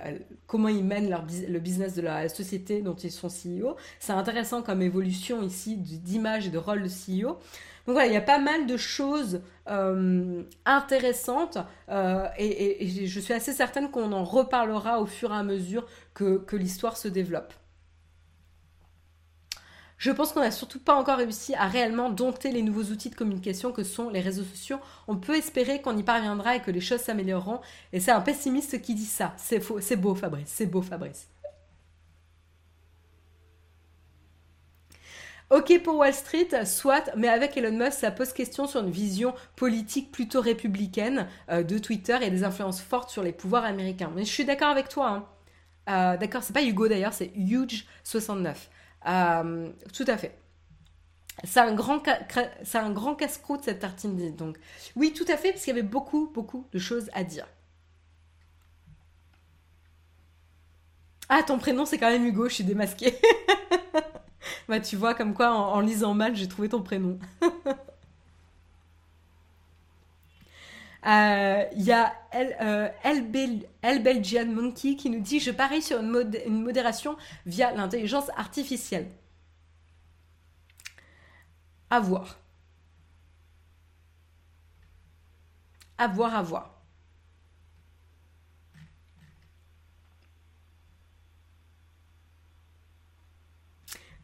[0.47, 3.77] comment ils mènent leur, le business de la société dont ils sont CEO.
[4.01, 7.39] C'est intéressant comme évolution ici d'image et de rôle de CEO.
[7.87, 11.59] Donc voilà, il y a pas mal de choses euh, intéressantes
[11.91, 16.45] euh, et, je suis assez certaine qu'on en reparlera au fur et à mesure que,
[16.53, 17.53] l'histoire se développe.
[19.99, 23.15] Je pense qu'on n'a surtout pas encore réussi à réellement dompter les nouveaux outils de
[23.15, 24.79] communication que sont les réseaux sociaux.
[25.07, 27.61] On peut espérer qu'on y parviendra et que les choses s'amélioreront.
[27.93, 29.35] Et c'est un pessimiste qui dit ça.
[29.37, 31.29] C'est beau Fabrice, c'est beau Fabrice.
[35.51, 39.35] Ok pour Wall Street, soit, mais avec Elon Musk, ça pose question sur une vision
[39.57, 44.11] politique plutôt républicaine euh, de Twitter et des influences fortes sur les pouvoirs américains.
[44.15, 45.09] Mais je suis d'accord avec toi.
[45.09, 45.27] Hein.
[45.91, 48.55] Euh, d'accord, c'est pas Hugo d'ailleurs, c'est Huge69.
[49.07, 50.39] Euh, tout à fait.
[51.43, 52.03] C'est un grand,
[52.63, 54.35] c'est un grand casse-croûte cette tartine.
[54.35, 54.57] Donc,
[54.97, 57.47] oui, tout à fait, parce qu'il y avait beaucoup, beaucoup de choses à dire.
[61.29, 63.19] Ah, ton prénom, c'est quand même Hugo, je suis démasquée.
[64.69, 67.19] bah, tu vois, comme quoi, en, lisant mal, j'ai trouvé ton prénom.
[71.07, 76.33] Euh, il y a El, euh, Belgian Monkey qui nous dit Je parie sur une,
[76.47, 79.11] une modération via l'intelligence artificielle.
[81.91, 82.39] À voir.
[85.99, 86.74] À voir, à voir.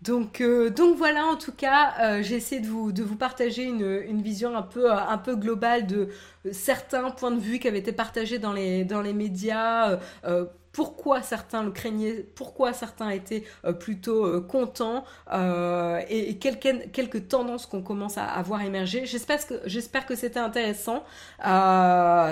[0.02, 3.64] Donc, euh, donc voilà, en tout cas, euh, j'ai essayé de vous, de vous partager
[3.64, 6.08] une, une vision un peu, un peu globale de
[6.52, 11.22] certains points de vue qui avaient été partagés dans les, dans les médias, euh, pourquoi
[11.22, 17.82] certains le craignaient, pourquoi certains étaient euh, plutôt euh, contents euh, et, quelques, tendances qu'on
[17.82, 19.04] commence à, voir émerger.
[19.04, 21.04] J'espère que, c'était intéressant.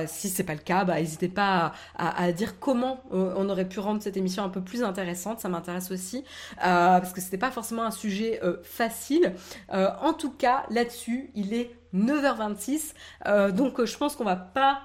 [0.06, 3.80] si c'est pas le cas, bah, n'hésitez pas à, à, dire comment on aurait pu
[3.80, 5.40] rendre cette émission un peu plus intéressante.
[5.40, 6.24] Ça m'intéresse aussi
[6.58, 9.34] parce que c'était pas forcément un sujet facile.
[9.70, 13.52] en tout cas, là-dessus, il est 9h26.
[13.52, 14.80] donc je pense qu'on va pas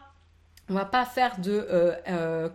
[0.70, 2.50] on va pas faire de euh, euh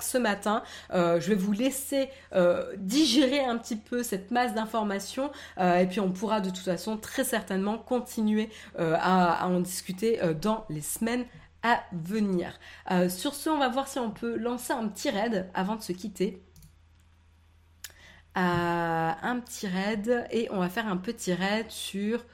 [0.00, 0.62] ce matin.
[0.92, 6.00] Euh, je vais vous laisser euh, digérer un petit peu cette masse d'informations et puis
[6.00, 11.24] on pourra de toute façon très certainement continuer à, en discuter dans les semaines
[11.62, 12.58] à venir.
[13.08, 15.92] sur ce, on va voir si on peut lancer un petit raid avant de se
[15.92, 16.42] quitter.
[18.34, 22.24] un petit raid et on va faire un petit raid sur...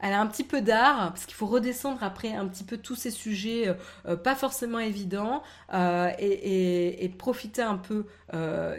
[0.00, 2.94] Elle a un petit peu d'art, parce qu'il faut redescendre après un petit peu tous
[2.94, 3.74] ces sujets euh,
[4.06, 5.42] euh, pas forcément évidents
[5.74, 8.06] euh, et, profiter un peu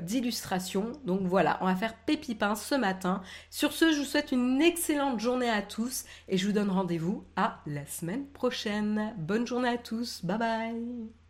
[0.02, 0.94] d'illustration.
[1.04, 3.22] Donc voilà, on va faire pépipin ce matin.
[3.50, 7.26] Sur ce, je vous souhaite une excellente journée à tous et je vous donne rendez-vous
[7.36, 9.14] à la semaine prochaine.
[9.18, 11.29] Bonne journée à tous, bye bye